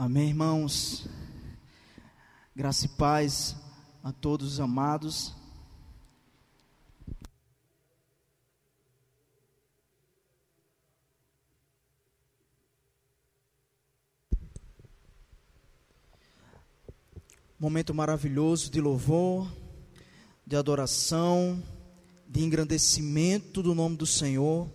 Amém, 0.00 0.28
irmãos. 0.28 1.08
Graça 2.54 2.86
e 2.86 2.88
paz 2.88 3.56
a 4.00 4.12
todos 4.12 4.52
os 4.52 4.60
amados. 4.60 5.34
Momento 17.58 17.92
maravilhoso 17.92 18.70
de 18.70 18.80
louvor, 18.80 19.50
de 20.46 20.54
adoração, 20.54 21.60
de 22.28 22.44
engrandecimento 22.44 23.64
do 23.64 23.74
nome 23.74 23.96
do 23.96 24.06
Senhor. 24.06 24.70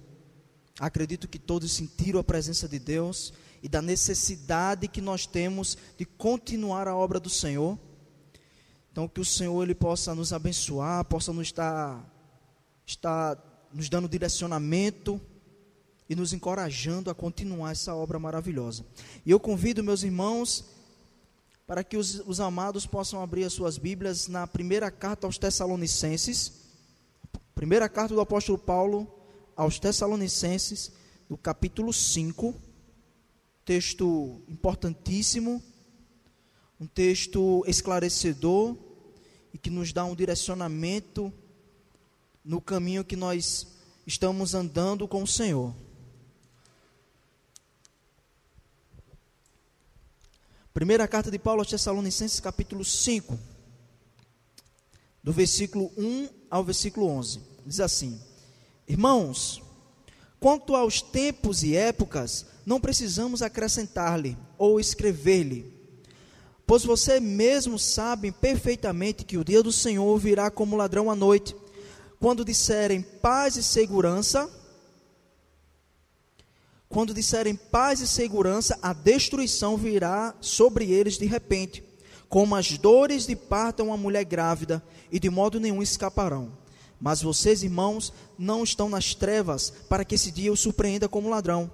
Acredito 0.77 1.29
que 1.29 1.39
todos 1.39 1.71
sentiram 1.71 2.19
a 2.19 2.23
presença 2.25 2.67
de 2.67 2.77
Deus 2.77 3.31
e 3.64 3.70
da 3.70 3.82
necessidade 3.82 4.89
que 4.89 5.00
nós 5.00 5.25
temos 5.25 5.77
de 5.98 6.04
continuar 6.04 6.85
a 6.85 6.94
obra 6.94 7.17
do 7.17 7.30
Senhor. 7.30 7.80
Então, 8.91 9.08
que 9.08 9.21
o 9.21 9.26
Senhor 9.26 9.63
ele 9.63 9.73
possa 9.73 10.13
nos 10.13 10.34
abençoar, 10.34 11.05
possa 11.05 11.31
nos 11.31 11.48
estar, 11.48 12.05
estar 12.85 13.70
nos 13.73 13.88
dando 13.88 14.09
direcionamento 14.09 15.20
e 16.09 16.16
nos 16.16 16.34
encorajando 16.34 17.09
a 17.09 17.16
continuar 17.16 17.71
essa 17.71 17.95
obra 17.95 18.20
maravilhosa. 18.20 18.85
E 19.26 19.31
eu 19.31 19.40
convido 19.40 19.82
meus 19.82 20.04
irmãos 20.04 20.66
para 21.66 21.85
que 21.85 21.95
os, 21.95 22.21
os 22.27 22.41
amados 22.41 22.85
possam 22.85 23.23
abrir 23.23 23.45
as 23.45 23.54
suas 23.54 23.77
Bíblias 23.77 24.27
na 24.27 24.45
primeira 24.45 24.91
carta 24.91 25.26
aos 25.26 25.38
Tessalonicenses, 25.38 26.52
primeira 27.55 27.88
carta 27.88 28.13
do 28.13 28.20
apóstolo 28.20 28.57
Paulo 28.57 29.07
aos 29.55 29.80
Tessalonicenses, 29.80 30.91
no 31.30 31.38
capítulo 31.38 31.93
5 31.93 32.73
texto 33.66 34.41
importantíssimo, 34.48 35.62
um 36.80 36.85
texto 36.85 37.63
esclarecedor 37.67 38.77
e 39.54 39.57
que 39.57 39.70
nos 39.70 39.93
dá 39.93 40.04
um 40.04 40.15
direcionamento 40.15 41.32
no 42.43 42.60
caminho 42.60 43.05
que 43.05 43.15
nós 43.15 43.68
estamos 44.05 44.54
andando 44.54 45.07
com 45.07 45.24
o 45.24 45.27
Senhor. 45.27 45.74
Primeira 50.74 51.07
carta 51.07 51.32
de 51.32 51.40
Paulo 51.40 51.62
aos 51.62 51.70
Tessalonicenses, 51.70 52.40
capítulo 52.40 52.84
5, 52.84 53.40
do 55.24 55.32
versículo 55.32 55.90
1 55.96 56.30
ao 56.49 56.63
versículo 56.63 57.07
11. 57.07 57.40
Diz 57.65 57.80
assim: 57.80 58.20
Irmãos, 58.87 59.62
quanto 60.44 60.76
aos 60.76 61.02
tempos 61.02 61.63
e 61.63 61.74
épocas, 61.74 62.46
não 62.66 62.77
precisamos 62.77 63.41
acrescentar-lhe 63.41 64.38
ou 64.58 64.78
escrever-lhe, 64.78 65.74
pois 66.68 66.84
você 66.84 67.18
mesmo 67.18 67.80
sabe 67.80 68.30
perfeitamente 68.30 69.24
que 69.24 69.38
o 69.38 69.44
dia 69.46 69.64
do 69.64 69.72
Senhor 69.72 70.18
virá 70.18 70.52
como 70.52 70.75
ladrão 70.75 71.09
à 71.09 71.16
noite, 71.16 71.56
quando 72.19 72.44
disserem 72.44 73.02
paz 73.02 73.56
e 73.56 73.64
segurança, 73.64 74.52
quando 76.90 77.14
disserem 77.14 77.56
paz 77.56 78.02
e 78.02 78.08
segurança, 78.08 78.78
a 78.81 78.91
destruição 78.91 79.78
virá 79.78 80.36
sobre 80.41 80.91
eles 80.91 81.18
de 81.18 81.25
repente, 81.25 81.81
como 82.28 82.53
as 82.53 82.78
dores 82.78 83.25
de 83.25 83.36
parto 83.38 83.80
a 83.81 83.86
uma 83.86 83.96
mulher 83.96 84.25
grávida, 84.25 84.84
e 85.09 85.22
de 85.22 85.30
modo 85.30 85.58
nenhum 85.58 85.81
escaparão. 85.81 86.62
Mas 87.03 87.22
vocês, 87.22 87.63
irmãos, 87.63 88.13
não 88.40 88.63
estão 88.63 88.88
nas 88.88 89.13
trevas, 89.13 89.73
para 89.90 90.06
que 90.06 90.16
esse 90.16 90.31
dia 90.31 90.53
os 90.53 90.62
surpreenda 90.62 91.09
como 91.09 91.29
ladrão. 91.29 91.69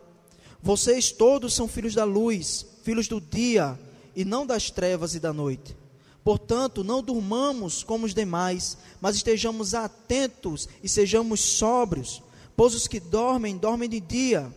Vocês 0.60 1.12
todos 1.12 1.54
são 1.54 1.68
filhos 1.68 1.94
da 1.94 2.04
luz, 2.04 2.66
filhos 2.82 3.08
do 3.08 3.22
dia, 3.22 3.80
e 4.16 4.26
não 4.26 4.44
das 4.44 4.72
trevas 4.72 5.14
e 5.14 5.20
da 5.20 5.32
noite. 5.32 5.78
Portanto, 6.24 6.84
não 6.84 7.04
durmamos 7.04 7.84
como 7.84 8.08
os 8.08 8.14
demais, 8.16 8.76
mas 9.00 9.18
estejamos 9.18 9.76
atentos 9.76 10.68
e 10.82 10.90
sejamos 10.90 11.42
sóbrios, 11.42 12.24
pois 12.58 12.74
os 12.74 12.88
que 12.88 13.00
dormem, 13.00 13.56
dormem 13.56 13.88
de 13.88 14.00
dia, 14.00 14.52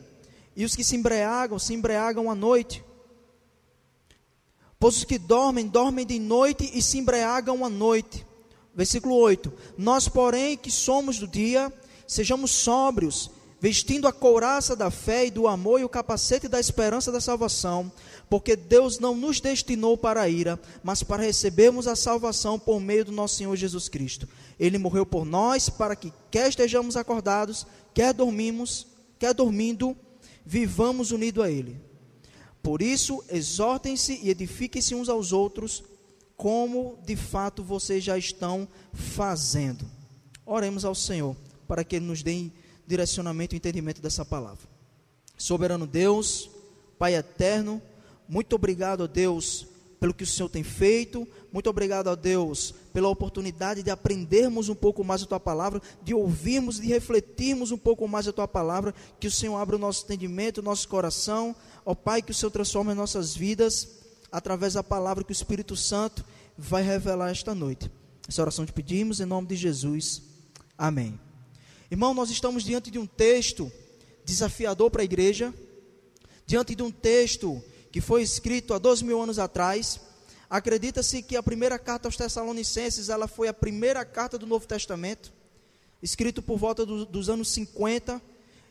e 0.57 0.65
os 0.65 0.75
que 0.75 0.83
se 0.83 0.97
embriagam, 0.97 1.59
se 1.59 1.75
embriagam 1.75 2.31
à 2.31 2.35
noite. 2.35 2.83
Pois 4.81 4.97
os 4.97 5.05
que 5.05 5.19
dormem, 5.19 5.69
dormem 5.69 6.07
de 6.07 6.19
noite 6.19 6.71
e 6.73 6.81
se 6.81 6.97
embriagam 6.97 7.63
à 7.63 7.69
noite. 7.69 8.25
Versículo 8.75 9.17
8: 9.17 9.53
Nós, 9.77 10.09
porém, 10.09 10.57
que 10.57 10.71
somos 10.71 11.19
do 11.19 11.27
dia, 11.27 11.73
sejamos 12.07 12.51
sóbrios, 12.51 13.31
vestindo 13.61 14.09
a 14.09 14.13
couraça 14.13 14.75
da 14.75 14.91
fé 14.91 15.27
e 15.27 15.31
do 15.31 15.47
amor 15.47 15.81
e 15.81 15.85
o 15.85 15.89
capacete 15.89 16.49
da 16.49 16.59
esperança 16.59 17.13
da 17.13 17.21
salvação, 17.21 17.93
porque 18.29 18.57
Deus 18.57 18.99
não 18.99 19.15
nos 19.15 19.41
destinou 19.41 19.97
para 19.97 20.23
a 20.23 20.29
ira, 20.29 20.59
mas 20.83 21.03
para 21.03 21.23
recebermos 21.23 21.87
a 21.87 21.95
salvação 21.95 22.59
por 22.59 22.81
meio 22.81 23.05
do 23.05 23.13
nosso 23.13 23.37
Senhor 23.37 23.55
Jesus 23.55 23.89
Cristo. 23.89 24.29
Ele 24.59 24.79
morreu 24.79 25.07
por 25.07 25.25
nós 25.25 25.69
para 25.69 25.95
que 25.95 26.13
quer 26.31 26.49
estejamos 26.49 26.97
acordados, 26.97 27.67
quer 27.95 28.13
dormimos, 28.13 28.87
quer 29.19 29.35
dormindo, 29.35 29.97
vivamos 30.45 31.13
unidos 31.13 31.45
a 31.45 31.51
ele. 31.51 31.81
Por 32.63 32.81
isso, 32.81 33.23
exortem-se 33.29 34.21
e 34.23 34.31
edifiquem-se 34.31 34.95
uns 34.95 35.09
aos 35.09 35.33
outros, 35.33 35.85
como 36.43 36.99
de 37.07 37.15
fato 37.15 37.63
vocês 37.63 38.03
já 38.03 38.19
estão 38.19 38.67
fazendo. 38.93 39.85
Oremos 40.45 40.85
ao 40.85 40.93
Senhor 40.93 41.37
para 41.69 41.85
que 41.85 41.95
ele 41.95 42.05
nos 42.05 42.21
dê 42.21 42.51
direcionamento 42.85 43.55
e 43.55 43.59
entendimento 43.59 44.03
dessa 44.03 44.25
palavra. 44.25 44.69
Soberano 45.39 45.87
Deus, 45.87 46.51
Pai 46.99 47.15
eterno, 47.15 47.81
muito 48.29 48.57
obrigado 48.57 49.05
a 49.05 49.07
Deus 49.07 49.69
pelo 50.01 50.13
que 50.13 50.25
o 50.25 50.27
Senhor 50.27 50.49
tem 50.49 50.65
feito, 50.65 51.29
muito 51.53 51.71
obrigado 51.71 52.11
a 52.11 52.17
Deus 52.17 52.75
pela 52.93 53.09
oportunidade 53.09 53.81
de 53.81 53.91
aprendermos 53.93 54.69
um 54.69 54.75
pouco 54.75 55.05
mais 55.05 55.23
a 55.23 55.27
tua 55.27 55.39
palavra, 55.39 55.81
de 56.03 56.13
ouvirmos, 56.13 56.81
de 56.81 56.89
refletirmos 56.89 57.71
um 57.71 57.79
pouco 57.79 58.09
mais 58.09 58.27
a 58.27 58.33
tua 58.33 58.49
palavra, 58.49 58.93
que 59.21 59.29
o 59.29 59.31
Senhor 59.31 59.57
abra 59.59 59.77
o 59.77 59.79
nosso 59.79 60.03
entendimento, 60.07 60.59
o 60.59 60.65
nosso 60.65 60.89
coração, 60.89 61.55
ó 61.87 61.95
Pai, 61.95 62.21
que 62.21 62.33
o 62.33 62.35
Senhor 62.35 62.51
transforme 62.51 62.95
nossas 62.95 63.33
vidas 63.33 64.02
através 64.33 64.73
da 64.73 64.83
palavra 64.83 65.23
que 65.23 65.31
o 65.31 65.33
Espírito 65.33 65.77
Santo 65.77 66.25
vai 66.57 66.83
revelar 66.83 67.31
esta 67.31 67.55
noite. 67.55 67.91
Essa 68.27 68.41
oração 68.41 68.65
te 68.65 68.73
pedimos 68.73 69.21
em 69.21 69.27
nome 69.27 69.47
de 69.49 69.57
Jesus. 69.57 70.23
Amém. 70.79 71.21
Irmão, 71.91 72.15
nós 72.15 72.31
estamos 72.31 72.65
diante 72.65 72.91
de 72.91 72.99
um 72.99 73.07
texto 73.07 73.71
desafiador 74.25 74.91
para 74.91 75.03
a 75.03 75.05
igreja, 75.05 75.53
diante 76.47 76.75
de 76.75 76.83
um 76.83 76.91
texto 76.91 77.63
que 77.91 78.01
foi 78.01 78.23
escrito 78.23 78.73
há 78.73 78.79
dois 78.79 79.03
mil 79.03 79.21
anos 79.21 79.39
atrás. 79.39 80.01
Acredita-se 80.49 81.23
que 81.23 81.37
a 81.37 81.43
primeira 81.43 81.79
carta 81.79 82.09
aos 82.09 82.17
Tessalonicenses 82.17 83.11
ela 83.11 83.29
foi 83.29 83.49
a 83.49 83.55
primeira 83.55 84.05
carta 84.05 84.39
do 84.39 84.47
Novo 84.47 84.67
Testamento, 84.67 85.33
escrito 86.03 86.41
por 86.41 86.57
volta 86.57 86.87
do, 86.87 87.05
dos 87.05 87.29
anos 87.29 87.49
50. 87.49 88.21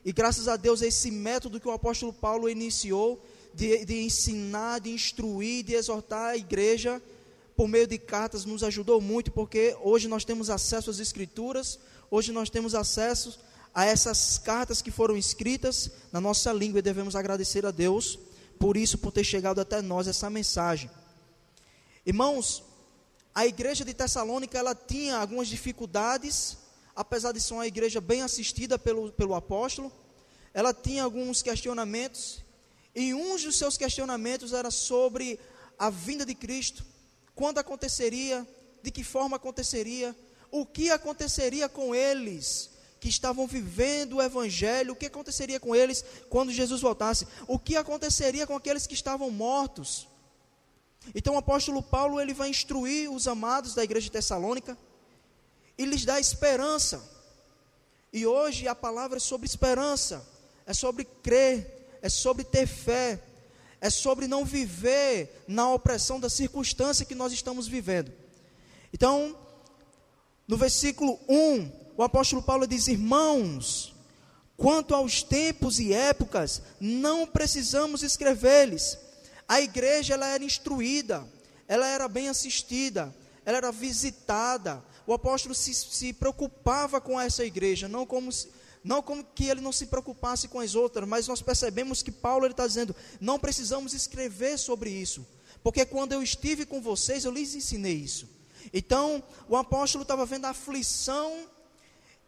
E 0.03 0.11
graças 0.11 0.47
a 0.47 0.55
Deus, 0.55 0.81
esse 0.81 1.11
método 1.11 1.59
que 1.59 1.67
o 1.67 1.71
apóstolo 1.71 2.11
Paulo 2.11 2.49
iniciou 2.49 3.23
de, 3.53 3.85
de 3.85 4.01
ensinar, 4.03 4.79
de 4.79 4.91
instruir, 4.91 5.63
de 5.63 5.73
exortar 5.73 6.31
a 6.31 6.37
igreja 6.37 7.01
por 7.55 7.67
meio 7.67 7.85
de 7.85 7.97
cartas 7.97 8.45
nos 8.45 8.63
ajudou 8.63 8.99
muito, 8.99 9.31
porque 9.31 9.77
hoje 9.81 10.07
nós 10.07 10.25
temos 10.25 10.49
acesso 10.49 10.89
às 10.89 10.99
Escrituras, 10.99 11.77
Hoje 12.13 12.33
nós 12.33 12.49
temos 12.49 12.75
acesso 12.75 13.39
a 13.73 13.85
essas 13.85 14.37
cartas 14.37 14.81
que 14.81 14.91
foram 14.91 15.15
escritas 15.15 15.89
na 16.11 16.19
nossa 16.19 16.51
língua 16.51 16.79
e 16.79 16.81
devemos 16.81 17.15
agradecer 17.15 17.65
a 17.65 17.71
Deus 17.71 18.19
por 18.59 18.75
isso, 18.75 18.97
por 18.97 19.13
ter 19.13 19.23
chegado 19.23 19.61
até 19.61 19.81
nós 19.81 20.09
essa 20.09 20.29
mensagem. 20.29 20.91
Irmãos, 22.05 22.65
a 23.33 23.47
igreja 23.47 23.85
de 23.85 23.93
Tessalônica 23.93 24.57
ela 24.57 24.75
tinha 24.75 25.15
algumas 25.15 25.47
dificuldades, 25.47 26.57
apesar 26.93 27.31
de 27.31 27.39
ser 27.39 27.53
uma 27.53 27.65
igreja 27.65 28.01
bem 28.01 28.23
assistida 28.23 28.77
pelo, 28.77 29.13
pelo 29.13 29.33
apóstolo, 29.33 29.89
ela 30.53 30.73
tinha 30.73 31.05
alguns 31.05 31.41
questionamentos, 31.41 32.40
e 32.95 33.13
um 33.13 33.35
dos 33.37 33.57
seus 33.57 33.77
questionamentos 33.77 34.53
era 34.53 34.69
sobre 34.69 35.39
a 35.77 35.89
vinda 35.89 36.25
de 36.25 36.35
Cristo, 36.35 36.85
quando 37.33 37.57
aconteceria, 37.57 38.45
de 38.83 38.91
que 38.91 39.03
forma 39.03 39.37
aconteceria, 39.37 40.15
o 40.51 40.65
que 40.65 40.89
aconteceria 40.89 41.69
com 41.69 41.95
eles 41.95 42.69
que 42.99 43.09
estavam 43.09 43.47
vivendo 43.47 44.17
o 44.17 44.21
evangelho, 44.21 44.93
o 44.93 44.95
que 44.95 45.07
aconteceria 45.07 45.59
com 45.59 45.75
eles 45.75 46.05
quando 46.29 46.51
Jesus 46.51 46.81
voltasse, 46.81 47.27
o 47.47 47.57
que 47.57 47.75
aconteceria 47.75 48.45
com 48.45 48.55
aqueles 48.55 48.85
que 48.85 48.93
estavam 48.93 49.31
mortos. 49.31 50.07
Então 51.15 51.33
o 51.33 51.37
apóstolo 51.37 51.81
Paulo 51.81 52.21
ele 52.21 52.33
vai 52.33 52.49
instruir 52.49 53.11
os 53.11 53.27
amados 53.27 53.73
da 53.73 53.83
igreja 53.83 54.03
de 54.03 54.11
Tessalônica 54.11 54.77
e 55.77 55.85
lhes 55.85 56.05
dá 56.05 56.19
esperança. 56.19 57.03
E 58.13 58.27
hoje 58.27 58.67
a 58.67 58.75
palavra 58.75 59.17
é 59.17 59.19
sobre 59.19 59.47
esperança, 59.47 60.23
é 60.65 60.73
sobre 60.73 61.05
crer, 61.05 61.80
é 62.01 62.09
sobre 62.09 62.43
ter 62.43 62.67
fé, 62.67 63.21
é 63.79 63.89
sobre 63.89 64.27
não 64.27 64.45
viver 64.45 65.43
na 65.47 65.71
opressão 65.73 66.19
da 66.19 66.29
circunstância 66.29 67.05
que 67.05 67.15
nós 67.15 67.33
estamos 67.33 67.67
vivendo. 67.67 68.11
Então, 68.93 69.37
no 70.47 70.57
versículo 70.57 71.19
1, 71.27 71.71
o 71.97 72.03
apóstolo 72.03 72.41
Paulo 72.41 72.67
diz: 72.67 72.87
Irmãos, 72.87 73.93
quanto 74.57 74.93
aos 74.93 75.23
tempos 75.23 75.79
e 75.79 75.93
épocas, 75.93 76.61
não 76.79 77.25
precisamos 77.25 78.03
escrever-lhes. 78.03 78.97
A 79.47 79.61
igreja 79.61 80.13
ela 80.13 80.27
era 80.27 80.43
instruída, 80.43 81.27
ela 81.67 81.87
era 81.87 82.07
bem 82.07 82.29
assistida, 82.29 83.13
ela 83.45 83.57
era 83.57 83.71
visitada. 83.71 84.83
O 85.07 85.13
apóstolo 85.13 85.55
se, 85.55 85.73
se 85.73 86.13
preocupava 86.13 87.01
com 87.01 87.19
essa 87.19 87.43
igreja, 87.43 87.87
não 87.87 88.05
como, 88.05 88.29
não 88.83 89.01
como 89.01 89.23
que 89.23 89.45
ele 89.45 89.61
não 89.61 89.71
se 89.71 89.85
preocupasse 89.85 90.47
com 90.47 90.59
as 90.59 90.75
outras, 90.75 91.07
mas 91.07 91.27
nós 91.27 91.41
percebemos 91.41 92.01
que 92.01 92.11
Paulo 92.11 92.47
está 92.47 92.65
dizendo: 92.65 92.95
não 93.19 93.39
precisamos 93.39 93.93
escrever 93.93 94.57
sobre 94.57 94.89
isso, 94.89 95.25
porque 95.63 95.85
quando 95.85 96.13
eu 96.13 96.23
estive 96.23 96.65
com 96.65 96.81
vocês, 96.81 97.25
eu 97.25 97.31
lhes 97.31 97.53
ensinei 97.53 97.93
isso. 97.93 98.27
Então, 98.73 99.23
o 99.47 99.55
apóstolo 99.55 100.03
estava 100.03 100.25
vendo 100.25 100.45
a 100.45 100.49
aflição 100.49 101.47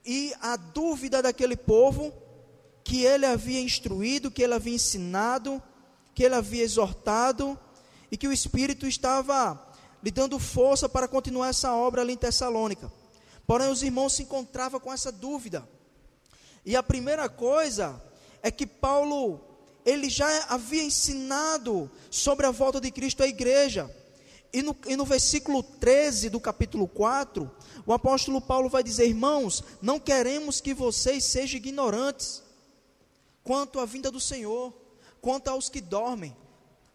e 0.06 0.34
a 0.42 0.56
dúvida 0.56 1.22
daquele 1.22 1.56
povo 1.56 2.14
que 2.84 3.04
ele 3.04 3.26
havia 3.26 3.62
instruído, 3.62 4.30
que 4.30 4.44
ele 4.44 4.54
havia 4.54 4.76
ensinado, 4.76 5.62
que 6.14 6.24
ele 6.24 6.36
havia 6.36 6.64
exortado 6.64 7.58
e 8.12 8.18
que 8.18 8.28
o 8.28 8.34
Espírito 8.34 8.86
estava 8.86 9.60
lhe 10.04 10.12
dando 10.12 10.38
força 10.38 10.90
para 10.90 11.08
continuar 11.08 11.48
essa 11.48 11.74
obra 11.74 12.02
ali 12.02 12.14
em 12.14 12.18
Tessalônica. 12.18 12.92
Porém, 13.48 13.72
os 13.72 13.82
irmãos 13.82 14.14
se 14.14 14.24
encontravam 14.24 14.80
com 14.80 14.92
essa 14.92 15.12
dúvida. 15.12 15.68
E 16.66 16.76
a 16.76 16.84
primeira 16.84 17.28
coisa 17.28 18.02
é 18.42 18.50
que 18.50 18.66
Paulo, 18.66 19.42
ele 19.86 20.10
já 20.10 20.28
havia 20.50 20.84
ensinado 20.84 21.90
sobre 22.10 22.46
a 22.46 22.52
volta 22.52 22.80
de 22.80 22.90
Cristo 22.92 23.24
à 23.24 23.28
igreja. 23.28 23.94
E 24.52 24.62
no, 24.62 24.76
e 24.88 24.96
no 24.96 25.04
versículo 25.04 25.64
13 25.64 26.30
do 26.30 26.40
capítulo 26.40 26.88
4, 26.88 27.50
o 27.86 27.92
apóstolo 27.92 28.40
Paulo 28.40 28.70
vai 28.70 28.84
dizer: 28.84 29.08
Irmãos, 29.08 29.64
não 29.82 30.00
queremos 30.00 30.62
que 30.62 30.74
vocês 30.74 31.24
sejam 31.26 31.58
ignorantes 31.58 32.44
quanto 33.44 33.80
à 33.80 33.86
vinda 33.86 34.10
do 34.12 34.20
Senhor, 34.20 34.74
quanto 35.22 35.50
aos 35.50 35.70
que 35.70 35.82
dormem. 35.82 36.36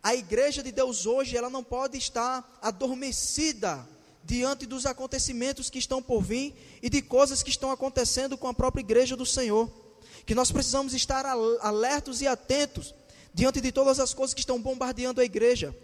A 0.03 0.15
igreja 0.15 0.63
de 0.63 0.71
Deus 0.71 1.05
hoje, 1.05 1.37
ela 1.37 1.51
não 1.51 1.65
pode 1.65 1.99
estar 1.99 2.59
adormecida 2.63 3.87
diante 4.25 4.67
dos 4.67 4.87
acontecimentos 4.87 5.71
que 5.71 5.79
estão 5.79 6.03
por 6.03 6.23
vir 6.23 6.55
e 6.83 6.91
de 6.91 7.01
coisas 7.03 7.43
que 7.43 7.51
estão 7.51 7.71
acontecendo 7.71 8.37
com 8.37 8.49
a 8.49 8.55
própria 8.55 8.83
igreja 8.83 9.17
do 9.17 9.27
Senhor. 9.27 9.71
Que 10.27 10.35
nós 10.35 10.51
precisamos 10.53 10.93
estar 10.95 11.25
alertos 11.27 12.21
e 12.21 12.27
atentos 12.27 12.95
diante 13.33 13.61
de 13.61 13.73
todas 13.73 13.99
as 13.99 14.13
coisas 14.13 14.35
que 14.35 14.41
estão 14.41 14.61
bombardeando 14.61 15.21
a 15.21 15.25
igreja 15.25 15.75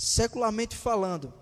secularmente 0.00 0.74
falando. 0.74 1.32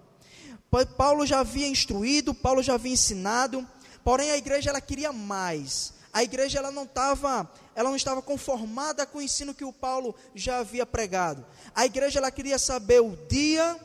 Paulo 0.96 1.24
já 1.24 1.40
havia 1.40 1.68
instruído, 1.68 2.34
Paulo 2.34 2.60
já 2.60 2.74
havia 2.74 2.92
ensinado, 2.92 3.66
porém 4.02 4.32
a 4.32 4.36
igreja 4.36 4.70
ela 4.70 4.80
queria 4.80 5.12
mais. 5.12 5.94
A 6.12 6.24
igreja 6.24 6.58
ela 6.58 6.72
não 6.72 6.82
estava, 6.82 7.48
ela 7.74 7.88
não 7.88 7.96
estava 7.96 8.20
conformada 8.20 9.06
com 9.06 9.18
o 9.18 9.22
ensino 9.22 9.54
que 9.54 9.64
o 9.64 9.72
Paulo 9.72 10.14
já 10.34 10.58
havia 10.58 10.84
pregado. 10.84 11.46
A 11.72 11.86
igreja 11.86 12.18
ela 12.18 12.32
queria 12.32 12.58
saber 12.58 13.00
o 13.00 13.16
dia 13.28 13.78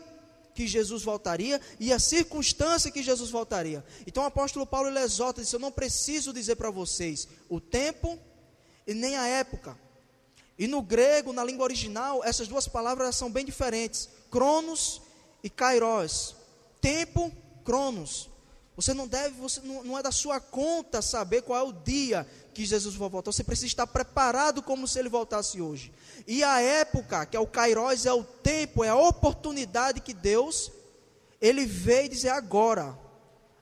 que 0.54 0.68
Jesus 0.68 1.04
voltaria 1.04 1.60
e 1.80 1.92
a 1.92 2.00
circunstância 2.00 2.92
que 2.92 3.04
Jesus 3.04 3.30
voltaria. 3.30 3.84
Então 4.06 4.24
o 4.24 4.26
apóstolo 4.26 4.66
Paulo 4.66 4.90
ele 4.90 5.00
exorta, 5.00 5.42
disse: 5.42 5.56
Eu 5.56 5.60
não 5.60 5.72
preciso 5.72 6.34
dizer 6.34 6.56
para 6.56 6.70
vocês 6.70 7.28
o 7.50 7.60
tempo 7.60 8.20
e 8.86 8.94
nem 8.94 9.16
a 9.16 9.28
época. 9.28 9.78
E 10.58 10.68
no 10.68 10.82
grego, 10.82 11.34
na 11.34 11.44
língua 11.44 11.64
original, 11.64 12.24
essas 12.24 12.48
duas 12.48 12.68
palavras 12.68 13.16
são 13.16 13.32
bem 13.32 13.44
diferentes. 13.44 14.08
Cronos 14.30 15.02
e 15.44 15.50
Kairos. 15.50 16.36
Tempo, 16.80 17.32
Cronos. 17.66 18.30
Você 18.76 18.94
não 18.94 19.08
deve, 19.08 19.36
você 19.40 19.62
não, 19.62 19.84
não 19.84 19.98
é 19.98 20.04
da 20.04 20.12
sua 20.12 20.40
conta 20.40 21.02
saber 21.02 21.44
qual 21.44 21.60
é 21.60 21.64
o 21.64 21.74
dia 21.74 22.28
que 22.54 22.66
Jesus 22.66 22.96
vai 22.96 23.10
voltar. 23.10 23.32
Você 23.32 23.44
precisa 23.44 23.68
estar 23.68 23.88
preparado 23.88 24.62
como 24.62 24.88
se 24.88 25.00
ele 25.00 25.10
voltasse 25.10 25.60
hoje. 25.60 25.92
E 26.28 26.44
a 26.44 26.62
época, 26.62 27.26
que 27.26 27.36
é 27.36 27.40
o 27.40 27.48
Kairos, 27.48 28.06
é 28.06 28.14
o 28.14 28.24
tempo, 28.24 28.84
é 28.84 28.90
a 28.90 28.96
oportunidade 28.96 30.02
que 30.02 30.14
Deus 30.14 30.72
ele 31.42 31.66
veio 31.66 32.08
dizer 32.08 32.30
agora. 32.30 32.98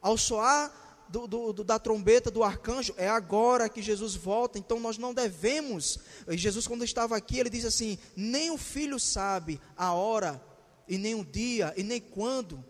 Ao 0.01 0.17
soar 0.17 0.71
do, 1.09 1.27
do, 1.27 1.63
da 1.63 1.77
trombeta 1.77 2.31
do 2.31 2.43
arcanjo, 2.43 2.93
é 2.95 3.09
agora 3.09 3.67
que 3.67 3.81
Jesus 3.81 4.15
volta, 4.15 4.57
então 4.57 4.79
nós 4.79 4.97
não 4.97 5.13
devemos. 5.13 5.99
Jesus, 6.29 6.67
quando 6.67 6.83
estava 6.83 7.17
aqui, 7.17 7.39
ele 7.39 7.49
diz 7.49 7.65
assim: 7.65 7.97
nem 8.15 8.51
o 8.51 8.57
filho 8.57 8.99
sabe 8.99 9.59
a 9.75 9.93
hora 9.93 10.41
e 10.87 10.97
nem 10.97 11.15
o 11.15 11.25
dia, 11.25 11.73
e 11.75 11.83
nem 11.83 11.99
quando 11.99 12.63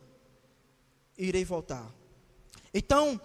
irei 1.17 1.43
voltar. 1.45 1.91
Então, 2.73 3.19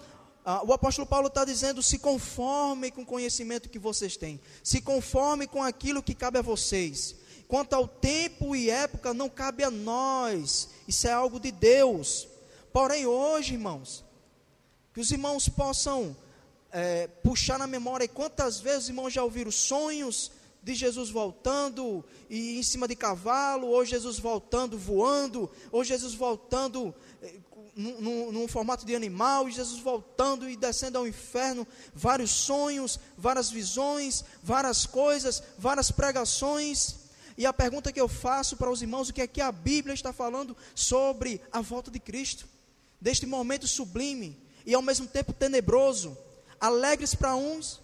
ah, 0.49 0.63
o 0.65 0.73
apóstolo 0.73 1.09
Paulo 1.09 1.27
está 1.27 1.45
dizendo: 1.45 1.83
se 1.83 1.99
conforme 1.99 2.93
com 2.93 3.03
o 3.03 3.07
conhecimento 3.07 3.69
que 3.69 3.81
vocês 3.81 4.17
têm, 4.17 4.41
se 4.63 4.81
conforme 4.81 5.45
com 5.49 5.61
aquilo 5.61 6.01
que 6.01 6.15
cabe 6.15 6.39
a 6.39 6.43
vocês. 6.43 7.17
Quanto 7.49 7.75
ao 7.75 7.89
tempo 7.89 8.55
e 8.55 8.71
época, 8.71 9.13
não 9.13 9.29
cabe 9.29 9.65
a 9.65 9.71
nós, 9.73 10.69
isso 10.87 11.09
é 11.09 11.13
algo 11.13 11.41
de 11.41 11.51
Deus. 11.51 12.29
Porém, 12.73 13.07
hoje, 13.07 13.55
irmãos, 13.55 14.05
que 14.95 15.01
os 15.01 15.11
irmãos 15.11 15.49
possam 15.49 16.17
é, 16.71 17.09
puxar 17.09 17.59
na 17.59 17.67
memória 17.67 18.07
quantas 18.07 18.61
vezes 18.61 18.85
os 18.85 18.89
irmãos 18.91 19.13
já 19.13 19.25
ouviram 19.25 19.51
sonhos 19.51 20.31
de 20.63 20.75
Jesus 20.75 21.11
voltando 21.11 22.05
e 22.29 22.59
em 22.59 22.63
cima 22.63 22.89
de 22.89 22.97
cavalo, 22.97 23.69
ou 23.69 23.85
Jesus 23.85 24.19
voltando 24.19 24.77
voando, 24.77 25.51
ou 25.71 25.85
Jesus 25.85 26.13
voltando 26.15 26.93
eh, 27.77 27.81
num, 28.01 28.33
num, 28.33 28.49
formato 28.49 28.87
de 28.87 28.95
animal, 28.95 29.49
e 29.49 29.53
Jesus 29.53 29.81
voltando 29.81 30.49
e 30.49 30.57
descendo 30.57 30.99
ao 30.99 31.07
inferno, 31.07 31.67
vários 31.95 32.31
sonhos, 32.31 32.99
várias 33.17 33.51
visões, 33.51 34.25
várias 34.43 34.87
coisas, 34.87 35.43
várias 35.59 35.91
pregações. 35.91 36.97
E 37.37 37.45
a 37.45 37.53
pergunta 37.53 37.93
que 37.93 38.01
eu 38.01 38.09
faço 38.09 38.57
para 38.57 38.71
os 38.71 38.81
irmãos, 38.81 39.09
o 39.09 39.13
que 39.13 39.21
é 39.21 39.27
que 39.27 39.41
a 39.41 39.53
Bíblia 39.53 39.95
está 39.95 40.13
falando 40.13 40.57
sobre 40.75 41.41
a 41.53 41.61
volta 41.61 41.91
de 41.91 41.99
Cristo? 41.99 42.47
Deste 43.01 43.27
momento 43.27 43.69
sublime 43.69 44.37
e 44.65 44.75
ao 44.75 44.83
mesmo 44.83 45.07
tempo 45.07 45.33
tenebroso, 45.33 46.17
alegres 46.59 47.15
para 47.15 47.37
uns 47.37 47.81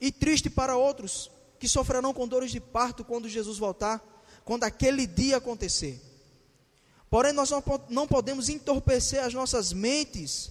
e 0.00 0.12
triste 0.12 0.48
para 0.48 0.76
outros 0.76 1.30
que 1.58 1.68
sofrerão 1.68 2.14
com 2.14 2.28
dores 2.28 2.50
de 2.50 2.60
parto 2.60 3.04
quando 3.04 3.28
Jesus 3.28 3.58
voltar, 3.58 4.00
quando 4.44 4.64
aquele 4.64 5.06
dia 5.06 5.38
acontecer. 5.38 6.00
Porém, 7.08 7.32
nós 7.32 7.50
não 7.88 8.06
podemos 8.06 8.48
entorpecer 8.48 9.22
as 9.22 9.32
nossas 9.32 9.72
mentes 9.72 10.50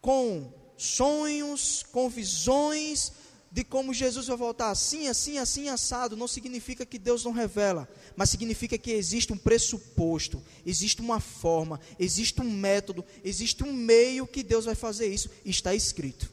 com 0.00 0.52
sonhos, 0.76 1.84
com 1.90 2.08
visões 2.08 3.12
de 3.50 3.62
como 3.62 3.94
Jesus 3.94 4.26
vai 4.26 4.36
voltar 4.36 4.70
assim, 4.70 5.06
assim, 5.06 5.38
assim, 5.38 5.68
assado. 5.68 6.16
Não 6.16 6.26
significa 6.26 6.84
que 6.84 6.98
Deus 6.98 7.24
não 7.24 7.30
revela, 7.30 7.88
mas 8.16 8.30
significa 8.30 8.76
que 8.76 8.90
existe 8.90 9.32
um 9.32 9.36
pressuposto, 9.36 10.42
existe 10.66 11.00
uma 11.00 11.20
forma, 11.20 11.78
existe 11.96 12.42
um 12.42 12.50
método, 12.50 13.04
existe 13.22 13.62
um 13.62 13.72
meio 13.72 14.26
que 14.26 14.42
Deus 14.42 14.64
vai 14.64 14.74
fazer 14.74 15.06
isso, 15.06 15.30
está 15.44 15.72
escrito. 15.72 16.32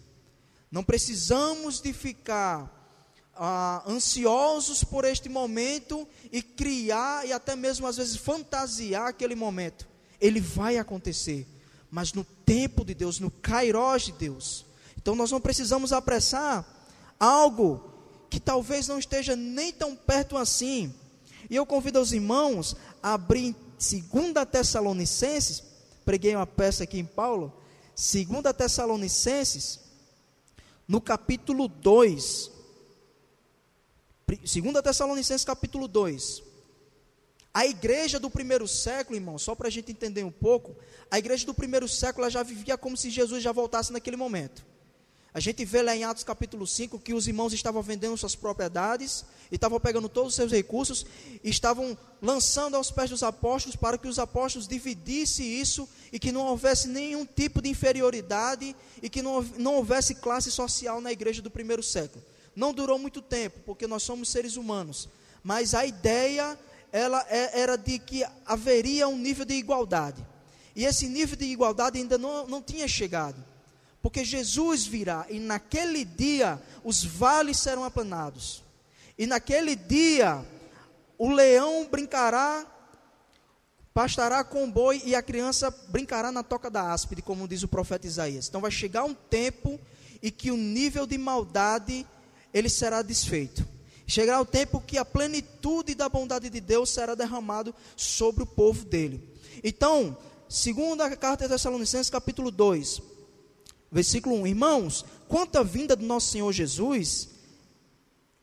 Não 0.71 0.83
precisamos 0.83 1.79
de 1.79 1.93
ficar 1.93 2.80
ah, 3.35 3.83
ansiosos 3.87 4.83
por 4.83 5.05
este 5.05 5.29
momento 5.29 6.07
e 6.31 6.41
criar 6.41 7.25
e 7.27 7.33
até 7.33 7.55
mesmo 7.55 7.87
às 7.87 7.97
vezes 7.97 8.15
fantasiar 8.15 9.07
aquele 9.07 9.35
momento. 9.35 9.87
Ele 10.19 10.39
vai 10.39 10.77
acontecer, 10.77 11.47
mas 11.89 12.13
no 12.13 12.23
tempo 12.45 12.85
de 12.85 12.93
Deus, 12.93 13.19
no 13.19 13.31
kairós 13.31 14.03
de 14.03 14.11
Deus. 14.11 14.65
Então 14.97 15.15
nós 15.15 15.31
não 15.31 15.41
precisamos 15.41 15.91
apressar 15.91 16.65
algo 17.19 17.91
que 18.29 18.39
talvez 18.39 18.87
não 18.87 18.99
esteja 18.99 19.35
nem 19.35 19.73
tão 19.73 19.95
perto 19.95 20.37
assim. 20.37 20.93
E 21.49 21.55
eu 21.55 21.65
convido 21.65 21.99
os 21.99 22.13
irmãos 22.13 22.75
a 23.01 23.13
abrir 23.13 23.55
2 23.77 24.33
Tessalonicenses, 24.49 25.63
preguei 26.05 26.35
uma 26.35 26.47
peça 26.47 26.83
aqui 26.83 26.99
em 26.99 27.05
Paulo, 27.05 27.51
2 27.95 28.55
Tessalonicenses, 28.55 29.79
no 30.87 31.01
capítulo 31.01 31.67
2. 31.67 32.51
2 34.37 34.81
Tessalonicenses 34.83 35.45
capítulo 35.45 35.87
2. 35.87 36.43
A 37.53 37.65
igreja 37.65 38.19
do 38.19 38.29
primeiro 38.29 38.67
século, 38.67 39.17
irmão, 39.17 39.37
só 39.37 39.53
para 39.53 39.67
a 39.67 39.71
gente 39.71 39.91
entender 39.91 40.23
um 40.23 40.31
pouco, 40.31 40.75
a 41.09 41.19
igreja 41.19 41.45
do 41.45 41.53
primeiro 41.53 41.87
século 41.87 42.29
já 42.29 42.41
vivia 42.43 42.77
como 42.77 42.95
se 42.95 43.09
Jesus 43.09 43.43
já 43.43 43.51
voltasse 43.51 43.91
naquele 43.91 44.15
momento. 44.15 44.65
A 45.33 45.39
gente 45.39 45.63
vê 45.63 45.81
lá 45.81 45.95
em 45.95 46.03
Atos 46.03 46.23
capítulo 46.23 46.67
5 46.67 46.99
que 46.99 47.13
os 47.13 47.27
irmãos 47.27 47.53
estavam 47.53 47.81
vendendo 47.81 48.17
suas 48.17 48.35
propriedades, 48.35 49.25
e 49.51 49.55
estavam 49.55 49.79
pegando 49.79 50.07
todos 50.07 50.29
os 50.29 50.35
seus 50.35 50.51
recursos, 50.51 51.05
estavam 51.43 51.97
lançando 52.21 52.75
aos 52.75 52.89
pés 52.89 53.09
dos 53.09 53.21
apóstolos 53.21 53.75
para 53.75 53.97
que 53.97 54.07
os 54.07 54.17
apóstolos 54.17 54.67
dividissem 54.67 55.59
isso 55.59 55.87
e 56.11 56.17
que 56.17 56.31
não 56.31 56.47
houvesse 56.47 56.87
nenhum 56.87 57.25
tipo 57.25 57.61
de 57.61 57.69
inferioridade 57.69 58.73
e 59.01 59.09
que 59.09 59.21
não, 59.21 59.41
não 59.57 59.75
houvesse 59.75 60.15
classe 60.15 60.49
social 60.49 61.01
na 61.01 61.11
igreja 61.11 61.41
do 61.41 61.51
primeiro 61.51 61.83
século. 61.83 62.23
Não 62.55 62.73
durou 62.73 62.99
muito 62.99 63.21
tempo, 63.21 63.59
porque 63.65 63.87
nós 63.87 64.03
somos 64.03 64.29
seres 64.29 64.55
humanos. 64.55 65.07
Mas 65.43 65.73
a 65.73 65.85
ideia 65.85 66.57
ela 66.91 67.25
é, 67.29 67.59
era 67.61 67.77
de 67.77 67.97
que 67.97 68.25
haveria 68.45 69.07
um 69.07 69.17
nível 69.17 69.45
de 69.45 69.53
igualdade. 69.53 70.25
E 70.75 70.85
esse 70.85 71.07
nível 71.07 71.37
de 71.37 71.45
igualdade 71.45 71.97
ainda 71.97 72.17
não, 72.17 72.47
não 72.47 72.61
tinha 72.61 72.87
chegado. 72.87 73.43
Porque 74.01 74.25
Jesus 74.25 74.85
virá 74.85 75.25
e 75.29 75.39
naquele 75.39 76.03
dia 76.03 76.61
os 76.83 77.03
vales 77.03 77.57
serão 77.57 77.83
aplanados. 77.83 78.63
E 79.17 79.25
naquele 79.25 79.75
dia 79.75 80.43
o 81.17 81.29
leão 81.29 81.87
brincará, 81.89 82.65
pastará 83.93 84.43
com 84.43 84.63
o 84.63 84.71
boi 84.71 85.01
e 85.05 85.13
a 85.13 85.21
criança 85.21 85.69
brincará 85.89 86.31
na 86.31 86.41
toca 86.41 86.69
da 86.69 86.91
áspide, 86.91 87.21
como 87.21 87.47
diz 87.47 87.61
o 87.61 87.67
profeta 87.67 88.07
Isaías. 88.07 88.47
Então 88.47 88.61
vai 88.61 88.71
chegar 88.71 89.03
um 89.03 89.13
tempo 89.13 89.79
em 90.23 90.31
que 90.31 90.49
o 90.49 90.57
nível 90.57 91.05
de 91.05 91.17
maldade 91.17 92.07
ele 92.53 92.69
será 92.69 93.01
desfeito. 93.01 93.65
Chegará 94.05 94.41
o 94.41 94.45
tempo 94.45 94.81
que 94.81 94.97
a 94.97 95.05
plenitude 95.05 95.95
da 95.95 96.09
bondade 96.09 96.49
de 96.49 96.59
Deus 96.59 96.89
será 96.89 97.15
derramado 97.15 97.73
sobre 97.95 98.43
o 98.43 98.45
povo 98.45 98.83
dele. 98.83 99.21
Então, 99.63 100.17
segunda 100.49 101.15
carta 101.15 101.45
de 101.45 101.53
Tessalonicenses, 101.53 102.09
capítulo 102.09 102.51
2, 102.51 103.01
versículo 103.91 104.35
1. 104.35 104.47
Irmãos, 104.47 105.05
quanto 105.27 105.57
à 105.57 105.63
vinda 105.63 105.95
do 105.95 106.05
nosso 106.05 106.31
Senhor 106.31 106.51
Jesus 106.51 107.29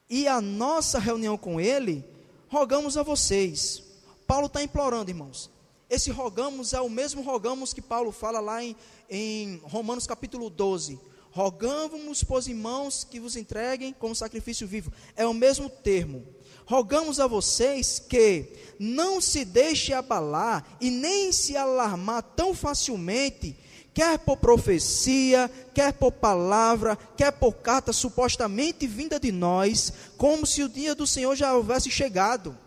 e 0.08 0.26
a 0.26 0.40
nossa 0.40 0.98
reunião 0.98 1.36
com 1.36 1.60
ele, 1.60 2.04
rogamos 2.48 2.96
a 2.96 3.02
vocês. 3.02 3.82
Paulo 4.26 4.46
está 4.46 4.62
implorando, 4.62 5.10
irmãos. 5.10 5.50
Esse 5.90 6.10
rogamos 6.10 6.72
é 6.72 6.80
o 6.80 6.88
mesmo 6.88 7.22
rogamos 7.22 7.72
que 7.72 7.80
Paulo 7.80 8.12
fala 8.12 8.40
lá 8.40 8.62
em, 8.62 8.76
em 9.08 9.60
Romanos 9.64 10.06
capítulo 10.06 10.50
12. 10.50 10.98
Rogamos, 11.38 12.24
pois 12.24 12.48
irmãos, 12.48 13.06
que 13.08 13.20
vos 13.20 13.36
entreguem 13.36 13.92
como 13.92 14.12
sacrifício 14.12 14.66
vivo. 14.66 14.92
É 15.14 15.24
o 15.24 15.32
mesmo 15.32 15.70
termo. 15.70 16.26
Rogamos 16.66 17.20
a 17.20 17.28
vocês 17.28 18.00
que 18.00 18.56
não 18.76 19.20
se 19.20 19.44
deixe 19.44 19.92
abalar 19.92 20.66
e 20.80 20.90
nem 20.90 21.30
se 21.30 21.56
alarmar 21.56 22.24
tão 22.34 22.52
facilmente, 22.52 23.56
quer 23.94 24.18
por 24.18 24.38
profecia, 24.38 25.48
quer 25.72 25.92
por 25.92 26.10
palavra, 26.10 26.96
quer 27.16 27.30
por 27.30 27.52
carta 27.52 27.92
supostamente 27.92 28.84
vinda 28.88 29.20
de 29.20 29.30
nós, 29.30 29.92
como 30.16 30.44
se 30.44 30.64
o 30.64 30.68
dia 30.68 30.92
do 30.92 31.06
Senhor 31.06 31.36
já 31.36 31.54
houvesse 31.54 31.88
chegado. 31.88 32.58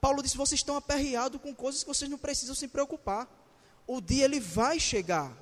Paulo 0.00 0.24
disse: 0.24 0.36
vocês 0.36 0.58
estão 0.58 0.74
aperreados 0.74 1.40
com 1.40 1.54
coisas 1.54 1.84
que 1.84 1.88
vocês 1.88 2.10
não 2.10 2.18
precisam 2.18 2.56
se 2.56 2.66
preocupar. 2.66 3.28
O 3.86 4.00
dia 4.00 4.24
ele 4.24 4.40
vai 4.40 4.80
chegar. 4.80 5.41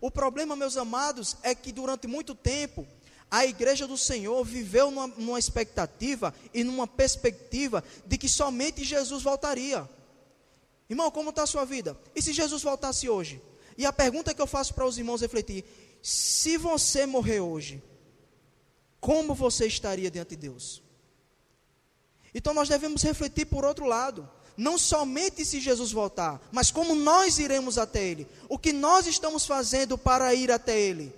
O 0.00 0.10
problema, 0.10 0.56
meus 0.56 0.76
amados, 0.76 1.36
é 1.42 1.54
que 1.54 1.72
durante 1.72 2.06
muito 2.06 2.34
tempo 2.34 2.86
a 3.30 3.44
igreja 3.44 3.86
do 3.86 3.96
Senhor 3.96 4.44
viveu 4.44 4.90
numa, 4.90 5.06
numa, 5.08 5.38
expectativa 5.38 6.34
e 6.54 6.62
numa 6.62 6.86
perspectiva 6.86 7.82
de 8.06 8.16
que 8.16 8.28
somente 8.28 8.84
Jesus 8.84 9.22
voltaria. 9.22 9.88
Irmão, 10.88 11.10
como 11.10 11.30
está 11.30 11.42
a 11.42 11.46
sua 11.46 11.64
vida? 11.64 11.98
E 12.14 12.22
se 12.22 12.32
Jesus 12.32 12.62
voltasse 12.62 13.08
hoje? 13.08 13.42
E 13.76 13.84
a 13.84 13.92
pergunta 13.92 14.32
que 14.32 14.40
eu 14.40 14.46
faço 14.46 14.74
para 14.74 14.86
os 14.86 14.96
irmãos 14.96 15.20
refletir: 15.20 15.64
se 16.02 16.56
você 16.56 17.04
morrer 17.04 17.40
hoje, 17.40 17.82
como 19.00 19.34
você 19.34 19.66
estaria 19.66 20.10
diante 20.10 20.30
de 20.30 20.36
Deus? 20.36 20.82
Então 22.32 22.54
nós 22.54 22.68
devemos 22.68 23.02
refletir 23.02 23.46
por 23.46 23.64
outro 23.64 23.86
lado 23.86 24.28
não 24.56 24.78
somente 24.78 25.44
se 25.44 25.60
Jesus 25.60 25.92
voltar, 25.92 26.40
mas 26.50 26.70
como 26.70 26.94
nós 26.94 27.38
iremos 27.38 27.76
até 27.76 28.02
Ele, 28.02 28.26
o 28.48 28.58
que 28.58 28.72
nós 28.72 29.06
estamos 29.06 29.44
fazendo 29.44 29.98
para 29.98 30.34
ir 30.34 30.50
até 30.50 30.78
Ele, 30.78 31.12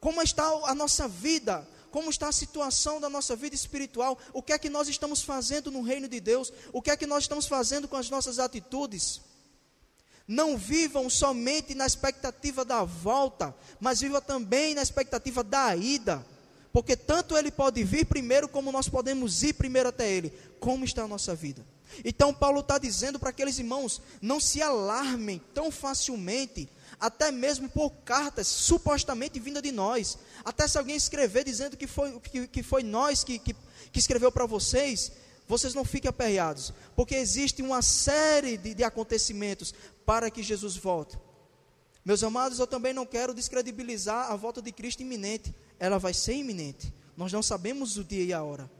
como 0.00 0.20
está 0.22 0.44
a 0.64 0.74
nossa 0.74 1.08
vida, 1.08 1.66
como 1.90 2.10
está 2.10 2.28
a 2.28 2.32
situação 2.32 3.00
da 3.00 3.08
nossa 3.08 3.36
vida 3.36 3.54
espiritual, 3.54 4.18
o 4.32 4.42
que 4.42 4.52
é 4.52 4.58
que 4.58 4.70
nós 4.70 4.88
estamos 4.88 5.22
fazendo 5.22 5.70
no 5.70 5.82
reino 5.82 6.08
de 6.08 6.20
Deus, 6.20 6.52
o 6.72 6.82
que 6.82 6.90
é 6.90 6.96
que 6.96 7.06
nós 7.06 7.24
estamos 7.24 7.46
fazendo 7.46 7.86
com 7.86 7.96
as 7.96 8.10
nossas 8.10 8.38
atitudes. 8.38 9.20
Não 10.26 10.56
vivam 10.56 11.10
somente 11.10 11.74
na 11.74 11.86
expectativa 11.86 12.64
da 12.64 12.82
volta, 12.84 13.54
mas 13.78 14.00
vivam 14.00 14.20
também 14.20 14.74
na 14.74 14.82
expectativa 14.82 15.44
da 15.44 15.76
ida, 15.76 16.24
porque 16.72 16.96
tanto 16.96 17.36
Ele 17.36 17.50
pode 17.50 17.84
vir 17.84 18.06
primeiro, 18.06 18.48
como 18.48 18.72
nós 18.72 18.88
podemos 18.88 19.42
ir 19.42 19.52
primeiro 19.52 19.90
até 19.90 20.10
Ele. 20.10 20.32
Como 20.58 20.84
está 20.84 21.02
a 21.02 21.08
nossa 21.08 21.34
vida? 21.34 21.64
Então, 22.04 22.32
Paulo 22.32 22.60
está 22.60 22.78
dizendo 22.78 23.18
para 23.18 23.30
aqueles 23.30 23.58
irmãos: 23.58 24.00
não 24.20 24.40
se 24.40 24.62
alarmem 24.62 25.40
tão 25.52 25.70
facilmente, 25.70 26.68
até 26.98 27.30
mesmo 27.30 27.68
por 27.68 27.90
cartas 28.04 28.46
supostamente 28.46 29.38
vindas 29.38 29.62
de 29.62 29.70
nós. 29.70 30.16
Até 30.44 30.66
se 30.66 30.78
alguém 30.78 30.96
escrever 30.96 31.44
dizendo 31.44 31.76
que 31.76 31.86
foi, 31.86 32.18
que, 32.20 32.46
que 32.46 32.62
foi 32.62 32.82
nós 32.82 33.22
que, 33.22 33.38
que, 33.38 33.54
que 33.92 33.98
escreveu 33.98 34.32
para 34.32 34.46
vocês, 34.46 35.12
vocês 35.46 35.74
não 35.74 35.84
fiquem 35.84 36.08
aperreados, 36.08 36.72
porque 36.96 37.14
existe 37.14 37.60
uma 37.60 37.82
série 37.82 38.56
de, 38.56 38.72
de 38.72 38.84
acontecimentos 38.84 39.74
para 40.06 40.30
que 40.30 40.42
Jesus 40.42 40.76
volte. 40.76 41.18
Meus 42.04 42.24
amados, 42.24 42.58
eu 42.58 42.66
também 42.66 42.92
não 42.92 43.06
quero 43.06 43.34
descredibilizar 43.34 44.30
a 44.32 44.36
volta 44.36 44.60
de 44.60 44.72
Cristo 44.72 45.02
iminente, 45.02 45.54
ela 45.84 45.98
vai 45.98 46.14
ser 46.14 46.34
iminente. 46.34 46.92
Nós 47.16 47.32
não 47.32 47.42
sabemos 47.42 47.96
o 47.96 48.04
dia 48.04 48.24
e 48.24 48.32
a 48.32 48.42
hora 48.42 48.70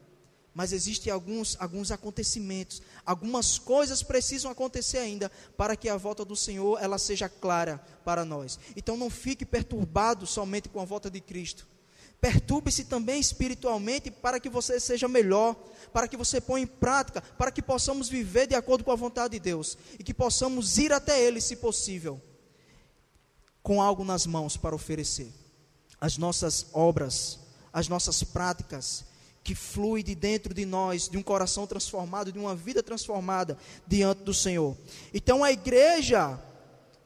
mas 0.55 0.73
existem 0.73 1.13
alguns, 1.13 1.57
alguns 1.59 1.91
acontecimentos, 1.91 2.83
algumas 3.07 3.59
coisas 3.59 4.03
precisam 4.03 4.51
acontecer 4.51 4.99
ainda 4.99 5.31
para 5.57 5.77
que 5.77 5.89
a 5.89 5.97
volta 5.97 6.25
do 6.25 6.37
Senhor 6.37 6.79
ela 6.83 6.99
seja 6.99 7.29
clara 7.29 7.79
para 8.05 8.25
nós. 8.25 8.59
Então 8.77 8.97
não 8.97 9.09
fique 9.09 9.47
perturbado 9.47 10.27
somente 10.27 10.69
com 10.69 10.81
a 10.81 10.85
volta 10.85 11.11
de 11.11 11.21
Cristo. 11.21 11.67
Perturbe-se 12.21 12.85
também 12.85 13.19
espiritualmente 13.19 14.11
para 14.11 14.39
que 14.39 14.49
você 14.49 14.79
seja 14.79 15.09
melhor, 15.09 15.55
para 15.93 16.07
que 16.07 16.17
você 16.17 16.41
ponha 16.41 16.63
em 16.63 16.67
prática, 16.67 17.21
para 17.21 17.51
que 17.51 17.63
possamos 17.63 18.09
viver 18.09 18.47
de 18.47 18.55
acordo 18.55 18.85
com 18.85 18.93
a 18.93 18.97
vontade 18.97 19.33
de 19.33 19.41
Deus 19.41 19.77
e 19.99 20.05
que 20.05 20.15
possamos 20.15 20.79
ir 20.79 20.93
até 20.93 21.21
Ele, 21.21 21.41
se 21.41 21.57
possível, 21.57 22.21
com 23.61 23.83
algo 23.83 24.05
nas 24.05 24.25
mãos 24.25 24.57
para 24.57 24.75
oferecer. 24.75 25.42
As 26.03 26.19
nossas 26.19 26.67
obras, 26.73 27.39
as 27.73 27.87
nossas 27.87 28.25
práticas, 28.25 29.05
que 29.45 29.55
flui 29.55 30.03
de 30.03 30.17
dentro 30.17 30.53
de 30.53 30.67
nós, 30.67 31.09
de 31.09 31.17
um 31.17 31.23
coração 31.23 31.65
transformado, 31.65 32.33
de 32.33 32.41
uma 32.41 32.57
vida 32.57 32.83
transformada 32.83 33.57
diante 33.87 34.25
do 34.25 34.35
Senhor. 34.35 34.77
Então 35.15 35.45
a 35.45 35.53
igreja, 35.53 36.37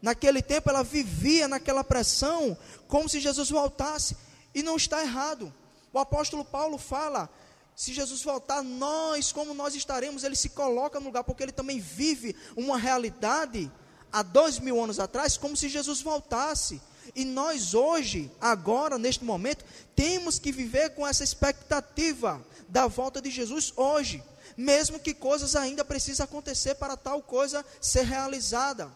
naquele 0.00 0.40
tempo, 0.40 0.70
ela 0.70 0.82
vivia 0.82 1.46
naquela 1.46 1.84
pressão, 1.84 2.56
como 2.88 3.06
se 3.06 3.20
Jesus 3.20 3.50
voltasse, 3.50 4.16
e 4.54 4.62
não 4.62 4.76
está 4.76 5.02
errado. 5.02 5.52
O 5.92 5.98
apóstolo 5.98 6.42
Paulo 6.42 6.78
fala: 6.78 7.28
se 7.74 7.92
Jesus 7.92 8.22
voltar, 8.22 8.62
nós, 8.62 9.30
como 9.30 9.52
nós 9.52 9.74
estaremos, 9.74 10.24
ele 10.24 10.36
se 10.36 10.48
coloca 10.48 10.98
no 10.98 11.04
lugar, 11.08 11.22
porque 11.22 11.42
ele 11.42 11.52
também 11.52 11.78
vive 11.78 12.34
uma 12.56 12.78
realidade 12.78 13.70
há 14.10 14.22
dois 14.22 14.58
mil 14.58 14.82
anos 14.82 14.98
atrás, 14.98 15.36
como 15.36 15.54
se 15.54 15.68
Jesus 15.68 16.00
voltasse. 16.00 16.80
E 17.14 17.25
nós 17.25 17.75
hoje, 17.75 18.30
agora, 18.40 18.98
neste 18.98 19.25
momento, 19.25 19.64
temos 19.94 20.38
que 20.38 20.52
viver 20.52 20.90
com 20.90 21.06
essa 21.06 21.25
expectativa 21.25 22.44
da 22.68 22.86
volta 22.86 23.20
de 23.20 23.30
Jesus 23.30 23.72
hoje, 23.76 24.22
mesmo 24.56 24.98
que 24.98 25.14
coisas 25.14 25.54
ainda 25.54 25.84
precisem 25.84 26.25
acontecer 26.25 26.75
para 26.76 26.96
tal 26.96 27.22
coisa 27.22 27.64
ser 27.80 28.04
realizada. 28.04 28.90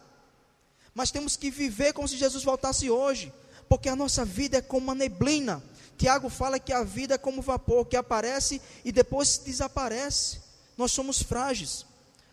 Mas 0.94 1.10
temos 1.10 1.36
que 1.36 1.50
viver 1.50 1.92
como 1.92 2.08
se 2.08 2.16
Jesus 2.16 2.42
voltasse 2.42 2.90
hoje, 2.90 3.32
porque 3.68 3.88
a 3.88 3.96
nossa 3.96 4.24
vida 4.24 4.58
é 4.58 4.62
como 4.62 4.84
uma 4.84 4.94
neblina. 4.94 5.62
Tiago 5.96 6.28
fala 6.28 6.58
que 6.58 6.72
a 6.72 6.82
vida 6.82 7.14
é 7.14 7.18
como 7.18 7.42
vapor 7.42 7.86
que 7.86 7.96
aparece 7.96 8.60
e 8.84 8.90
depois 8.90 9.38
desaparece. 9.38 10.40
Nós 10.76 10.92
somos 10.92 11.22
frágeis. 11.22 11.84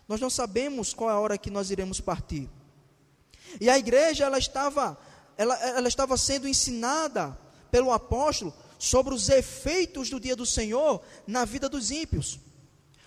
Nós 0.08 0.22
não 0.22 0.30
sabemos 0.30 0.94
qual 0.94 1.10
é 1.10 1.14
a 1.14 1.20
hora 1.20 1.38
que 1.38 1.52
nós 1.52 1.70
iremos 1.70 2.00
partir. 2.00 2.50
E 3.60 3.70
a 3.70 3.78
igreja 3.78 4.26
ela 4.26 4.38
estava 4.38 4.98
ela, 5.38 5.56
ela 5.56 5.88
estava 5.88 6.18
sendo 6.18 6.48
ensinada 6.48 7.38
pelo 7.70 7.92
apóstolo 7.92 8.54
sobre 8.80 9.14
os 9.14 9.30
efeitos 9.30 10.10
do 10.10 10.20
dia 10.20 10.36
do 10.36 10.46
Senhor 10.46 11.02
na 11.26 11.46
vida 11.46 11.70
dos 11.70 11.92
ímpios. 11.92 12.40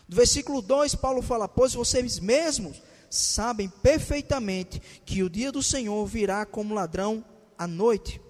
Do 0.08 0.16
versículo 0.16 0.62
2, 0.62 0.94
Paulo 0.94 1.22
fala: 1.22 1.48
Pois 1.48 1.74
vocês 1.74 2.18
mesmos 2.18 2.80
sabem 3.10 3.68
perfeitamente 3.68 4.80
que 5.04 5.22
o 5.22 5.30
dia 5.30 5.50
do 5.50 5.62
Senhor 5.62 6.06
virá 6.06 6.46
como 6.46 6.74
ladrão 6.74 7.24
à 7.58 7.66
noite. 7.66 8.20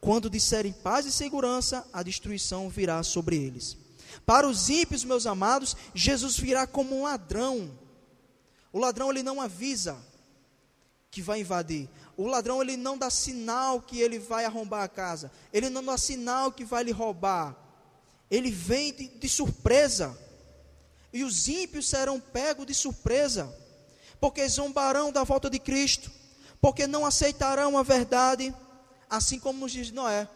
Quando 0.00 0.28
disserem 0.28 0.72
paz 0.72 1.06
e 1.06 1.12
segurança, 1.12 1.86
a 1.92 2.02
destruição 2.02 2.68
virá 2.68 3.02
sobre 3.02 3.36
eles. 3.36 3.76
Para 4.26 4.48
os 4.48 4.68
ímpios, 4.68 5.04
meus 5.04 5.26
amados, 5.26 5.76
Jesus 5.94 6.36
virá 6.36 6.66
como 6.66 6.98
um 6.98 7.04
ladrão. 7.04 7.70
O 8.72 8.78
ladrão 8.78 9.10
ele 9.10 9.22
não 9.22 9.40
avisa 9.40 9.96
que 11.10 11.22
vai 11.22 11.40
invadir. 11.40 11.88
O 12.16 12.26
ladrão 12.26 12.62
ele 12.62 12.76
não 12.76 12.96
dá 12.96 13.10
sinal 13.10 13.80
que 13.80 14.00
ele 14.00 14.18
vai 14.18 14.44
arrombar 14.44 14.82
a 14.82 14.88
casa. 14.88 15.30
Ele 15.52 15.68
não 15.68 15.84
dá 15.84 15.98
sinal 15.98 16.52
que 16.52 16.64
vai 16.64 16.84
lhe 16.84 16.92
roubar. 16.92 17.56
Ele 18.30 18.50
vem 18.50 18.92
de, 18.92 19.08
de 19.08 19.28
surpresa. 19.28 20.16
E 21.12 21.22
os 21.22 21.48
ímpios 21.48 21.88
serão 21.88 22.18
pegos 22.18 22.66
de 22.66 22.74
surpresa, 22.74 23.56
porque 24.20 24.48
zombarão 24.48 25.12
da 25.12 25.22
volta 25.22 25.48
de 25.48 25.60
Cristo, 25.60 26.10
porque 26.60 26.88
não 26.88 27.06
aceitarão 27.06 27.78
a 27.78 27.84
verdade, 27.84 28.52
assim 29.08 29.38
como 29.38 29.60
nos 29.60 29.70
de 29.70 29.92
Noé. 29.94 30.28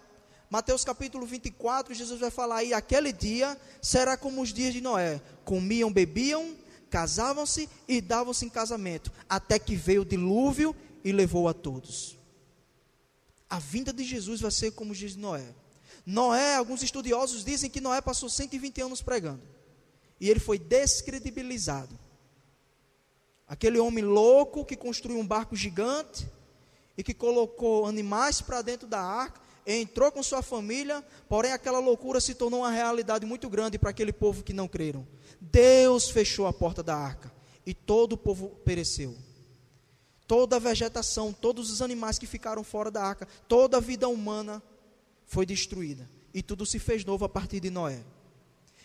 Mateus 0.49 0.85
capítulo 0.85 1.27
24, 1.27 1.93
Jesus 1.93 2.21
vai 2.21 2.31
falar 2.31 2.59
aí: 2.59 2.73
aquele 2.73 3.13
dia 3.13 3.59
será 3.83 4.17
como 4.17 4.41
os 4.41 4.53
dias 4.53 4.73
de 4.73 4.81
Noé: 4.81 5.21
comiam, 5.45 5.93
bebiam, 5.93 6.57
casavam-se 6.89 7.69
e 7.89 8.01
davam-se 8.01 8.47
em 8.47 8.49
casamento, 8.49 9.13
até 9.29 9.59
que 9.59 9.75
veio 9.75 10.03
o 10.03 10.07
dilúvio 10.07 10.77
e 11.05 11.13
levou 11.13 11.49
a 11.49 11.55
todos. 11.55 12.19
A 13.49 13.59
vinda 13.59 13.93
de 13.93 14.05
Jesus 14.05 14.41
vai 14.41 14.51
ser 14.51 14.73
como 14.73 14.95
diz 14.95 15.17
Noé. 15.17 15.55
Noé, 16.05 16.57
alguns 16.57 16.83
estudiosos 16.83 17.45
dizem 17.45 17.71
que 17.71 17.81
Noé 17.81 18.01
passou 18.01 18.29
120 18.29 18.81
anos 18.81 19.03
pregando. 19.03 19.43
e 20.21 20.29
ele 20.29 20.41
foi 20.41 20.59
descredibilizado. 20.59 21.97
Aquele 23.47 23.79
homem 23.79 24.05
louco 24.05 24.65
que 24.65 24.77
construiu 24.77 25.19
um 25.19 25.27
barco 25.27 25.55
gigante 25.55 26.29
e 26.97 27.05
que 27.05 27.15
colocou 27.15 27.87
animais 27.87 28.41
para 28.41 28.61
dentro 28.61 28.89
da 28.89 29.01
arca, 29.01 29.41
entrou 29.65 30.11
com 30.11 30.23
sua 30.23 30.43
família, 30.43 31.05
porém 31.29 31.53
aquela 31.53 31.79
loucura 31.79 32.21
se 32.21 32.35
tornou 32.35 32.61
uma 32.61 32.71
realidade 32.71 33.25
muito 33.25 33.49
grande 33.49 33.79
para 33.79 33.91
aquele 33.91 34.13
povo 34.13 34.43
que 34.43 34.53
não 34.53 34.67
creram. 34.67 35.07
Deus 35.41 36.11
fechou 36.11 36.47
a 36.47 36.53
porta 36.53 36.83
da 36.83 36.97
arca 36.97 37.33
e 37.65 37.73
todo 37.73 38.15
o 38.15 38.19
povo 38.19 38.49
pereceu. 38.65 39.17
Toda 40.29 40.57
a 40.57 40.59
vegetação, 40.59 41.33
todos 41.33 41.71
os 41.71 41.81
animais 41.81 42.19
que 42.19 42.27
ficaram 42.27 42.63
fora 42.63 42.91
da 42.91 43.03
arca, 43.03 43.27
toda 43.49 43.79
a 43.79 43.81
vida 43.81 44.07
humana 44.09 44.63
foi 45.27 45.47
destruída. 45.47 46.09
E 46.35 46.43
tudo 46.43 46.67
se 46.67 46.79
fez 46.79 47.03
novo 47.03 47.25
a 47.25 47.29
partir 47.31 47.61
de 47.61 47.71
Noé. 47.71 48.01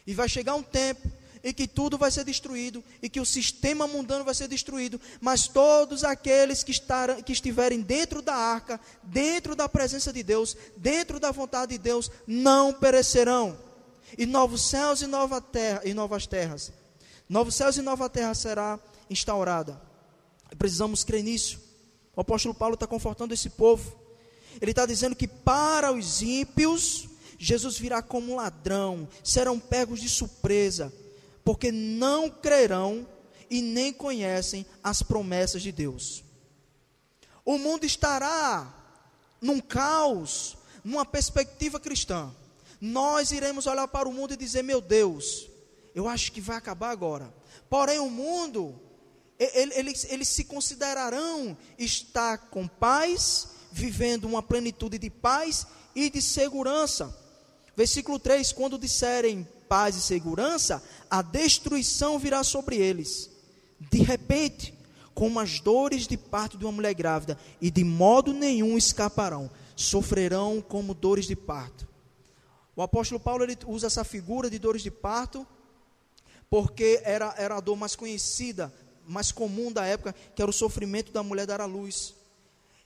E 0.07 0.13
vai 0.13 0.29
chegar 0.29 0.55
um 0.55 0.63
tempo 0.63 1.11
em 1.43 1.53
que 1.53 1.67
tudo 1.67 1.97
vai 1.97 2.09
ser 2.09 2.23
destruído 2.23 2.81
e 3.01 3.09
que 3.09 3.19
o 3.19 3.25
sistema 3.25 3.85
mundano 3.85 4.23
vai 4.23 4.33
ser 4.33 4.47
destruído, 4.47 4.99
mas 5.19 5.45
todos 5.45 6.05
aqueles 6.05 6.63
que, 6.63 6.71
estarão, 6.71 7.21
que 7.21 7.33
estiverem 7.33 7.81
dentro 7.81 8.21
da 8.21 8.33
arca, 8.33 8.79
dentro 9.03 9.53
da 9.53 9.67
presença 9.67 10.13
de 10.13 10.23
Deus, 10.23 10.55
dentro 10.77 11.19
da 11.19 11.31
vontade 11.31 11.73
de 11.73 11.77
Deus, 11.77 12.09
não 12.25 12.71
perecerão. 12.71 13.57
E 14.17 14.25
novos 14.25 14.61
céus 14.69 15.01
e 15.01 15.07
nova 15.07 15.41
terra 15.41 15.81
e 15.83 15.93
novas 15.93 16.25
terras. 16.25 16.71
Novos 17.27 17.55
céus 17.55 17.75
e 17.75 17.81
nova 17.81 18.09
terra 18.09 18.33
será 18.33 18.79
instaurada. 19.09 19.92
Precisamos 20.57 21.03
crer 21.03 21.23
nisso. 21.23 21.59
O 22.15 22.21
apóstolo 22.21 22.53
Paulo 22.53 22.75
está 22.75 22.85
confortando 22.85 23.33
esse 23.33 23.49
povo. 23.49 23.95
Ele 24.61 24.71
está 24.71 24.85
dizendo 24.85 25.15
que 25.15 25.27
para 25.27 25.91
os 25.91 26.21
ímpios, 26.21 27.07
Jesus 27.39 27.77
virá 27.77 28.01
como 28.01 28.33
um 28.33 28.35
ladrão, 28.35 29.07
serão 29.23 29.59
pegos 29.59 29.99
de 29.99 30.07
surpresa, 30.07 30.93
porque 31.43 31.71
não 31.71 32.29
crerão 32.29 33.07
e 33.49 33.61
nem 33.61 33.91
conhecem 33.91 34.65
as 34.83 35.01
promessas 35.01 35.61
de 35.61 35.71
Deus. 35.71 36.23
O 37.45 37.57
mundo 37.57 37.85
estará 37.85 38.73
num 39.41 39.59
caos, 39.59 40.57
numa 40.83 41.05
perspectiva 41.05 41.79
cristã. 41.79 42.33
Nós 42.79 43.31
iremos 43.31 43.67
olhar 43.67 43.87
para 43.87 44.07
o 44.07 44.13
mundo 44.13 44.33
e 44.33 44.37
dizer: 44.37 44.63
Meu 44.63 44.79
Deus, 44.79 45.49
eu 45.93 46.07
acho 46.07 46.31
que 46.31 46.41
vai 46.41 46.57
acabar 46.57 46.91
agora. 46.91 47.33
Porém, 47.69 47.99
o 47.99 48.09
mundo, 48.09 48.79
eles, 49.39 50.05
eles 50.09 50.27
se 50.27 50.43
considerarão 50.43 51.57
estar 51.77 52.37
com 52.49 52.67
paz, 52.67 53.49
vivendo 53.71 54.25
uma 54.25 54.43
plenitude 54.43 54.97
de 54.97 55.09
paz 55.09 55.65
e 55.95 56.09
de 56.09 56.21
segurança. 56.21 57.15
Versículo 57.75 58.19
3: 58.19 58.51
Quando 58.51 58.77
disserem 58.77 59.47
paz 59.67 59.95
e 59.95 60.01
segurança, 60.01 60.83
a 61.09 61.21
destruição 61.21 62.19
virá 62.19 62.43
sobre 62.43 62.77
eles. 62.77 63.29
De 63.91 63.99
repente, 64.03 64.73
como 65.13 65.39
as 65.39 65.59
dores 65.59 66.07
de 66.07 66.17
parto 66.17 66.57
de 66.57 66.65
uma 66.65 66.71
mulher 66.71 66.93
grávida, 66.93 67.37
e 67.61 67.69
de 67.69 67.83
modo 67.83 68.33
nenhum 68.33 68.77
escaparão, 68.77 69.49
sofrerão 69.75 70.61
como 70.61 70.93
dores 70.93 71.25
de 71.25 71.35
parto. 71.35 71.87
O 72.75 72.81
apóstolo 72.81 73.19
Paulo 73.19 73.43
ele 73.43 73.57
usa 73.67 73.87
essa 73.87 74.03
figura 74.03 74.49
de 74.49 74.57
dores 74.57 74.81
de 74.81 74.89
parto, 74.89 75.45
porque 76.49 77.01
era, 77.03 77.33
era 77.37 77.57
a 77.57 77.59
dor 77.59 77.75
mais 77.75 77.95
conhecida, 77.95 78.73
mais 79.07 79.31
comum 79.31 79.71
da 79.71 79.85
época, 79.85 80.15
que 80.35 80.41
era 80.41 80.49
o 80.49 80.53
sofrimento 80.53 81.11
da 81.11 81.23
mulher 81.23 81.45
dar 81.45 81.61
à 81.61 81.65
luz. 81.65 82.13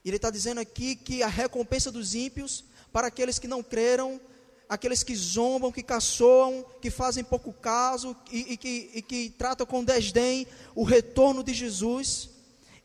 E 0.04 0.08
ele 0.08 0.16
está 0.16 0.30
dizendo 0.30 0.60
aqui 0.60 0.96
que 0.96 1.22
a 1.22 1.28
recompensa 1.28 1.90
dos 1.90 2.14
ímpios, 2.14 2.64
para 2.92 3.08
aqueles 3.08 3.38
que 3.38 3.48
não 3.48 3.62
creram, 3.62 4.20
aqueles 4.68 5.02
que 5.02 5.14
zombam, 5.14 5.72
que 5.72 5.82
caçoam, 5.82 6.64
que 6.80 6.90
fazem 6.90 7.24
pouco 7.24 7.52
caso 7.52 8.16
e, 8.30 8.52
e, 8.52 8.56
que, 8.56 8.90
e 8.94 9.02
que 9.02 9.30
tratam 9.30 9.66
com 9.66 9.82
desdém 9.82 10.46
o 10.74 10.84
retorno 10.84 11.42
de 11.42 11.54
Jesus, 11.54 12.30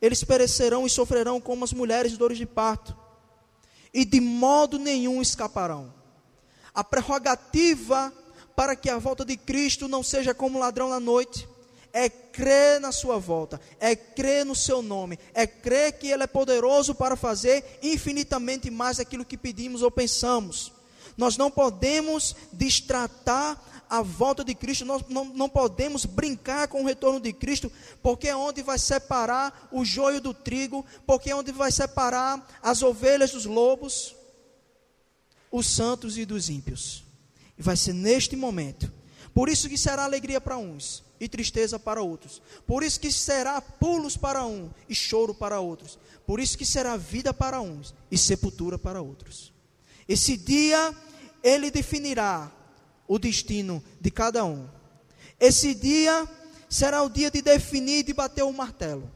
eles 0.00 0.24
perecerão 0.24 0.86
e 0.86 0.90
sofrerão 0.90 1.40
como 1.40 1.64
as 1.64 1.72
mulheres 1.72 2.12
de 2.12 2.18
dores 2.18 2.38
de 2.38 2.46
parto, 2.46 2.96
e 3.92 4.04
de 4.04 4.20
modo 4.20 4.78
nenhum 4.78 5.22
escaparão. 5.22 5.92
A 6.74 6.82
prerrogativa 6.82 8.12
para 8.56 8.74
que 8.74 8.88
a 8.88 8.98
volta 8.98 9.24
de 9.24 9.36
Cristo 9.36 9.88
não 9.88 10.02
seja 10.02 10.34
como 10.34 10.58
ladrão 10.58 10.88
na 10.88 11.00
noite, 11.00 11.48
é 11.94 12.08
crer 12.08 12.80
na 12.80 12.90
sua 12.90 13.20
volta, 13.20 13.60
é 13.78 13.94
crer 13.94 14.44
no 14.44 14.56
seu 14.56 14.82
nome, 14.82 15.16
é 15.32 15.46
crer 15.46 15.92
que 15.92 16.08
Ele 16.08 16.24
é 16.24 16.26
poderoso 16.26 16.92
para 16.92 17.14
fazer 17.14 17.78
infinitamente 17.80 18.68
mais 18.68 18.98
aquilo 18.98 19.24
que 19.24 19.38
pedimos 19.38 19.80
ou 19.80 19.92
pensamos. 19.92 20.72
Nós 21.16 21.36
não 21.36 21.52
podemos 21.52 22.34
distratar 22.52 23.62
a 23.88 24.02
volta 24.02 24.42
de 24.42 24.56
Cristo, 24.56 24.84
nós 24.84 25.04
não, 25.08 25.26
não 25.26 25.48
podemos 25.48 26.04
brincar 26.04 26.66
com 26.66 26.82
o 26.82 26.86
retorno 26.86 27.20
de 27.20 27.32
Cristo, 27.32 27.70
porque 28.02 28.26
é 28.26 28.34
onde 28.34 28.60
vai 28.60 28.76
separar 28.76 29.68
o 29.70 29.84
joio 29.84 30.20
do 30.20 30.34
trigo, 30.34 30.84
porque 31.06 31.30
é 31.30 31.36
onde 31.36 31.52
vai 31.52 31.70
separar 31.70 32.44
as 32.60 32.82
ovelhas 32.82 33.30
dos 33.30 33.44
lobos, 33.44 34.16
os 35.48 35.68
santos 35.68 36.18
e 36.18 36.24
dos 36.24 36.48
ímpios. 36.48 37.04
E 37.56 37.62
vai 37.62 37.76
ser 37.76 37.92
neste 37.92 38.34
momento. 38.34 38.92
Por 39.32 39.48
isso 39.48 39.68
que 39.68 39.78
será 39.78 40.02
alegria 40.02 40.40
para 40.40 40.56
uns 40.56 41.04
e 41.24 41.28
tristeza 41.28 41.78
para 41.78 42.02
outros. 42.02 42.40
Por 42.66 42.82
isso 42.82 43.00
que 43.00 43.10
será 43.10 43.60
pulos 43.60 44.16
para 44.16 44.44
um 44.46 44.70
e 44.88 44.94
choro 44.94 45.34
para 45.34 45.60
outros. 45.60 45.98
Por 46.26 46.40
isso 46.40 46.56
que 46.56 46.64
será 46.64 46.96
vida 46.96 47.32
para 47.32 47.60
uns 47.60 47.94
e 48.10 48.16
sepultura 48.16 48.78
para 48.78 49.02
outros. 49.02 49.52
Esse 50.08 50.36
dia 50.36 50.94
ele 51.42 51.70
definirá 51.70 52.50
o 53.06 53.18
destino 53.18 53.82
de 54.00 54.10
cada 54.10 54.44
um. 54.44 54.68
Esse 55.38 55.74
dia 55.74 56.28
será 56.68 57.02
o 57.02 57.10
dia 57.10 57.30
de 57.30 57.42
definir, 57.42 58.04
de 58.04 58.12
bater 58.12 58.42
o 58.42 58.52
martelo, 58.52 59.10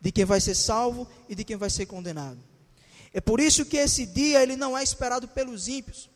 de 0.00 0.10
quem 0.10 0.24
vai 0.24 0.40
ser 0.40 0.54
salvo 0.54 1.06
e 1.28 1.34
de 1.34 1.44
quem 1.44 1.56
vai 1.56 1.70
ser 1.70 1.86
condenado. 1.86 2.38
É 3.12 3.20
por 3.20 3.40
isso 3.40 3.64
que 3.64 3.76
esse 3.76 4.04
dia 4.04 4.42
ele 4.42 4.56
não 4.56 4.76
é 4.76 4.82
esperado 4.82 5.28
pelos 5.28 5.68
ímpios, 5.68 6.10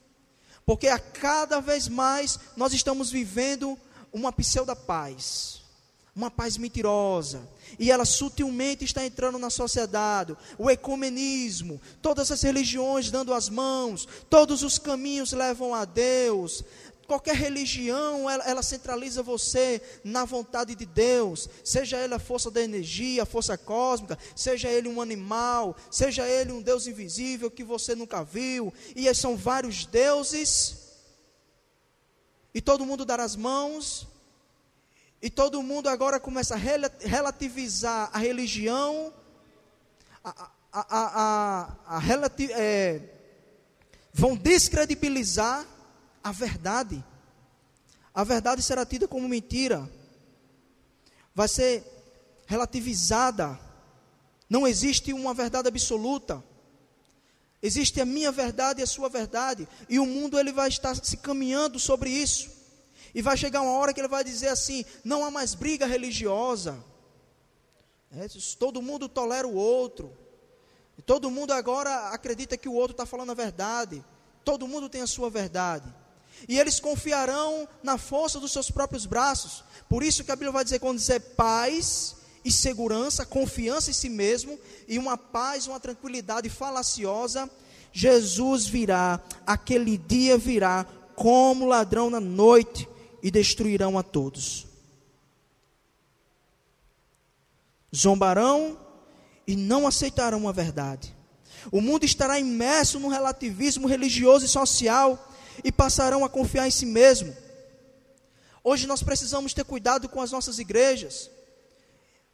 porque 0.66 0.88
a 0.88 0.98
cada 0.98 1.60
vez 1.60 1.88
mais 1.88 2.38
nós 2.56 2.72
estamos 2.72 3.10
vivendo 3.10 3.78
uma 4.12 4.32
pseudo 4.32 4.74
paz, 4.74 5.60
uma 6.14 6.30
paz 6.30 6.56
mentirosa, 6.56 7.48
e 7.78 7.90
ela 7.90 8.04
sutilmente 8.04 8.84
está 8.84 9.04
entrando 9.04 9.38
na 9.38 9.50
sociedade. 9.50 10.36
O 10.58 10.70
ecumenismo, 10.70 11.80
todas 12.02 12.30
as 12.30 12.42
religiões 12.42 13.10
dando 13.10 13.32
as 13.32 13.48
mãos, 13.48 14.06
todos 14.28 14.62
os 14.62 14.78
caminhos 14.78 15.32
levam 15.32 15.74
a 15.74 15.84
Deus. 15.84 16.64
Qualquer 17.06 17.34
religião, 17.34 18.30
ela, 18.30 18.44
ela 18.44 18.62
centraliza 18.62 19.20
você 19.20 19.82
na 20.04 20.24
vontade 20.24 20.76
de 20.76 20.86
Deus, 20.86 21.48
seja 21.64 21.96
ele 21.98 22.14
a 22.14 22.20
força 22.20 22.52
da 22.52 22.62
energia, 22.62 23.24
a 23.24 23.26
força 23.26 23.58
cósmica, 23.58 24.16
seja 24.36 24.68
ele 24.68 24.88
um 24.88 25.00
animal, 25.00 25.74
seja 25.90 26.24
ele 26.24 26.52
um 26.52 26.62
Deus 26.62 26.86
invisível 26.86 27.50
que 27.50 27.64
você 27.64 27.96
nunca 27.96 28.22
viu, 28.22 28.72
e 28.94 29.12
são 29.12 29.36
vários 29.36 29.84
deuses, 29.84 30.79
e 32.54 32.60
todo 32.60 32.86
mundo 32.86 33.04
dar 33.04 33.20
as 33.20 33.36
mãos, 33.36 34.08
e 35.22 35.28
todo 35.28 35.62
mundo 35.62 35.88
agora 35.88 36.18
começa 36.18 36.54
a 36.54 36.58
relativizar 36.58 38.10
a 38.12 38.18
religião, 38.18 39.12
a, 40.24 40.50
a, 40.72 41.76
a, 41.86 41.98
relati 41.98 42.50
é, 42.52 43.02
vão 44.12 44.36
descredibilizar 44.36 45.66
a 46.22 46.32
verdade. 46.32 47.04
A 48.14 48.24
verdade 48.24 48.62
será 48.62 48.84
tida 48.84 49.06
como 49.06 49.28
mentira, 49.28 49.88
vai 51.34 51.48
ser 51.48 51.84
relativizada. 52.46 53.58
Não 54.48 54.66
existe 54.66 55.12
uma 55.12 55.32
verdade 55.32 55.68
absoluta. 55.68 56.42
Existe 57.62 58.00
a 58.00 58.06
minha 58.06 58.32
verdade 58.32 58.80
e 58.80 58.82
a 58.82 58.86
sua 58.86 59.08
verdade, 59.08 59.68
e 59.88 59.98
o 59.98 60.06
mundo 60.06 60.38
ele 60.38 60.52
vai 60.52 60.68
estar 60.68 60.94
se 60.94 61.16
caminhando 61.18 61.78
sobre 61.78 62.08
isso. 62.08 62.50
E 63.14 63.20
vai 63.20 63.36
chegar 63.36 63.60
uma 63.60 63.72
hora 63.72 63.92
que 63.92 64.00
ele 64.00 64.08
vai 64.08 64.24
dizer 64.24 64.48
assim: 64.48 64.84
não 65.04 65.24
há 65.24 65.30
mais 65.30 65.54
briga 65.54 65.86
religiosa. 65.86 66.82
É, 68.12 68.26
todo 68.58 68.80
mundo 68.80 69.08
tolera 69.08 69.46
o 69.46 69.54
outro. 69.54 70.16
Todo 71.04 71.30
mundo 71.30 71.52
agora 71.52 72.08
acredita 72.10 72.56
que 72.56 72.68
o 72.68 72.74
outro 72.74 72.92
está 72.92 73.06
falando 73.06 73.30
a 73.30 73.34
verdade. 73.34 74.04
Todo 74.44 74.68
mundo 74.68 74.88
tem 74.88 75.02
a 75.02 75.06
sua 75.06 75.28
verdade. 75.28 75.92
E 76.48 76.58
eles 76.58 76.80
confiarão 76.80 77.68
na 77.82 77.98
força 77.98 78.40
dos 78.40 78.52
seus 78.52 78.70
próprios 78.70 79.06
braços. 79.06 79.64
Por 79.88 80.02
isso 80.02 80.24
que 80.24 80.32
a 80.32 80.36
Bíblia 80.36 80.52
vai 80.52 80.64
dizer 80.64 80.78
quando 80.78 80.98
dizer 80.98 81.20
paz 81.20 82.16
e 82.44 82.50
segurança, 82.50 83.26
confiança 83.26 83.90
em 83.90 83.94
si 83.94 84.08
mesmo 84.08 84.58
e 84.88 84.98
uma 84.98 85.16
paz, 85.16 85.66
uma 85.66 85.78
tranquilidade 85.78 86.48
falaciosa, 86.48 87.50
Jesus 87.92 88.66
virá, 88.66 89.20
aquele 89.46 89.98
dia 89.98 90.38
virá 90.38 90.86
como 91.14 91.66
ladrão 91.66 92.08
na 92.08 92.20
noite 92.20 92.88
e 93.22 93.30
destruirão 93.30 93.98
a 93.98 94.02
todos. 94.02 94.66
Zombarão 97.94 98.78
e 99.46 99.56
não 99.56 99.86
aceitarão 99.86 100.48
a 100.48 100.52
verdade. 100.52 101.14
O 101.70 101.80
mundo 101.80 102.04
estará 102.04 102.38
imerso 102.38 102.98
no 102.98 103.08
relativismo 103.08 103.86
religioso 103.86 104.46
e 104.46 104.48
social 104.48 105.28
e 105.62 105.70
passarão 105.70 106.24
a 106.24 106.28
confiar 106.28 106.66
em 106.66 106.70
si 106.70 106.86
mesmo. 106.86 107.36
Hoje 108.62 108.86
nós 108.86 109.02
precisamos 109.02 109.52
ter 109.52 109.64
cuidado 109.64 110.08
com 110.08 110.22
as 110.22 110.30
nossas 110.30 110.58
igrejas. 110.58 111.30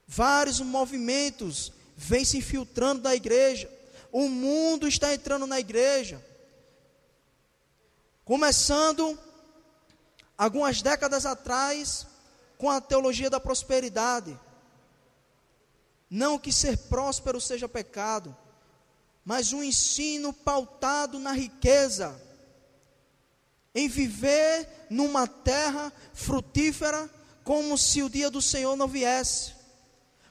Vários 0.06 0.60
movimentos 0.60 1.72
vêm 1.96 2.24
se 2.24 2.38
infiltrando 2.38 3.02
da 3.02 3.14
igreja. 3.14 3.70
O 4.12 4.28
mundo 4.28 4.86
está 4.86 5.12
entrando 5.12 5.46
na 5.46 5.58
igreja. 5.58 6.24
Começando 8.24 9.18
algumas 10.36 10.82
décadas 10.82 11.26
atrás 11.26 12.06
com 12.56 12.70
a 12.70 12.80
teologia 12.80 13.30
da 13.30 13.40
prosperidade. 13.40 14.38
Não 16.08 16.38
que 16.38 16.52
ser 16.52 16.76
próspero 16.76 17.40
seja 17.40 17.68
pecado, 17.68 18.36
mas 19.24 19.52
um 19.52 19.62
ensino 19.62 20.32
pautado 20.32 21.18
na 21.18 21.32
riqueza, 21.32 22.20
em 23.74 23.88
viver 23.88 24.86
numa 24.88 25.26
terra 25.26 25.92
frutífera, 26.14 27.10
como 27.42 27.76
se 27.76 28.02
o 28.02 28.08
dia 28.08 28.30
do 28.30 28.40
Senhor 28.40 28.76
não 28.76 28.86
viesse, 28.86 29.55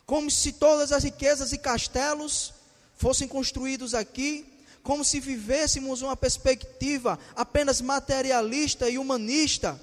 como 0.05 0.29
se 0.29 0.53
todas 0.53 0.91
as 0.91 1.03
riquezas 1.03 1.51
e 1.51 1.57
castelos 1.57 2.53
fossem 2.95 3.27
construídos 3.27 3.93
aqui, 3.93 4.45
como 4.83 5.03
se 5.03 5.19
vivêssemos 5.19 6.01
uma 6.01 6.15
perspectiva 6.15 7.17
apenas 7.35 7.81
materialista 7.81 8.87
e 8.89 8.99
humanista, 8.99 9.79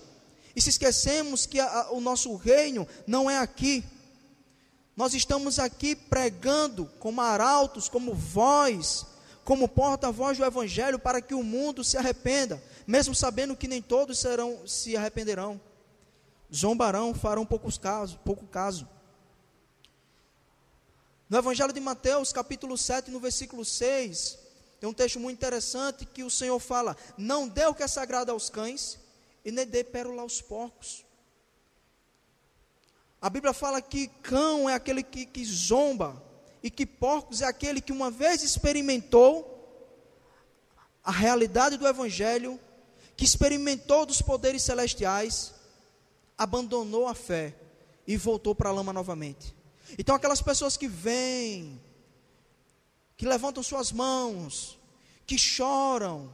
e 0.54 0.61
se 0.61 0.70
esquecemos 0.70 1.44
que 1.44 1.58
a, 1.58 1.66
a, 1.66 1.92
o 1.92 2.00
nosso 2.00 2.35
reino 2.37 2.87
não 3.06 3.28
é 3.28 3.38
aqui. 3.38 3.85
Nós 4.96 5.14
estamos 5.14 5.58
aqui 5.58 5.96
pregando 5.96 6.87
como 6.98 7.20
arautos, 7.20 7.88
como 7.88 8.14
voz, 8.14 9.06
como 9.44 9.66
porta-voz 9.66 10.38
do 10.38 10.44
Evangelho 10.44 10.98
para 10.98 11.20
que 11.20 11.35
o 11.35 11.42
mundo 11.42 11.82
se 11.82 11.96
arrependa, 11.96 12.62
mesmo 12.87 13.14
sabendo 13.14 13.56
que 13.56 13.66
nem 13.66 13.80
todos 13.80 14.18
serão, 14.18 14.61
se 14.66 14.96
arrependerão. 14.96 15.61
Zombarão, 16.54 17.14
farão 17.14 17.46
poucos 17.46 17.78
casos, 17.78 18.18
pouco 18.22 18.46
caso. 18.46 18.87
No 21.33 21.38
Evangelho 21.38 21.73
de 21.73 21.81
Mateus, 21.81 22.31
capítulo 22.31 22.77
7, 22.77 23.11
no 23.11 23.18
versículo 23.18 23.64
6, 23.64 24.38
tem 24.79 24.87
um 24.87 24.92
texto 24.92 25.18
muito 25.18 25.38
interessante 25.38 26.05
que 26.05 26.23
o 26.23 26.29
Senhor 26.29 26.59
fala: 26.59 26.95
Não 27.16 27.49
dê 27.49 27.64
o 27.64 27.75
que 27.75 27.83
é 27.83 27.88
sagrado 27.88 28.31
aos 28.31 28.51
cães, 28.51 28.99
e 29.42 29.51
nem 29.51 29.66
dê 29.66 29.83
pérola 29.83 30.21
aos 30.21 30.42
porcos. 30.42 31.07
A 33.18 33.31
Bíblia 33.31 33.55
fala 33.55 33.81
que 33.81 34.09
cão 34.23 34.68
é 34.68 34.75
aquele 34.75 35.03
que, 35.03 35.25
que 35.25 35.42
zomba, 35.42 36.23
e 36.62 36.71
que 36.71 36.85
porcos 36.85 37.40
é 37.40 37.47
aquele 37.47 37.81
que 37.81 37.92
uma 37.92 38.11
vez 38.11 38.42
experimentou 38.42 39.49
a 41.03 41.11
realidade 41.11 41.79
do 41.79 41.88
Evangelho, 41.88 42.61
que 43.16 43.25
experimentou 43.25 44.05
dos 44.05 44.21
poderes 44.21 44.64
celestiais, 44.64 45.55
abandonou 46.37 47.09
a 47.09 47.14
fé 47.14 47.57
e 48.07 48.18
voltou 48.18 48.55
para 48.55 48.68
a 48.68 48.73
lama 48.73 48.92
novamente. 48.92 49.62
Então, 49.98 50.14
aquelas 50.14 50.42
pessoas 50.42 50.76
que 50.76 50.88
vêm, 50.88 51.81
que 53.16 53.26
levantam 53.26 53.62
suas 53.62 53.92
mãos, 53.92 54.78
que 55.26 55.38
choram, 55.38 56.33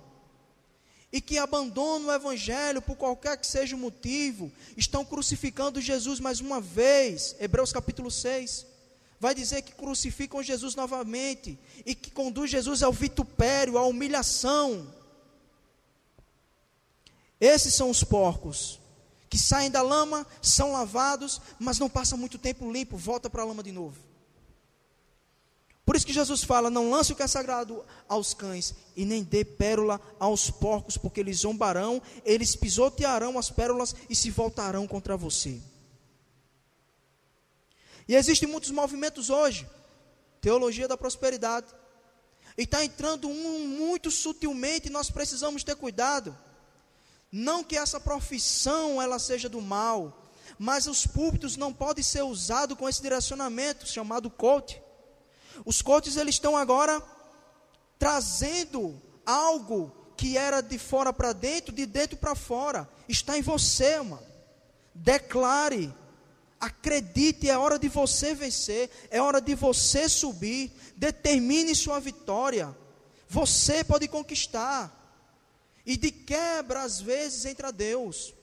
e 1.13 1.21
que 1.21 1.39
abandonam 1.39 2.09
o 2.09 2.13
Evangelho 2.13 2.83
por 2.83 2.97
qualquer 2.97 3.37
que 3.39 3.47
seja 3.47 3.75
o 3.75 3.79
motivo, 3.79 4.53
estão 4.77 5.05
crucificando 5.05 5.81
Jesus 5.81 6.21
mais 6.21 6.41
uma 6.41 6.61
vez. 6.61 7.35
Hebreus 7.41 7.73
capítulo 7.73 8.11
6. 8.11 8.67
Vai 9.19 9.35
dizer 9.35 9.63
que 9.63 9.73
crucificam 9.73 10.43
Jesus 10.43 10.75
novamente 10.75 11.59
e 11.85 11.95
que 11.95 12.11
conduz 12.11 12.51
Jesus 12.51 12.83
ao 12.83 12.93
vitupério, 12.93 13.79
à 13.79 13.87
humilhação. 13.87 14.93
Esses 17.41 17.75
são 17.75 17.91
os 17.91 18.05
porcos 18.05 18.79
que 19.29 19.39
saem 19.39 19.71
da 19.71 19.83
lama, 19.83 20.27
são 20.41 20.73
lavados, 20.73 21.41
mas 21.59 21.79
não 21.79 21.89
passam 21.89 22.17
muito 22.17 22.39
tempo 22.39 22.71
limpo, 22.71 22.97
volta 22.97 23.29
para 23.29 23.43
a 23.43 23.47
lama 23.47 23.63
de 23.63 23.73
novo. 23.73 24.09
Por 25.89 25.97
isso 25.97 26.05
que 26.05 26.13
Jesus 26.13 26.45
fala: 26.45 26.69
não 26.69 26.91
lance 26.91 27.13
o 27.13 27.17
que 27.17 27.23
é 27.23 27.27
sagrado 27.27 27.83
aos 28.07 28.35
cães, 28.35 28.75
e 28.95 29.05
nem 29.07 29.23
dê 29.23 29.45
pérola 29.45 29.99
aos 30.21 30.51
porcos, 30.51 30.99
porque 30.99 31.21
eles 31.21 31.39
zombarão, 31.39 32.03
eles 32.25 32.55
pisotearão 32.55 33.39
as 33.39 33.51
pérolas 33.51 33.95
e 34.09 34.15
se 34.15 34.31
voltarão 34.31 34.87
contra 34.87 35.17
você. 35.17 35.61
E 38.07 38.15
existem 38.15 38.49
muitos 38.49 38.71
movimentos 38.71 39.31
hoje, 39.31 39.67
teologia 40.41 40.87
da 40.87 40.97
prosperidade, 40.97 41.67
e 42.57 42.65
está 42.65 42.85
entrando 42.85 43.29
um 43.29 43.67
muito 43.67 44.11
sutilmente, 44.11 44.91
nós 44.91 45.11
precisamos 45.11 45.65
ter 45.65 45.77
cuidado. 45.77 46.37
Não 47.31 47.63
que 47.63 47.77
essa 47.77 48.01
profissão 48.01 49.01
ela 49.01 49.19
seja 49.19 49.49
do 49.49 49.61
mal, 49.61 50.31
mas 50.59 50.87
os 50.87 51.07
púlpitos 51.07 51.57
não 51.57 51.73
podem 51.73 52.03
ser 52.03 52.23
usados 52.23 52.77
com 52.77 52.89
esse 52.89 53.03
direcionamento 53.03 53.87
chamado 53.87 54.31
coach. 54.31 54.81
Os 55.65 55.83
coaches 55.83 56.17
eles 56.17 56.37
estão 56.37 56.57
agora 56.57 57.03
trazendo 57.99 59.01
algo 59.27 59.93
que 60.17 60.37
era 60.37 60.61
de 60.61 60.79
fora 60.79 61.13
para 61.13 61.33
dentro, 61.33 61.73
de 61.73 61.87
dentro 61.87 62.17
para 62.17 62.35
fora. 62.35 62.89
Está 63.09 63.39
em 63.39 63.43
você, 63.43 64.01
mano. 64.01 64.27
Declare. 64.95 65.95
Acredite, 66.61 67.49
é 67.49 67.57
hora 67.57 67.79
de 67.79 67.89
você 67.89 68.35
vencer, 68.35 68.91
é 69.13 69.23
hora 69.23 69.41
de 69.41 69.55
você 69.55 70.09
subir. 70.09 70.73
Determine 70.97 71.73
sua 71.75 72.01
vitória. 72.01 72.77
Você 73.29 73.85
pode 73.85 74.09
conquistar. 74.09 74.98
E 75.89 75.97
de 75.97 76.11
quebra, 76.11 76.83
às 76.83 77.01
vezes, 77.01 77.47
entra 77.47 77.73
Deus. 77.73 78.35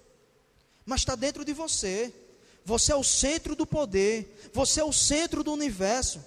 Mas 0.84 1.02
está 1.02 1.14
dentro 1.14 1.46
de 1.46 1.54
você. 1.54 2.12
Você 2.66 2.92
é 2.92 2.96
o 2.96 3.04
centro 3.04 3.56
do 3.56 3.68
poder. 3.68 4.50
Você 4.52 4.82
é 4.82 4.84
o 4.84 4.92
centro 4.92 5.44
do 5.44 5.54
universo. 5.54 6.20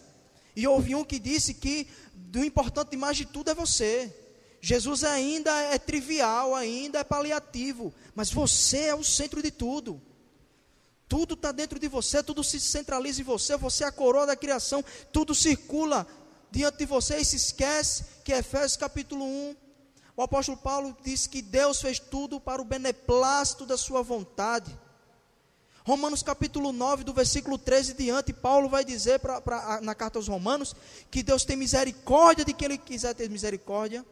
E 0.54 0.64
houve 0.64 0.94
um 0.94 1.02
que 1.02 1.18
disse 1.18 1.54
que 1.54 1.88
o 2.36 2.44
importante 2.44 2.96
mais 2.96 3.16
de 3.16 3.26
tudo 3.26 3.50
é 3.50 3.54
você. 3.54 4.14
Jesus 4.60 5.02
ainda 5.02 5.50
é 5.60 5.76
trivial, 5.76 6.54
ainda 6.54 7.00
é 7.00 7.04
paliativo, 7.04 7.92
mas 8.14 8.30
você 8.30 8.84
é 8.84 8.94
o 8.94 9.02
centro 9.02 9.42
de 9.42 9.50
tudo. 9.50 10.00
Tudo 11.08 11.34
está 11.34 11.50
dentro 11.50 11.80
de 11.80 11.88
você, 11.88 12.22
tudo 12.22 12.44
se 12.44 12.60
centraliza 12.60 13.22
em 13.22 13.24
você, 13.24 13.56
você 13.56 13.82
é 13.82 13.86
a 13.88 13.92
coroa 13.92 14.26
da 14.26 14.36
criação, 14.36 14.84
tudo 15.12 15.34
circula 15.34 16.06
diante 16.50 16.78
de 16.78 16.86
você 16.86 17.18
e 17.18 17.24
se 17.24 17.36
esquece 17.36 18.04
que 18.24 18.32
Efésios 18.32 18.76
capítulo 18.76 19.24
1, 19.24 19.56
o 20.18 20.22
apóstolo 20.22 20.58
Paulo 20.58 20.96
diz 21.04 21.28
que 21.28 21.40
Deus 21.40 21.80
fez 21.80 22.00
tudo 22.00 22.40
para 22.40 22.60
o 22.60 22.64
beneplácito 22.64 23.64
da 23.64 23.76
sua 23.76 24.02
vontade. 24.02 24.76
Romanos 25.84 26.24
capítulo 26.24 26.72
9, 26.72 27.04
do 27.04 27.14
versículo 27.14 27.56
13 27.56 27.94
diante, 27.94 28.32
Paulo 28.32 28.68
vai 28.68 28.84
dizer 28.84 29.20
pra, 29.20 29.40
pra, 29.40 29.80
na 29.80 29.94
carta 29.94 30.18
aos 30.18 30.26
Romanos 30.26 30.74
que 31.08 31.22
Deus 31.22 31.44
tem 31.44 31.56
misericórdia 31.56 32.44
de 32.44 32.52
quem 32.52 32.66
Ele 32.66 32.78
quiser 32.78 33.14
ter 33.14 33.30
misericórdia. 33.30 34.04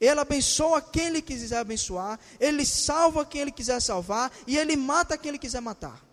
Ele 0.00 0.18
abençoa 0.18 0.82
quem 0.82 1.06
Ele 1.06 1.22
quiser 1.22 1.58
abençoar. 1.58 2.18
Ele 2.40 2.66
salva 2.66 3.24
quem 3.24 3.42
Ele 3.42 3.52
quiser 3.52 3.80
salvar. 3.80 4.32
E 4.44 4.58
Ele 4.58 4.74
mata 4.74 5.16
quem 5.16 5.28
Ele 5.28 5.38
quiser 5.38 5.60
matar. 5.60 6.04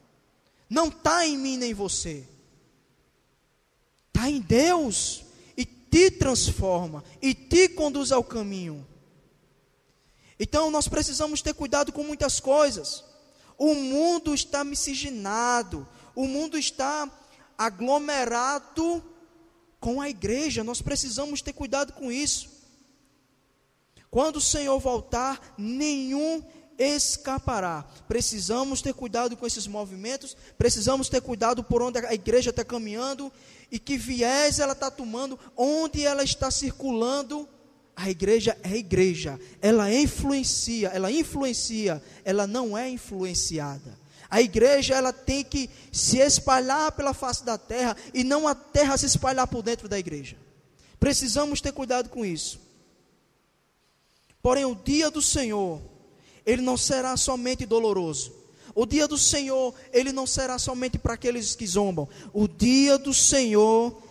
Não 0.70 0.90
está 0.90 1.26
em 1.26 1.36
mim 1.36 1.58
nem 1.58 1.72
em 1.72 1.74
você. 1.74 2.30
Está 4.10 4.30
em 4.30 4.40
Deus. 4.40 5.23
Te 5.94 6.10
transforma. 6.10 7.04
E 7.22 7.36
te 7.36 7.70
conduz 7.70 8.12
ao 8.12 8.24
caminho. 8.24 8.84
Então 10.40 10.72
nós 10.72 10.88
precisamos 10.88 11.44
ter 11.44 11.54
cuidado 11.54 11.94
com 11.94 12.04
muitas 12.04 12.40
coisas. 12.40 13.04
O 13.56 13.76
mundo 13.76 14.34
está 14.34 14.64
miscigenado, 14.64 15.88
o 16.16 16.26
mundo 16.26 16.58
está 16.58 17.08
aglomerado 17.56 19.04
com 19.80 20.02
a 20.02 20.10
igreja. 20.10 20.64
Nós 20.64 20.82
precisamos 20.82 21.44
ter 21.44 21.54
cuidado 21.54 21.94
com 21.94 22.12
isso. 22.12 22.50
Quando 24.10 24.38
o 24.38 24.42
Senhor 24.42 24.80
voltar, 24.80 25.54
nenhum 25.56 26.44
escapará. 26.76 27.86
Precisamos 28.08 28.82
ter 28.82 28.96
cuidado 28.96 29.38
com 29.38 29.46
esses 29.46 29.68
movimentos, 29.68 30.36
precisamos 30.58 31.08
ter 31.08 31.22
cuidado 31.22 31.64
por 31.64 31.84
onde 31.84 32.00
a 32.00 32.14
igreja 32.16 32.50
está 32.50 32.66
caminhando 32.66 33.32
e 33.74 33.80
que 33.80 33.98
viés 33.98 34.60
ela 34.60 34.74
está 34.74 34.92
tomando, 34.92 35.40
onde 35.58 36.06
ela 36.06 36.24
está 36.24 36.52
circulando 36.52 37.50
a 37.96 38.08
igreja 38.08 38.56
é 38.62 38.78
igreja, 38.78 39.40
ela 39.60 39.92
influencia, 39.92 40.90
ela 40.90 41.12
influencia, 41.12 42.02
ela 42.24 42.46
não 42.46 42.78
é 42.78 42.88
influenciada. 42.88 44.00
A 44.30 44.42
igreja 44.44 44.94
ela 44.94 45.12
tem 45.12 45.44
que 45.44 45.72
se 45.92 46.20
espalhar 46.20 46.92
pela 46.92 47.16
face 47.16 47.44
da 47.44 47.58
terra 47.58 47.98
e 48.14 48.24
não 48.24 48.48
a 48.48 48.54
terra 48.54 48.96
se 48.96 49.08
espalhar 49.08 49.48
por 49.48 49.64
dentro 49.64 49.90
da 49.90 49.98
igreja. 49.98 50.38
Precisamos 51.00 51.60
ter 51.60 51.72
cuidado 51.72 52.10
com 52.10 52.24
isso. 52.24 52.60
Porém, 54.40 54.66
o 54.66 54.76
dia 54.76 55.10
do 55.10 55.22
Senhor, 55.22 55.82
ele 56.46 56.62
não 56.62 56.78
será 56.78 57.18
somente 57.18 57.66
doloroso. 57.66 58.43
O 58.76 58.86
dia 58.86 59.08
do 59.08 59.18
Senhor, 59.18 59.74
ele 59.92 60.12
não 60.12 60.26
será 60.26 60.58
somente 60.58 60.98
para 60.98 61.14
aqueles 61.14 61.56
que 61.56 61.68
zombam. 61.68 62.08
O 62.34 62.48
dia 62.48 62.98
do 62.98 63.14
Senhor, 63.14 64.02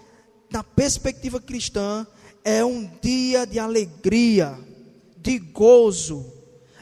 na 0.51 0.63
perspectiva 0.63 1.41
cristã, 1.41 2.07
é 2.45 2.65
um 2.65 2.89
dia 3.01 3.47
de 3.47 3.59
alegria, 3.59 4.59
de 5.17 5.39
gozo. 5.39 6.33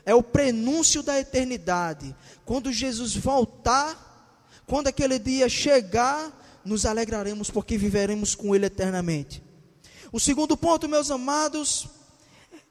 é 0.05 0.15
o 0.15 0.23
prenúncio 0.23 1.03
da 1.03 1.21
eternidade. 1.21 2.17
Quando 2.45 2.73
Jesus 2.73 3.15
voltar, 3.15 4.41
quando 4.67 4.89
aquele 4.89 5.19
dia 5.19 5.49
chegar, 5.49 6.61
nos 6.65 6.85
alegraremos 6.85 7.51
porque 7.51 7.79
viveremos 7.79 8.35
com 8.35 8.55
Ele 8.55 8.67
eternamente. 8.67 9.43
O 10.13 10.19
segundo 10.19 10.57
ponto, 10.57 10.89
meus 10.89 11.11
amados, 11.11 11.87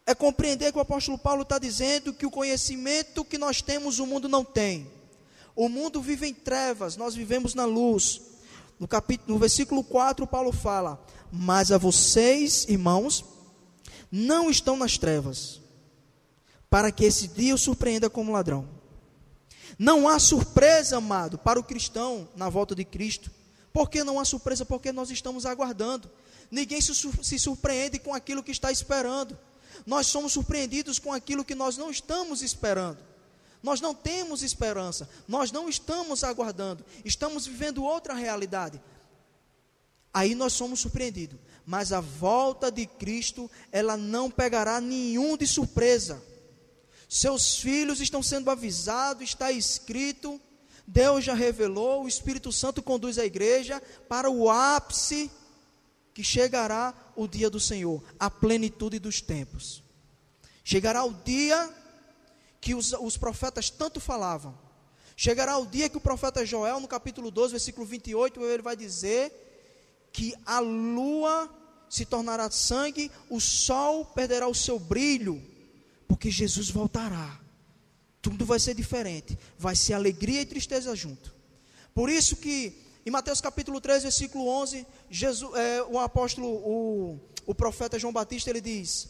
é 0.06 0.14
compreender 0.14 0.72
que 0.72 0.78
o 0.78 0.82
apóstolo 0.82 1.18
Paulo 1.18 1.44
está 1.44 1.58
dizendo 1.58 2.14
que 2.14 2.26
o 2.26 2.32
conhecimento 2.32 3.24
que 3.24 3.38
nós 3.38 3.62
temos 3.62 4.00
o 4.00 4.06
mundo 4.06 4.28
não 4.28 4.44
tem. 4.44 4.99
O 5.60 5.68
mundo 5.68 6.02
vive 6.02 6.26
em 6.26 6.34
trevas, 6.34 6.96
nós 6.96 7.14
vivemos 7.14 7.54
na 7.54 7.66
luz. 7.66 8.22
No, 8.80 8.88
capítulo, 8.88 9.34
no 9.34 9.38
versículo 9.38 9.84
4, 9.84 10.26
Paulo 10.26 10.54
fala: 10.54 11.06
Mas 11.30 11.70
a 11.70 11.78
vocês, 11.78 12.66
irmãos, 12.70 13.26
não 14.10 14.50
estão 14.50 14.78
nas 14.78 14.98
trevas, 14.98 15.60
para 16.70 16.94
que 16.94 17.04
esse 17.04 17.28
dia 17.28 17.54
o 17.54 17.58
surpreenda 17.58 18.10
como 18.10 18.32
ladrão. 18.32 18.70
Não 19.78 20.08
há 20.08 20.18
surpresa, 20.18 20.96
amado, 20.96 21.38
para 21.38 21.60
o 21.60 21.64
cristão 21.64 22.30
na 22.38 22.48
volta 22.48 22.74
de 22.74 22.86
Cristo. 22.86 23.30
Por 23.74 23.90
que 23.90 24.02
não 24.02 24.18
há 24.18 24.24
surpresa? 24.24 24.66
Porque 24.66 24.94
nós 24.94 25.12
estamos 25.12 25.46
aguardando. 25.46 26.10
Ninguém 26.50 26.80
se, 26.80 26.94
se 26.96 27.38
surpreende 27.38 28.00
com 28.00 28.14
aquilo 28.14 28.42
que 28.42 28.52
está 28.52 28.72
esperando. 28.72 29.38
Nós 29.86 30.08
somos 30.08 30.32
surpreendidos 30.32 31.00
com 31.00 31.12
aquilo 31.12 31.44
que 31.44 31.54
nós 31.54 31.76
não 31.76 31.92
estamos 31.92 32.42
esperando. 32.42 33.09
Nós 33.62 33.82
não 33.82 33.94
temos 33.94 34.42
esperança, 34.42 35.10
nós 35.28 35.52
não 35.52 35.68
estamos 35.68 36.24
aguardando, 36.24 36.86
estamos 37.04 37.46
vivendo 37.46 37.84
outra 37.84 38.14
realidade. 38.14 38.82
Aí 40.14 40.34
nós 40.34 40.54
somos 40.54 40.80
surpreendidos. 40.80 41.40
Mas 41.66 41.92
a 41.92 42.00
volta 42.00 42.72
de 42.72 42.88
Cristo, 42.88 43.50
ela 43.72 43.96
não 43.96 44.32
pegará 44.32 44.82
nenhum 44.82 45.38
de 45.38 45.46
surpresa. 45.46 46.22
Seus 47.08 47.58
filhos 47.58 48.00
estão 48.00 48.24
sendo 48.24 48.50
avisados, 48.50 49.24
está 49.24 49.52
escrito, 49.52 50.40
Deus 50.88 51.24
já 51.24 51.34
revelou, 51.34 52.04
o 52.04 52.08
Espírito 52.08 52.52
Santo 52.52 52.82
conduz 52.82 53.20
a 53.20 53.26
igreja 53.26 53.82
para 54.08 54.30
o 54.30 54.50
ápice 54.50 55.30
que 56.14 56.24
chegará 56.24 56.94
o 57.16 57.28
dia 57.28 57.50
do 57.50 57.60
Senhor, 57.60 58.04
a 58.20 58.30
plenitude 58.30 58.98
dos 58.98 59.22
tempos. 59.22 59.84
Chegará 60.64 61.04
o 61.04 61.14
dia 61.14 61.70
que 62.62 62.76
os, 62.76 62.94
os 62.94 63.18
profetas 63.18 63.70
tanto 63.70 64.00
falavam. 64.00 64.58
Chegará 65.16 65.58
o 65.58 65.66
dia 65.66 65.90
que 65.90 65.98
o 65.98 66.02
profeta 66.02 66.46
Joel, 66.46 66.80
no 66.80 66.88
capítulo 66.88 67.30
12, 67.30 67.52
versículo 67.52 67.86
28, 67.86 68.42
ele 68.42 68.64
vai 68.64 68.76
dizer 68.76 70.10
que 70.14 70.34
a 70.46 70.60
lua 70.60 71.50
se 71.90 72.06
tornará 72.06 72.50
sangue, 72.50 73.12
o 73.30 73.40
sol 73.40 74.06
perderá 74.06 74.48
o 74.48 74.56
seu 74.56 74.80
brilho, 74.80 75.42
porque 76.08 76.32
Jesus 76.32 76.70
voltará. 76.70 77.40
Tudo 78.22 78.46
vai 78.46 78.60
ser 78.60 78.74
diferente, 78.74 79.38
vai 79.58 79.76
ser 79.76 79.94
alegria 79.94 80.42
e 80.42 80.46
tristeza 80.46 80.96
junto. 80.96 81.36
Por 81.94 82.10
isso 82.10 82.36
que 82.36 82.86
em 83.06 83.12
Mateus 83.12 83.42
capítulo 83.42 83.82
3, 83.82 84.04
versículo 84.04 84.48
11, 84.48 84.86
Jesus, 85.10 85.56
é, 85.56 85.82
o 85.84 85.98
apóstolo, 85.98 86.48
o, 86.48 87.20
o 87.46 87.56
profeta 87.56 87.98
João 87.98 88.14
Batista, 88.14 88.50
ele 88.50 88.62
diz: 88.62 89.10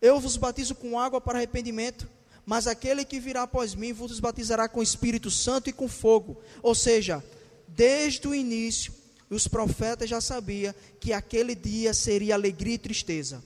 Eu 0.00 0.20
vos 0.20 0.36
batizo 0.36 0.74
com 0.74 0.98
água 0.98 1.20
para 1.20 1.38
arrependimento, 1.38 2.08
mas 2.46 2.66
aquele 2.66 3.04
que 3.04 3.18
virá 3.18 3.42
após 3.42 3.74
mim 3.74 3.92
vos 3.92 4.20
batizará 4.20 4.68
com 4.68 4.82
Espírito 4.82 5.30
Santo 5.30 5.70
e 5.70 5.72
com 5.72 5.88
fogo. 5.88 6.40
Ou 6.62 6.74
seja, 6.74 7.24
desde 7.68 8.28
o 8.28 8.34
início, 8.34 8.92
os 9.30 9.48
profetas 9.48 10.08
já 10.10 10.20
sabiam 10.20 10.74
que 11.00 11.12
aquele 11.12 11.54
dia 11.54 11.94
seria 11.94 12.34
alegria 12.34 12.74
e 12.74 12.78
tristeza. 12.78 13.42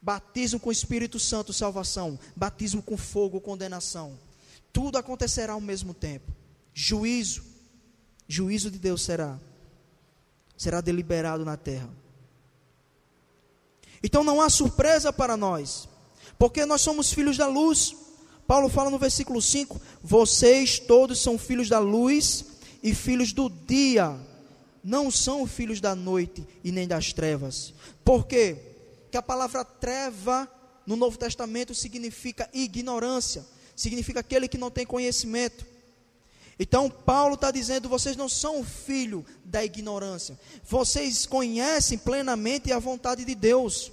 Batismo 0.00 0.60
com 0.60 0.70
Espírito 0.70 1.18
Santo, 1.18 1.52
salvação. 1.52 2.18
Batismo 2.36 2.82
com 2.82 2.96
fogo, 2.96 3.40
condenação. 3.40 4.18
Tudo 4.72 4.98
acontecerá 4.98 5.54
ao 5.54 5.60
mesmo 5.60 5.94
tempo. 5.94 6.30
Juízo. 6.72 7.42
Juízo 8.28 8.70
de 8.70 8.78
Deus 8.78 9.02
será. 9.02 9.38
Será 10.56 10.80
deliberado 10.80 11.44
na 11.44 11.56
terra. 11.56 11.90
Então 14.02 14.22
não 14.22 14.40
há 14.40 14.48
surpresa 14.48 15.12
para 15.12 15.36
nós. 15.36 15.88
Porque 16.38 16.64
nós 16.64 16.80
somos 16.80 17.12
filhos 17.12 17.36
da 17.36 17.48
luz. 17.48 17.96
Paulo 18.48 18.70
fala 18.70 18.88
no 18.88 18.98
versículo 18.98 19.42
5: 19.42 19.78
Vocês 20.02 20.78
todos 20.78 21.20
são 21.20 21.36
filhos 21.36 21.68
da 21.68 21.78
luz 21.78 22.46
e 22.82 22.94
filhos 22.94 23.30
do 23.30 23.50
dia, 23.50 24.18
não 24.82 25.10
são 25.10 25.46
filhos 25.46 25.82
da 25.82 25.94
noite 25.94 26.48
e 26.64 26.72
nem 26.72 26.88
das 26.88 27.12
trevas. 27.12 27.74
Por 28.02 28.26
quê? 28.26 28.56
Que 29.10 29.18
a 29.18 29.22
palavra 29.22 29.66
treva 29.66 30.50
no 30.86 30.96
Novo 30.96 31.18
Testamento 31.18 31.74
significa 31.74 32.48
ignorância, 32.54 33.44
significa 33.76 34.20
aquele 34.20 34.48
que 34.48 34.56
não 34.56 34.70
tem 34.70 34.86
conhecimento. 34.86 35.66
Então, 36.58 36.88
Paulo 36.88 37.34
está 37.34 37.50
dizendo: 37.50 37.86
vocês 37.86 38.16
não 38.16 38.30
são 38.30 38.64
filho 38.64 39.26
da 39.44 39.62
ignorância, 39.62 40.40
vocês 40.64 41.26
conhecem 41.26 41.98
plenamente 41.98 42.72
a 42.72 42.78
vontade 42.78 43.26
de 43.26 43.34
Deus. 43.34 43.92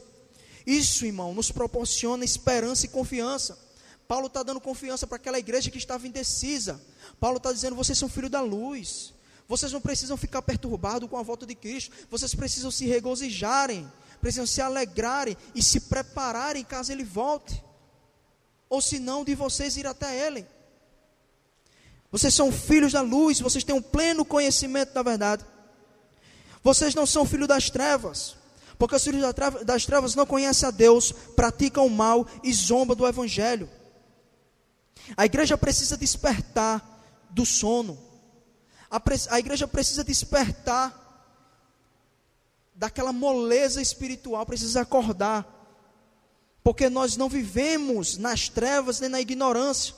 Isso, 0.66 1.06
irmão, 1.06 1.34
nos 1.34 1.52
proporciona 1.52 2.24
esperança 2.24 2.86
e 2.86 2.90
confiança. 2.90 3.65
Paulo 4.08 4.28
está 4.28 4.44
dando 4.44 4.62
confiança 4.62 5.08
para 5.08 5.18
aquela 5.18 5.40
igreja 5.40 5.72
que 5.72 5.78
estava 5.78 6.08
indecisa. 6.08 6.82
Paulo 7.20 7.38
está 7.38 7.52
dizendo: 7.52 7.76
vocês 7.76 7.98
são 7.98 8.10
filhos 8.10 8.32
da 8.32 8.42
luz. 8.42 9.14
Vocês 9.48 9.72
não 9.72 9.82
precisam 9.82 10.18
ficar 10.18 10.42
perturbados 10.42 11.10
com 11.10 11.18
a 11.18 11.24
volta 11.24 11.46
de 11.46 11.54
Cristo. 11.56 11.92
Vocês 12.10 12.34
precisam 12.34 12.72
se 12.72 12.86
regozijarem, 12.86 13.92
precisam 14.20 14.46
se 14.46 14.62
alegrarem 14.62 15.38
e 15.54 15.62
se 15.62 15.82
prepararem 15.82 16.64
caso 16.64 16.92
Ele 16.92 17.04
volte. 17.04 17.64
Ou 18.70 18.82
se 18.82 19.00
não, 19.00 19.24
de 19.24 19.36
vocês 19.36 19.78
ir 19.78 19.86
até 19.86 20.26
Ele. 20.26 20.48
Vocês 22.12 22.34
são 22.34 22.52
filhos 22.52 22.94
da 22.94 23.02
luz, 23.02 23.40
vocês 23.40 23.64
têm 23.64 23.76
um 23.76 23.82
pleno 23.82 24.24
conhecimento 24.24 24.94
da 24.94 25.04
verdade. 25.04 25.46
Vocês 26.64 26.96
não 26.96 27.06
são 27.06 27.26
filhos 27.26 27.48
das 27.48 27.70
trevas, 27.70 28.36
porque 28.80 28.96
os 28.96 29.04
filhos 29.04 29.22
das 29.66 29.86
trevas 29.86 30.16
não 30.16 30.26
conhecem 30.26 30.68
a 30.68 30.72
Deus, 30.72 31.12
praticam 31.36 31.86
o 31.86 31.90
mal 31.90 32.26
e 32.44 32.52
zombam 32.54 32.96
do 32.96 33.06
Evangelho. 33.06 33.70
A 35.16 35.26
igreja 35.26 35.58
precisa 35.58 35.98
despertar 35.98 36.84
do 37.30 37.46
sono. 37.46 37.98
A, 38.90 39.02
a 39.30 39.40
igreja 39.40 39.68
precisa 39.68 40.04
despertar 40.04 41.04
daquela 42.74 43.14
moleza 43.14 43.82
espiritual, 43.82 44.46
precisa 44.46 44.82
acordar. 44.82 45.46
Porque 46.64 46.90
nós 46.90 47.16
não 47.16 47.30
vivemos 47.30 48.18
nas 48.18 48.50
trevas 48.50 49.00
nem 49.00 49.10
na 49.10 49.22
ignorância. 49.22 49.94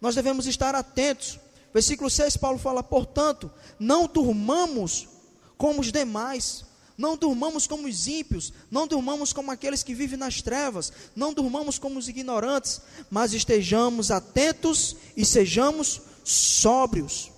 Nós 0.00 0.14
devemos 0.14 0.46
estar 0.46 0.74
atentos. 0.74 1.38
Versículo 1.72 2.10
6, 2.10 2.36
Paulo 2.36 2.58
fala: 2.58 2.82
portanto, 2.82 3.50
não 3.78 4.06
durmamos 4.06 5.08
como 5.56 5.80
os 5.80 5.90
demais, 5.90 6.65
não 6.96 7.16
durmamos 7.16 7.66
como 7.66 7.86
os 7.86 8.06
ímpios, 8.06 8.52
não 8.70 8.86
durmamos 8.86 9.32
como 9.32 9.50
aqueles 9.50 9.82
que 9.82 9.94
vivem 9.94 10.18
nas 10.18 10.40
trevas, 10.40 10.92
não 11.14 11.32
durmamos 11.32 11.78
como 11.78 11.98
os 11.98 12.08
ignorantes, 12.08 12.80
mas 13.10 13.32
estejamos 13.32 14.10
atentos 14.10 14.96
e 15.16 15.24
sejamos 15.24 16.00
sóbrios. 16.24 17.30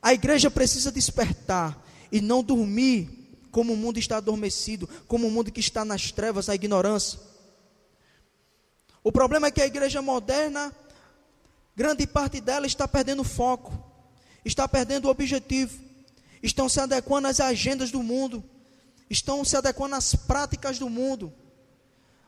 A 0.00 0.12
igreja 0.12 0.50
precisa 0.50 0.90
despertar 0.90 1.80
e 2.10 2.20
não 2.20 2.42
dormir 2.42 3.08
como 3.52 3.74
o 3.74 3.76
mundo 3.76 3.98
está 3.98 4.16
adormecido, 4.16 4.88
como 5.06 5.28
o 5.28 5.30
mundo 5.30 5.52
que 5.52 5.60
está 5.60 5.84
nas 5.84 6.10
trevas, 6.10 6.48
na 6.48 6.54
ignorância. 6.54 7.20
O 9.04 9.12
problema 9.12 9.46
é 9.46 9.50
que 9.50 9.60
a 9.60 9.66
igreja 9.66 10.02
moderna, 10.02 10.74
grande 11.76 12.06
parte 12.06 12.40
dela 12.40 12.66
está 12.66 12.88
perdendo 12.88 13.22
foco, 13.22 13.72
está 14.44 14.66
perdendo 14.66 15.06
o 15.06 15.10
objetivo, 15.10 15.78
estão 16.42 16.68
se 16.68 16.80
adequando 16.80 17.28
às 17.28 17.38
agendas 17.40 17.90
do 17.90 18.02
mundo, 18.02 18.42
estão 19.12 19.44
se 19.44 19.56
adequando 19.56 19.94
às 19.94 20.14
práticas 20.14 20.78
do 20.78 20.88
mundo. 20.88 21.32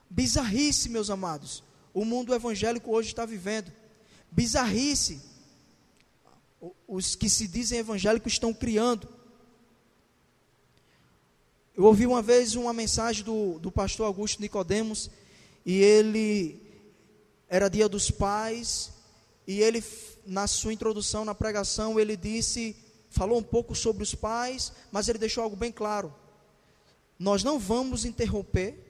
Bizarrice, 0.09 0.91
meus 0.91 1.09
amados, 1.09 1.65
o 1.95 2.05
mundo 2.05 2.35
evangélico 2.35 2.93
hoje 2.93 3.09
está 3.09 3.25
vivendo. 3.25 3.73
Bizarrice, 4.31 5.21
os 6.87 7.15
que 7.17 7.31
se 7.31 7.49
dizem 7.49 7.79
evangélicos 7.79 8.35
estão 8.35 8.53
criando. 8.53 9.09
Eu 11.75 11.85
ouvi 11.85 12.07
uma 12.07 12.21
vez 12.21 12.55
uma 12.55 12.73
mensagem 12.73 13.25
do, 13.25 13.59
do 13.59 13.73
pastor 13.73 14.07
Augusto 14.07 14.41
Nicodemos, 14.41 15.11
e 15.65 15.79
ele 15.79 16.61
era 17.49 17.69
dia 17.71 17.89
dos 17.89 18.11
pais, 18.11 18.93
e 19.47 19.61
ele, 19.61 19.83
na 20.27 20.47
sua 20.47 20.73
introdução, 20.73 21.25
na 21.25 21.35
pregação, 21.35 21.99
ele 21.99 22.17
disse, 22.17 22.77
falou 23.09 23.39
um 23.39 23.43
pouco 23.43 23.75
sobre 23.75 24.03
os 24.03 24.15
pais, 24.15 24.73
mas 24.93 25.09
ele 25.09 25.19
deixou 25.19 25.43
algo 25.43 25.57
bem 25.57 25.73
claro 25.73 26.15
nós 27.19 27.43
não 27.43 27.59
vamos 27.59 28.05
interromper 28.05 28.81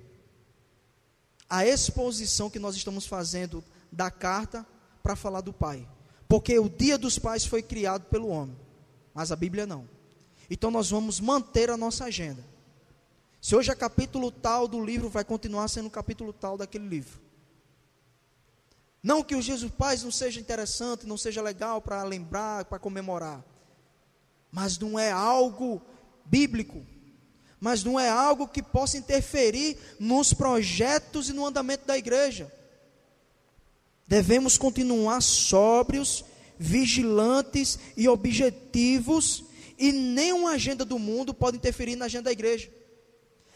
a 1.48 1.66
exposição 1.66 2.50
que 2.50 2.58
nós 2.58 2.74
estamos 2.74 3.06
fazendo 3.06 3.62
da 3.92 4.10
carta 4.10 4.66
para 5.02 5.14
falar 5.14 5.40
do 5.40 5.52
Pai. 5.52 5.86
Porque 6.26 6.58
o 6.58 6.68
dia 6.68 6.96
dos 6.96 7.18
pais 7.18 7.44
foi 7.44 7.62
criado 7.62 8.06
pelo 8.06 8.28
homem, 8.28 8.56
mas 9.12 9.30
a 9.30 9.36
Bíblia 9.36 9.66
não. 9.66 9.88
Então 10.50 10.70
nós 10.70 10.90
vamos 10.90 11.20
manter 11.20 11.70
a 11.70 11.76
nossa 11.76 12.04
agenda. 12.04 12.44
Se 13.40 13.54
hoje 13.54 13.70
é 13.70 13.74
capítulo 13.74 14.30
tal 14.32 14.66
do 14.66 14.82
livro, 14.82 15.08
vai 15.08 15.22
continuar 15.22 15.68
sendo 15.68 15.90
capítulo 15.90 16.32
tal 16.32 16.56
daquele 16.56 16.88
livro. 16.88 17.20
Não 19.02 19.22
que 19.22 19.36
os 19.36 19.44
dias 19.44 19.60
dos 19.60 19.70
pais 19.70 20.02
não 20.02 20.10
seja 20.10 20.40
interessante, 20.40 21.06
não 21.06 21.18
seja 21.18 21.42
legal 21.42 21.82
para 21.82 22.02
lembrar, 22.04 22.64
para 22.64 22.78
comemorar. 22.78 23.44
Mas 24.50 24.78
não 24.78 24.98
é 24.98 25.12
algo 25.12 25.82
bíblico. 26.24 26.86
Mas 27.64 27.82
não 27.82 27.98
é 27.98 28.10
algo 28.10 28.46
que 28.46 28.62
possa 28.62 28.98
interferir 28.98 29.78
nos 29.98 30.34
projetos 30.34 31.30
e 31.30 31.32
no 31.32 31.46
andamento 31.46 31.86
da 31.86 31.96
igreja. 31.96 32.52
Devemos 34.06 34.58
continuar 34.58 35.22
sóbrios, 35.22 36.22
vigilantes 36.58 37.78
e 37.96 38.06
objetivos, 38.06 39.44
e 39.78 39.92
nenhuma 39.92 40.50
agenda 40.50 40.84
do 40.84 40.98
mundo 40.98 41.32
pode 41.32 41.56
interferir 41.56 41.96
na 41.96 42.04
agenda 42.04 42.24
da 42.24 42.32
igreja. 42.32 42.70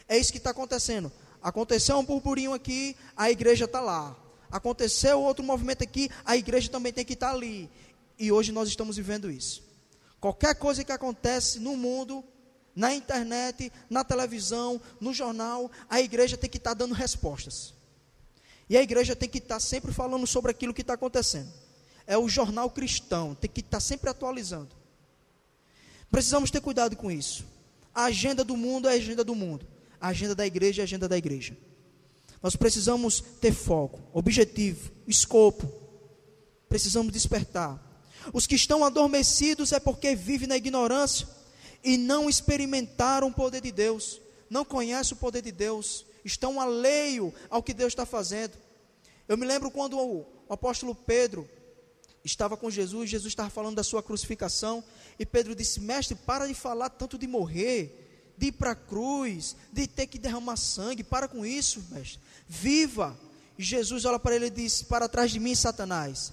É 0.07 0.17
isso 0.17 0.31
que 0.31 0.39
está 0.39 0.49
acontecendo. 0.49 1.11
Aconteceu 1.39 1.95
um 1.99 2.03
burburinho 2.03 2.51
aqui, 2.51 2.95
a 3.15 3.29
igreja 3.29 3.65
está 3.65 3.79
lá 3.79 4.17
aconteceu 4.51 5.21
outro 5.21 5.43
movimento 5.43 5.83
aqui, 5.83 6.09
a 6.25 6.35
igreja 6.35 6.71
também 6.71 6.91
tem 6.91 7.05
que 7.05 7.13
estar 7.13 7.29
ali. 7.29 7.69
E 8.17 8.31
hoje 8.31 8.51
nós 8.51 8.67
estamos 8.67 8.97
vivendo 8.97 9.29
isso. 9.29 9.63
Qualquer 10.19 10.55
coisa 10.55 10.83
que 10.83 10.91
acontece 10.91 11.59
no 11.59 11.77
mundo, 11.77 12.23
na 12.75 12.93
internet, 12.93 13.71
na 13.89 14.03
televisão, 14.03 14.81
no 14.99 15.13
jornal, 15.13 15.69
a 15.89 15.99
igreja 15.99 16.37
tem 16.37 16.49
que 16.49 16.57
estar 16.57 16.73
dando 16.73 16.93
respostas. 16.93 17.73
E 18.69 18.77
a 18.77 18.81
igreja 18.81 19.15
tem 19.15 19.27
que 19.27 19.39
estar 19.39 19.59
sempre 19.59 19.91
falando 19.91 20.27
sobre 20.27 20.51
aquilo 20.51 20.73
que 20.73 20.81
está 20.81 20.93
acontecendo. 20.93 21.51
É 22.05 22.17
o 22.17 22.29
jornal 22.29 22.69
cristão, 22.69 23.35
tem 23.35 23.49
que 23.49 23.61
estar 23.61 23.79
sempre 23.79 24.09
atualizando. 24.09 24.69
Precisamos 26.11 26.51
ter 26.51 26.61
cuidado 26.61 26.95
com 26.95 27.11
isso. 27.11 27.45
A 27.93 28.05
agenda 28.05 28.43
do 28.43 28.55
mundo 28.55 28.87
é 28.87 28.91
a 28.91 28.95
agenda 28.95 29.23
do 29.23 29.35
mundo. 29.35 29.65
A 29.99 30.09
agenda 30.09 30.35
da 30.35 30.45
igreja 30.45 30.81
é 30.81 30.83
a 30.83 30.85
agenda 30.85 31.07
da 31.07 31.17
igreja. 31.17 31.57
Nós 32.41 32.55
precisamos 32.55 33.21
ter 33.41 33.51
foco, 33.51 33.99
objetivo, 34.13 34.91
escopo. 35.07 35.69
Precisamos 36.69 37.11
despertar. 37.11 37.83
Os 38.31 38.47
que 38.47 38.55
estão 38.55 38.85
adormecidos 38.85 39.71
é 39.71 39.79
porque 39.79 40.15
vivem 40.15 40.47
na 40.47 40.57
ignorância 40.57 41.27
e 41.83 41.97
não 41.97 42.29
experimentaram 42.29 43.27
o 43.27 43.33
poder 43.33 43.61
de 43.61 43.71
Deus, 43.71 44.21
não 44.49 44.65
conhecem 44.65 45.13
o 45.15 45.19
poder 45.19 45.41
de 45.41 45.51
Deus, 45.51 46.05
estão 46.23 46.59
alheio 46.59 47.33
ao 47.49 47.63
que 47.63 47.73
Deus 47.73 47.93
está 47.93 48.05
fazendo. 48.05 48.53
Eu 49.27 49.37
me 49.37 49.45
lembro 49.45 49.71
quando 49.71 49.97
o 49.97 50.25
apóstolo 50.49 50.93
Pedro 50.93 51.47
estava 52.23 52.57
com 52.57 52.69
Jesus, 52.69 53.09
Jesus 53.09 53.31
estava 53.31 53.49
falando 53.49 53.75
da 53.75 53.83
sua 53.83 54.03
crucificação, 54.03 54.83
e 55.17 55.25
Pedro 55.25 55.55
disse: 55.55 55.79
Mestre, 55.79 56.15
para 56.15 56.47
de 56.47 56.53
falar 56.53 56.89
tanto 56.89 57.17
de 57.17 57.27
morrer 57.27 58.07
de 58.39 58.47
ir 58.47 58.51
para 58.53 58.71
a 58.71 58.75
cruz, 58.75 59.55
de 59.71 59.85
ter 59.85 60.07
que 60.07 60.17
derramar 60.17 60.55
sangue. 60.55 61.03
Para 61.03 61.27
com 61.27 61.45
isso, 61.45 61.83
mestre. 61.91 62.19
Viva. 62.47 63.19
E 63.57 63.63
Jesus 63.63 64.05
olha 64.05 64.17
para 64.17 64.35
ele 64.35 64.45
e 64.45 64.49
diz: 64.49 64.81
Para 64.81 65.09
trás 65.09 65.29
de 65.29 65.39
mim, 65.39 65.53
Satanás, 65.53 66.31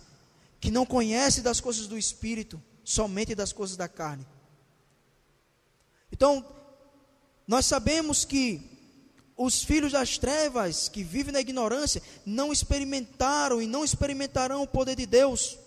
que 0.61 0.71
não 0.71 0.87
conhece 0.87 1.43
das 1.43 1.61
coisas 1.61 1.89
do 1.89 1.99
espírito, 1.99 2.63
somente 2.85 3.35
das 3.35 3.53
coisas 3.53 3.77
da 3.77 3.89
carne. 3.89 4.25
Então, 6.17 6.43
nós 7.47 7.67
sabemos 7.67 8.25
que 8.25 8.59
os 9.37 9.63
filhos 9.63 9.93
das 9.93 10.17
trevas 10.17 10.89
que 10.89 11.05
vivem 11.05 11.31
na 11.31 11.43
ignorância 11.43 12.03
não 12.25 12.51
experimentaram 12.51 13.61
e 13.61 13.67
não 13.67 13.85
experimentarão 13.85 14.63
o 14.63 14.67
poder 14.67 14.97
de 14.97 15.05
Deus. 15.05 15.59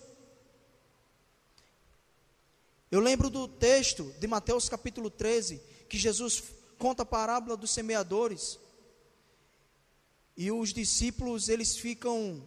Eu 2.89 2.99
lembro 2.99 3.29
do 3.29 3.47
texto 3.47 4.11
de 4.19 4.25
Mateus 4.25 4.67
capítulo 4.67 5.11
13, 5.11 5.61
que 5.87 5.99
Jesus 5.99 6.41
conta 6.79 7.03
a 7.03 7.05
parábola 7.05 7.55
dos 7.55 7.69
semeadores. 7.69 8.57
E 10.35 10.51
os 10.51 10.73
discípulos, 10.73 11.47
eles 11.47 11.77
ficam 11.77 12.41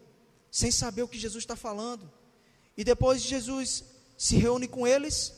sem 0.51 0.73
saber 0.73 1.03
o 1.03 1.09
que 1.09 1.21
Jesus 1.21 1.45
está 1.45 1.55
falando. 1.55 2.11
E 2.77 2.83
depois 2.83 3.23
Jesus 3.23 3.85
se 4.19 4.35
reúne 4.35 4.67
com 4.67 4.88
eles, 4.88 5.33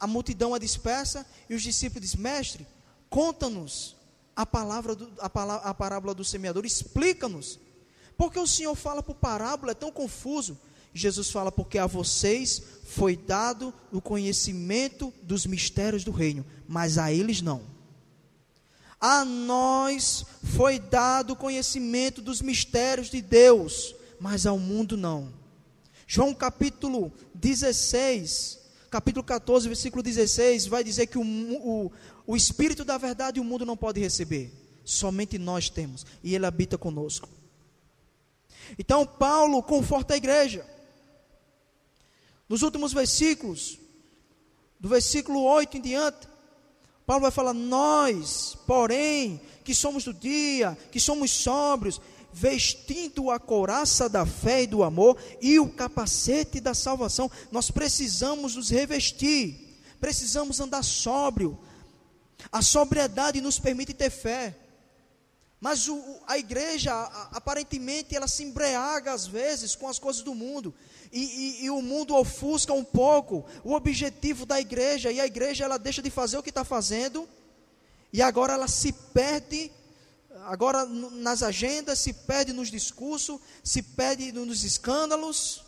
a 0.00 0.06
multidão 0.06 0.54
a 0.54 0.58
dispersa, 0.58 1.26
e 1.48 1.54
os 1.54 1.62
discípulos 1.62 2.10
dizem: 2.10 2.20
Mestre, 2.20 2.66
conta-nos 3.10 3.96
a, 4.34 4.46
palavra 4.46 4.94
do, 4.94 5.12
a, 5.20 5.26
a 5.70 5.74
parábola 5.74 6.14
do 6.14 6.24
semeador, 6.24 6.64
explica-nos. 6.64 7.60
Porque 8.16 8.38
o 8.38 8.46
Senhor 8.46 8.74
fala 8.74 9.02
por 9.02 9.14
parábola, 9.14 9.72
é 9.72 9.74
tão 9.74 9.92
confuso. 9.92 10.58
Jesus 10.94 11.30
fala: 11.30 11.52
Porque 11.52 11.78
a 11.78 11.86
vocês 11.86 12.62
foi 12.84 13.16
dado 13.16 13.72
o 13.92 14.00
conhecimento 14.00 15.12
dos 15.22 15.46
mistérios 15.46 16.04
do 16.04 16.10
reino, 16.10 16.44
mas 16.66 16.98
a 16.98 17.12
eles 17.12 17.42
não. 17.42 17.62
A 19.00 19.24
nós 19.24 20.26
foi 20.42 20.78
dado 20.78 21.32
o 21.32 21.36
conhecimento 21.36 22.20
dos 22.20 22.42
mistérios 22.42 23.08
de 23.08 23.22
Deus, 23.22 23.94
mas 24.18 24.44
ao 24.44 24.58
mundo 24.58 24.96
não. 24.96 25.32
João 26.06 26.34
capítulo 26.34 27.10
16, 27.34 28.58
capítulo 28.90 29.24
14, 29.24 29.68
versículo 29.68 30.02
16, 30.02 30.66
vai 30.66 30.82
dizer 30.82 31.06
que 31.06 31.16
o, 31.16 31.22
o, 31.22 31.92
o 32.26 32.36
Espírito 32.36 32.84
da 32.84 32.98
verdade 32.98 33.38
o 33.38 33.44
mundo 33.44 33.64
não 33.64 33.76
pode 33.76 34.00
receber, 34.00 34.52
somente 34.84 35.38
nós 35.38 35.70
temos, 35.70 36.04
e 36.22 36.34
Ele 36.34 36.44
habita 36.44 36.76
conosco. 36.76 37.28
Então, 38.78 39.06
Paulo 39.06 39.62
conforta 39.62 40.14
a 40.14 40.16
igreja. 40.16 40.66
Nos 42.48 42.62
últimos 42.62 42.92
versículos, 42.92 43.78
do 44.78 44.88
versículo 44.88 45.42
8 45.42 45.76
em 45.76 45.80
diante, 45.80 46.28
Paulo 47.06 47.22
vai 47.22 47.30
falar: 47.30 47.54
Nós, 47.54 48.56
porém, 48.66 49.40
que 49.64 49.74
somos 49.74 50.04
do 50.04 50.14
dia, 50.14 50.76
que 50.90 50.98
somos 50.98 51.30
sóbrios, 51.30 52.00
vestindo 52.32 53.30
a 53.30 53.38
couraça 53.38 54.08
da 54.08 54.24
fé 54.24 54.62
e 54.62 54.66
do 54.66 54.82
amor 54.82 55.16
e 55.40 55.58
o 55.58 55.68
capacete 55.68 56.60
da 56.60 56.74
salvação, 56.74 57.30
nós 57.50 57.70
precisamos 57.70 58.56
nos 58.56 58.70
revestir, 58.70 59.80
precisamos 60.00 60.60
andar 60.60 60.82
sóbrio. 60.82 61.58
A 62.50 62.62
sobriedade 62.62 63.40
nos 63.40 63.58
permite 63.58 63.92
ter 63.92 64.10
fé. 64.10 64.56
Mas 65.60 65.88
o, 65.88 66.02
a 66.26 66.38
igreja, 66.38 66.92
aparentemente, 67.32 68.16
ela 68.16 68.26
se 68.26 68.42
embriaga 68.42 69.12
às 69.12 69.26
vezes 69.26 69.76
com 69.76 69.88
as 69.88 69.98
coisas 69.98 70.22
do 70.22 70.34
mundo. 70.34 70.74
E, 71.12 71.20
e, 71.20 71.64
e, 71.64 71.70
o 71.70 71.82
mundo 71.82 72.16
ofusca 72.16 72.72
um 72.72 72.84
pouco 72.84 73.44
o 73.62 73.74
objetivo 73.74 74.46
da 74.46 74.58
igreja. 74.58 75.12
E 75.12 75.20
a 75.20 75.26
igreja, 75.26 75.64
ela 75.64 75.78
deixa 75.78 76.00
de 76.00 76.08
fazer 76.08 76.38
o 76.38 76.42
que 76.42 76.48
está 76.48 76.64
fazendo. 76.64 77.28
E 78.10 78.22
agora 78.22 78.54
ela 78.54 78.68
se 78.68 78.92
perde, 78.92 79.70
agora 80.44 80.84
nas 80.86 81.42
agendas, 81.42 81.98
se 81.98 82.12
perde 82.12 82.52
nos 82.52 82.70
discursos, 82.70 83.40
se 83.62 83.82
perde 83.82 84.32
nos 84.32 84.64
escândalos. 84.64 85.64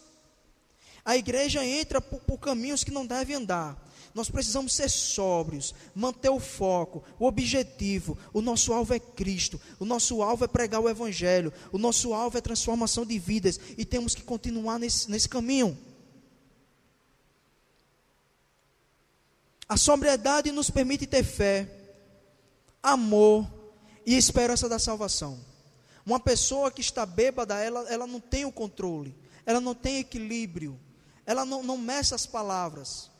A 1.04 1.16
igreja 1.16 1.64
entra 1.64 2.00
por, 2.00 2.20
por 2.20 2.38
caminhos 2.38 2.85
que 2.85 2.90
não 2.90 3.06
deve 3.06 3.35
andar. 3.35 3.76
Nós 4.14 4.28
precisamos 4.28 4.74
ser 4.74 4.90
sóbrios, 4.90 5.74
manter 5.94 6.28
o 6.28 6.38
foco, 6.38 7.02
o 7.18 7.26
objetivo. 7.26 8.18
O 8.32 8.42
nosso 8.42 8.72
alvo 8.72 8.92
é 8.92 9.00
Cristo, 9.00 9.61
o 9.78 9.85
nosso 9.85 10.22
alvo 10.22 10.44
é 10.44 10.48
pregar 10.48 10.80
o 10.80 10.88
Evangelho, 10.88 11.52
o 11.72 11.78
nosso 11.78 12.12
alvo 12.12 12.37
é 12.37 12.40
transformação 12.40 13.06
de 13.06 13.18
vidas 13.18 13.58
e 13.76 13.85
temos 13.85 14.14
que 14.14 14.22
continuar 14.22 14.78
nesse, 14.78 15.11
nesse 15.11 15.28
caminho. 15.28 15.76
A 19.66 19.78
sobriedade 19.78 20.52
nos 20.52 20.68
permite 20.68 21.06
ter 21.06 21.24
fé, 21.24 21.66
amor 22.82 23.62
e 24.05 24.17
esperança 24.17 24.69
da 24.69 24.79
salvação. 24.79 25.41
Uma 26.05 26.19
pessoa 26.19 26.71
que 26.71 26.81
está 26.81 27.07
bêbada, 27.07 27.55
ela, 27.57 27.88
ela 27.88 28.07
não 28.07 28.21
tem 28.21 28.45
o 28.45 28.53
controle, 28.53 29.15
ela 29.47 29.61
não 29.61 29.75
tem 29.75 29.99
equilíbrio, 29.99 30.79
ela 31.25 31.45
não, 31.45 31.62
não 31.62 31.79
meça 31.79 32.15
as 32.15 32.27
palavras. 32.27 33.11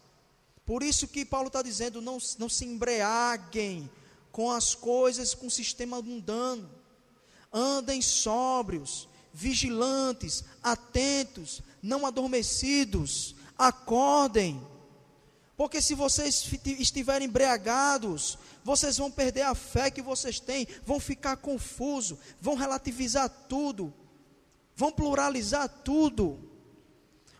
Por 0.65 0.83
isso 0.83 1.09
que 1.09 1.25
Paulo 1.25 1.49
está 1.49 1.63
dizendo: 1.63 2.01
não, 2.01 2.19
não 2.39 2.49
se 2.49 2.65
embriaguem 2.65 3.91
com 4.31 4.51
as 4.51 4.75
coisas, 4.75 5.35
com 5.35 5.47
o 5.47 5.51
sistema 5.51 6.01
mundano. 6.01 6.69
Andem 7.53 8.01
sóbrios, 8.01 9.09
vigilantes, 9.33 10.45
atentos, 10.63 11.63
não 11.83 12.07
adormecidos. 12.07 13.37
Acordem. 13.59 14.67
Porque 15.63 15.81
se 15.81 15.95
vocês 15.95 16.45
estiverem 16.81 17.29
embriagados, 17.29 18.37
vocês 18.65 18.97
vão 18.99 19.09
perder 19.09 19.43
a 19.43 19.55
fé 19.55 19.93
que 19.93 20.03
vocês 20.03 20.41
têm, 20.41 20.67
vão 20.85 20.99
ficar 20.99 21.37
confusos, 21.37 22.19
vão 22.41 22.57
relativizar 22.57 23.29
tudo, 23.49 23.95
vão 24.75 24.91
pluralizar 24.91 25.69
tudo. 25.69 26.51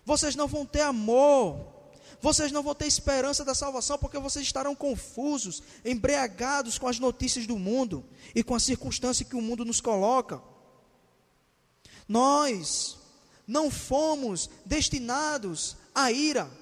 Vocês 0.05 0.37
não 0.37 0.47
vão 0.47 0.65
ter 0.65 0.83
amor, 0.83 1.67
vocês 2.21 2.53
não 2.53 2.63
vão 2.63 2.77
ter 2.77 2.87
esperança 2.87 3.45
da 3.45 3.57
salvação 3.57 3.99
porque 3.99 4.21
vocês 4.21 4.47
estarão 4.47 4.77
confusos, 4.77 5.61
embriagados 5.85 6.79
com 6.79 6.87
as 6.87 7.01
notícias 7.01 7.45
do 7.45 7.59
mundo 7.59 8.09
e 8.37 8.45
com 8.45 8.55
a 8.55 8.61
circunstância 8.61 9.27
que 9.27 9.35
o 9.35 9.43
mundo 9.43 9.65
nos 9.65 9.81
coloca. 9.81 10.41
Nós 12.07 12.99
não 13.49 13.69
fomos 13.69 14.49
destinados 14.65 15.77
à 15.93 16.13
ira. 16.13 16.62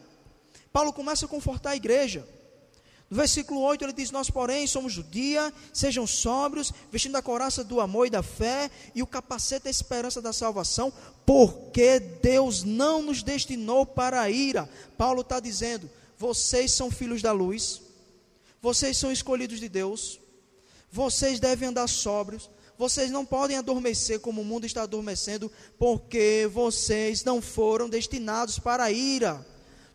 Paulo 0.73 0.93
começa 0.93 1.27
a 1.27 1.29
confortar 1.29 1.71
a 1.71 1.77
igreja. 1.77 2.27
No 3.11 3.17
versículo 3.17 3.61
8 3.63 3.85
ele 3.85 3.93
diz: 3.93 4.13
Nós, 4.13 4.31
porém, 4.31 4.69
somos 4.69 4.95
do 4.95 5.03
dia, 5.03 5.53
sejam 5.73 6.07
sóbrios, 6.07 6.73
vestindo 6.93 7.17
a 7.17 7.23
coraça 7.23 7.65
do 7.65 7.81
amor 7.81 8.07
e 8.07 8.11
da 8.11 8.23
fé 8.23 8.71
e 8.95 9.03
o 9.03 9.07
capacete 9.07 9.65
da 9.65 9.71
esperança 9.71 10.23
da 10.23 10.33
salvação, 10.33 10.93
porque 11.27 11.99
Deus 11.99 12.63
não 12.63 13.03
nos 13.03 13.23
destinou 13.25 13.85
para 13.85 14.21
a 14.21 14.31
ira. 14.31 14.71
Paulo 14.97 15.23
está 15.23 15.41
dizendo: 15.41 15.91
vocês 16.17 16.71
são 16.71 16.89
filhos 16.89 17.21
da 17.21 17.33
luz, 17.33 17.83
vocês 18.63 18.97
são 18.97 19.11
escolhidos 19.11 19.59
de 19.59 19.69
Deus, 19.69 20.21
vocês 20.93 21.41
devem 21.41 21.71
andar 21.71 21.89
sóbrios, 21.89 22.49
vocês 22.79 23.11
não 23.11 23.27
podem 23.27 23.57
adormecer 23.57 24.21
como 24.21 24.41
o 24.41 24.45
mundo 24.45 24.67
está 24.67 24.83
adormecendo, 24.83 25.51
porque 25.77 26.49
vocês 26.53 27.25
não 27.25 27.43
foram 27.43 27.89
destinados 27.89 28.61
para 28.61 28.85
a 28.85 28.93
ira. 28.93 29.45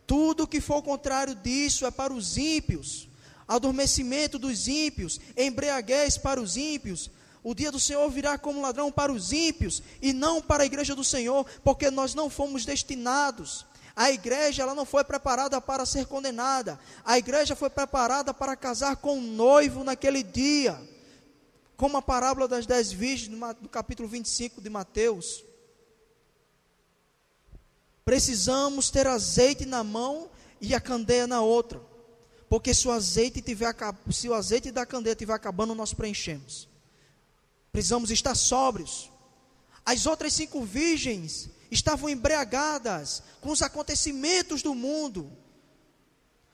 Tudo 0.08 0.48
que 0.48 0.62
for 0.62 0.82
contrário 0.82 1.36
disso 1.36 1.86
é 1.86 1.92
para 1.92 2.14
os 2.14 2.38
ímpios. 2.38 3.08
Adormecimento 3.48 4.40
dos 4.40 4.68
ímpios, 4.68 5.20
embriaguez 5.38 6.18
para 6.18 6.42
os 6.42 6.58
ímpios. 6.58 7.12
O 7.44 7.54
dia 7.54 7.72
do 7.72 7.80
Senhor 7.80 8.10
virá 8.10 8.40
como 8.40 8.62
ladrão 8.62 8.92
para 8.92 9.12
os 9.12 9.32
ímpios 9.32 9.84
e 10.02 10.14
não 10.14 10.42
para 10.42 10.64
a 10.64 10.66
igreja 10.66 10.96
do 10.96 11.04
Senhor, 11.04 11.46
porque 11.64 11.92
nós 11.92 12.16
não 12.16 12.30
fomos 12.30 12.66
destinados. 12.66 13.66
A 13.96 14.12
igreja 14.12 14.64
ela 14.64 14.76
não 14.76 14.86
foi 14.86 15.04
preparada 15.04 15.62
para 15.62 15.86
ser 15.86 16.06
condenada. 16.08 16.80
A 17.04 17.18
igreja 17.18 17.56
foi 17.56 17.70
preparada 17.70 18.34
para 18.34 18.56
casar 18.56 18.98
com 18.98 19.20
o 19.20 19.22
noivo 19.22 19.84
naquele 19.84 20.22
dia. 20.22 20.78
Como 21.78 21.98
a 21.98 22.02
parábola 22.02 22.48
das 22.48 22.66
dez 22.66 22.92
virgens, 22.92 23.38
do 23.62 23.70
capítulo 23.70 24.10
25 24.10 24.60
de 24.60 24.70
Mateus. 24.70 25.46
Precisamos 28.06 28.92
ter 28.92 29.08
azeite 29.08 29.66
na 29.66 29.84
mão 29.84 30.30
e 30.62 30.76
a 30.76 30.80
candeia 30.80 31.26
na 31.26 31.42
outra. 31.42 31.82
Porque 32.48 32.72
se 32.72 32.88
o 32.88 32.92
azeite 32.92 33.42
tiver 33.42 33.76
se 34.12 34.30
o 34.30 34.34
azeite 34.36 34.72
da 34.72 34.86
candeia 34.86 35.14
estiver 35.14 35.34
acabando, 35.34 35.74
nós 35.74 35.92
preenchemos. 35.92 36.70
Precisamos 37.72 38.12
estar 38.12 38.36
sóbrios. 38.36 39.12
As 39.84 40.06
outras 40.06 40.34
cinco 40.34 40.64
virgens 40.64 41.50
estavam 41.72 42.08
embriagadas 42.08 43.24
com 43.42 43.50
os 43.50 43.64
acontecimentos 43.64 44.62
do 44.62 44.76
mundo, 44.76 45.36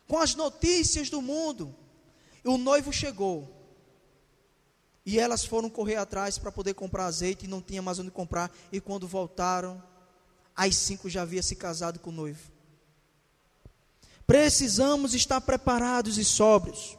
com 0.07 0.17
as 0.17 0.33
notícias 0.33 1.09
do 1.09 1.21
mundo. 1.21 1.75
E 2.45 2.47
o 2.47 2.57
noivo 2.57 2.93
chegou. 2.93 3.57
E 5.05 5.19
elas 5.19 5.43
foram 5.43 5.69
correr 5.69 5.97
atrás 5.97 6.37
para 6.37 6.51
poder 6.51 6.75
comprar 6.75 7.05
azeite 7.05 7.45
e 7.45 7.49
não 7.49 7.61
tinha 7.61 7.81
mais 7.81 7.99
onde 7.99 8.09
comprar. 8.09 8.49
E 8.71 8.79
quando 8.79 9.05
voltaram, 9.07 9.83
as 10.55 10.75
cinco 10.75 11.09
já 11.09 11.21
havia 11.21 11.43
se 11.43 11.55
casado 11.55 11.99
com 11.99 12.09
o 12.09 12.13
noivo. 12.13 12.51
Precisamos 14.25 15.13
estar 15.13 15.41
preparados 15.41 16.17
e 16.17 16.23
sóbrios, 16.23 16.97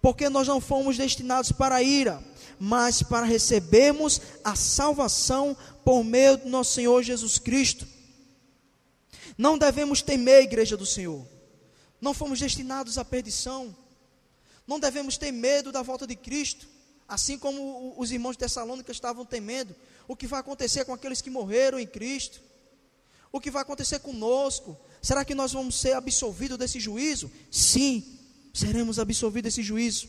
porque 0.00 0.28
nós 0.28 0.46
não 0.46 0.60
fomos 0.60 0.96
destinados 0.96 1.52
para 1.52 1.76
a 1.76 1.82
ira, 1.82 2.22
mas 2.58 3.02
para 3.02 3.24
recebermos 3.24 4.20
a 4.44 4.54
salvação 4.54 5.56
por 5.84 6.04
meio 6.04 6.36
do 6.36 6.48
nosso 6.48 6.74
Senhor 6.74 7.02
Jesus 7.02 7.38
Cristo. 7.38 7.86
Não 9.38 9.56
devemos 9.56 10.02
temer, 10.02 10.42
igreja 10.42 10.76
do 10.76 10.84
Senhor. 10.84 11.26
Não 12.00 12.12
fomos 12.12 12.38
destinados 12.38 12.98
à 12.98 13.04
perdição. 13.04 13.74
Não 14.66 14.78
devemos 14.78 15.16
ter 15.16 15.32
medo 15.32 15.72
da 15.72 15.82
volta 15.82 16.06
de 16.06 16.14
Cristo, 16.14 16.68
assim 17.08 17.38
como 17.38 17.94
os 17.96 18.12
irmãos 18.12 18.32
de 18.32 18.38
Tessalônica 18.40 18.92
estavam 18.92 19.24
temendo 19.24 19.74
o 20.06 20.14
que 20.14 20.26
vai 20.26 20.40
acontecer 20.40 20.84
com 20.84 20.92
aqueles 20.92 21.20
que 21.20 21.30
morreram 21.30 21.78
em 21.78 21.86
Cristo. 21.86 22.40
O 23.32 23.40
que 23.40 23.50
vai 23.50 23.62
acontecer 23.62 24.00
conosco? 24.00 24.76
Será 25.00 25.24
que 25.24 25.34
nós 25.34 25.52
vamos 25.52 25.80
ser 25.80 25.92
absolvidos 25.92 26.58
desse 26.58 26.80
juízo? 26.80 27.30
Sim, 27.50 28.18
seremos 28.52 28.98
absolvidos 28.98 29.54
desse 29.54 29.62
juízo. 29.62 30.08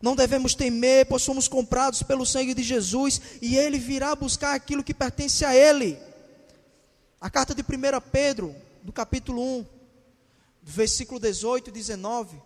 Não 0.00 0.16
devemos 0.16 0.54
temer, 0.54 1.06
pois 1.06 1.22
somos 1.22 1.46
comprados 1.46 2.02
pelo 2.02 2.24
sangue 2.24 2.54
de 2.54 2.62
Jesus 2.62 3.20
e 3.42 3.56
ele 3.56 3.78
virá 3.78 4.14
buscar 4.14 4.54
aquilo 4.54 4.84
que 4.84 4.94
pertence 4.94 5.44
a 5.44 5.54
ele. 5.54 5.98
A 7.20 7.28
carta 7.28 7.54
de 7.54 7.62
1 7.62 7.66
Pedro, 8.10 8.54
do 8.82 8.92
capítulo 8.92 9.42
1, 9.42 9.66
versículo 10.62 11.20
18 11.20 11.68
e 11.68 11.72
19, 11.72 12.36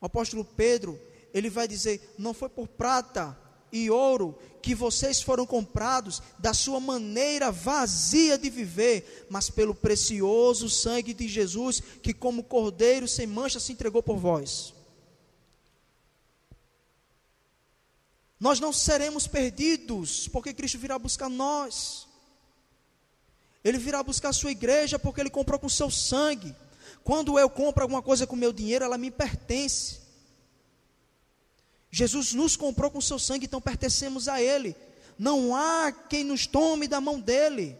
o 0.00 0.06
apóstolo 0.06 0.44
Pedro, 0.44 1.00
ele 1.32 1.48
vai 1.48 1.66
dizer: 1.66 2.14
Não 2.18 2.34
foi 2.34 2.50
por 2.50 2.68
prata 2.68 3.36
e 3.72 3.88
ouro 3.88 4.38
que 4.62 4.74
vocês 4.74 5.20
foram 5.20 5.44
comprados 5.44 6.22
da 6.38 6.54
sua 6.54 6.78
maneira 6.78 7.50
vazia 7.50 8.38
de 8.38 8.48
viver, 8.48 9.26
mas 9.28 9.50
pelo 9.50 9.74
precioso 9.74 10.70
sangue 10.70 11.12
de 11.12 11.26
Jesus, 11.26 11.82
que 12.00 12.14
como 12.14 12.44
cordeiro 12.44 13.08
sem 13.08 13.26
mancha 13.26 13.58
se 13.58 13.72
entregou 13.72 14.02
por 14.02 14.16
vós. 14.16 14.72
Nós 18.38 18.58
não 18.58 18.72
seremos 18.72 19.26
perdidos, 19.26 20.28
porque 20.28 20.52
Cristo 20.52 20.78
virá 20.78 20.98
buscar 20.98 21.28
nós. 21.28 22.08
Ele 23.62 23.78
virá 23.78 24.02
buscar 24.02 24.30
a 24.30 24.32
sua 24.32 24.50
igreja, 24.50 24.98
porque 24.98 25.20
Ele 25.20 25.30
comprou 25.30 25.58
com 25.58 25.68
seu 25.68 25.90
sangue. 25.90 26.54
Quando 27.04 27.38
eu 27.38 27.48
compro 27.48 27.82
alguma 27.82 28.02
coisa 28.02 28.26
com 28.26 28.34
meu 28.34 28.52
dinheiro, 28.52 28.84
ela 28.84 28.98
me 28.98 29.10
pertence. 29.10 30.01
Jesus 31.94 32.32
nos 32.32 32.56
comprou 32.56 32.90
com 32.90 33.02
seu 33.02 33.18
sangue, 33.18 33.44
então 33.44 33.60
pertencemos 33.60 34.26
a 34.26 34.40
Ele. 34.40 34.74
Não 35.18 35.54
há 35.54 35.92
quem 35.92 36.24
nos 36.24 36.46
tome 36.46 36.88
da 36.88 37.02
mão 37.02 37.20
dele. 37.20 37.76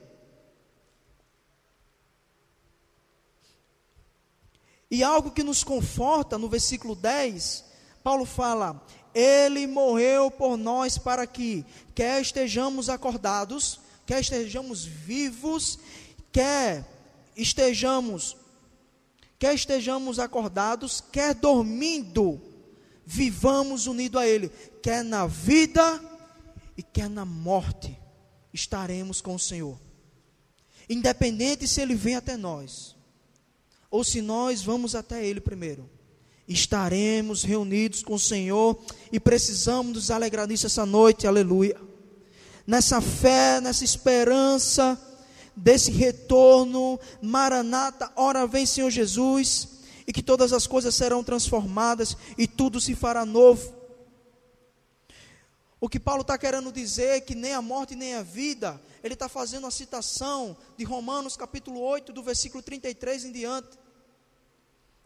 E 4.90 5.02
algo 5.02 5.30
que 5.30 5.42
nos 5.42 5.64
conforta 5.64 6.36
no 6.36 6.46
versículo 6.46 6.94
10, 6.94 7.64
Paulo 8.04 8.26
fala: 8.26 8.86
Ele 9.14 9.66
morreu 9.66 10.30
por 10.30 10.58
nós 10.58 10.98
para 10.98 11.26
que, 11.26 11.64
quer 11.94 12.20
estejamos 12.20 12.90
acordados, 12.90 13.80
quer 14.04 14.20
estejamos 14.20 14.84
vivos, 14.84 15.78
quer 16.30 16.86
estejamos, 17.34 18.36
quer 19.38 19.54
estejamos 19.54 20.18
acordados, 20.18 21.02
quer 21.10 21.34
dormindo, 21.34 22.51
vivamos 23.04 23.86
unido 23.86 24.18
a 24.18 24.26
Ele, 24.26 24.50
quer 24.82 25.02
na 25.04 25.26
vida 25.26 26.00
e 26.76 26.82
quer 26.82 27.08
na 27.08 27.24
morte, 27.24 27.98
estaremos 28.52 29.20
com 29.20 29.34
o 29.34 29.38
Senhor. 29.38 29.78
Independente 30.88 31.66
se 31.66 31.80
Ele 31.80 31.94
vem 31.94 32.16
até 32.16 32.36
nós, 32.36 32.96
ou 33.90 34.02
se 34.02 34.20
nós 34.20 34.62
vamos 34.62 34.94
até 34.94 35.24
Ele 35.24 35.40
primeiro, 35.40 35.88
estaremos 36.46 37.42
reunidos 37.44 38.02
com 38.02 38.14
o 38.14 38.20
Senhor 38.20 38.78
e 39.10 39.20
precisamos 39.20 39.92
nos 39.92 40.10
alegrar 40.10 40.46
nisso 40.46 40.66
essa 40.66 40.84
noite, 40.84 41.26
aleluia. 41.26 41.80
Nessa 42.66 43.00
fé, 43.00 43.60
nessa 43.60 43.84
esperança, 43.84 45.00
desse 45.56 45.90
retorno, 45.90 46.98
Maranata, 47.20 48.12
ora 48.16 48.46
vem 48.46 48.66
Senhor 48.66 48.90
Jesus 48.90 49.71
e 50.06 50.12
que 50.12 50.22
todas 50.22 50.52
as 50.52 50.66
coisas 50.66 50.94
serão 50.94 51.22
transformadas 51.22 52.16
e 52.36 52.46
tudo 52.46 52.80
se 52.80 52.94
fará 52.94 53.24
novo. 53.24 53.82
O 55.80 55.88
que 55.88 55.98
Paulo 55.98 56.22
está 56.22 56.38
querendo 56.38 56.70
dizer 56.70 57.16
é 57.16 57.20
que 57.20 57.34
nem 57.34 57.52
a 57.52 57.60
morte 57.60 57.96
nem 57.96 58.14
a 58.14 58.22
vida, 58.22 58.80
ele 59.02 59.14
está 59.14 59.28
fazendo 59.28 59.66
a 59.66 59.70
citação 59.70 60.56
de 60.76 60.84
Romanos 60.84 61.36
capítulo 61.36 61.80
8, 61.80 62.12
do 62.12 62.22
versículo 62.22 62.62
33 62.62 63.24
em 63.24 63.32
diante. 63.32 63.76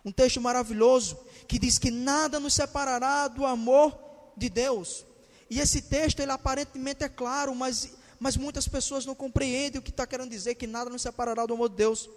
Um 0.05 0.12
texto 0.12 0.40
maravilhoso 0.40 1.18
que 1.49 1.59
diz 1.59 1.78
que 1.78 1.90
nada 1.90 2.38
nos 2.38 2.55
separará 2.55 3.26
do 3.26 3.47
amor 3.47 3.99
de 4.36 4.51
Deus. 4.51 5.07
E 5.49 5.61
esse 5.61 5.80
texto, 5.80 6.20
ele 6.20 6.32
aparentemente 6.32 7.03
é 7.03 7.09
claro, 7.09 7.55
mas, 7.55 7.94
mas 8.20 8.36
muitas 8.36 8.68
pessoas 8.68 9.07
não 9.07 9.14
compreendem 9.14 9.78
o 9.78 9.82
que 9.82 9.90
está 9.90 10.07
querendo 10.07 10.30
dizer, 10.30 10.57
que 10.57 10.66
nada 10.66 10.90
nos 10.90 11.03
separará 11.03 11.47
do 11.47 11.55
amor 11.55 11.70
de 11.70 11.76
Deus. 11.76 12.11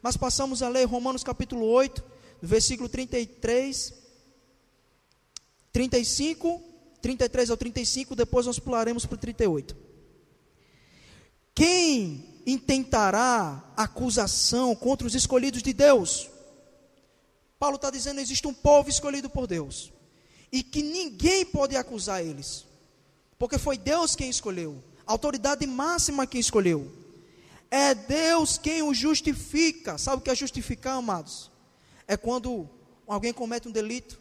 Mas 0.00 0.16
passamos 0.16 0.62
a 0.62 0.68
ler 0.68 0.84
Romanos 0.84 1.22
capítulo 1.22 1.66
8, 1.66 2.02
versículo 2.40 2.88
33, 2.88 3.94
35, 5.72 6.62
33 7.00 7.50
ao 7.50 7.56
35, 7.56 8.14
depois 8.14 8.46
nós 8.46 8.58
pularemos 8.58 9.06
para 9.06 9.14
o 9.14 9.18
38. 9.18 9.76
Quem 11.54 12.24
intentará 12.46 13.72
acusação 13.76 14.74
contra 14.74 15.06
os 15.06 15.14
escolhidos 15.14 15.62
de 15.62 15.72
Deus? 15.72 16.28
Paulo 17.58 17.76
está 17.76 17.90
dizendo: 17.90 18.20
existe 18.20 18.46
um 18.46 18.54
povo 18.54 18.88
escolhido 18.88 19.28
por 19.28 19.46
Deus, 19.46 19.92
e 20.52 20.62
que 20.62 20.82
ninguém 20.82 21.44
pode 21.44 21.76
acusar 21.76 22.24
eles, 22.24 22.64
porque 23.38 23.58
foi 23.58 23.76
Deus 23.76 24.14
quem 24.14 24.30
escolheu, 24.30 24.82
a 25.06 25.12
autoridade 25.12 25.66
máxima 25.66 26.26
quem 26.26 26.40
escolheu. 26.40 26.90
É 27.70 27.94
Deus 27.94 28.56
quem 28.56 28.82
o 28.82 28.94
justifica. 28.94 29.98
Sabe 29.98 30.16
o 30.16 30.20
que 30.22 30.30
é 30.30 30.34
justificar, 30.34 30.96
amados? 30.96 31.50
É 32.08 32.16
quando 32.16 32.68
alguém 33.06 33.34
comete 33.34 33.68
um 33.68 33.70
delito 33.70 34.18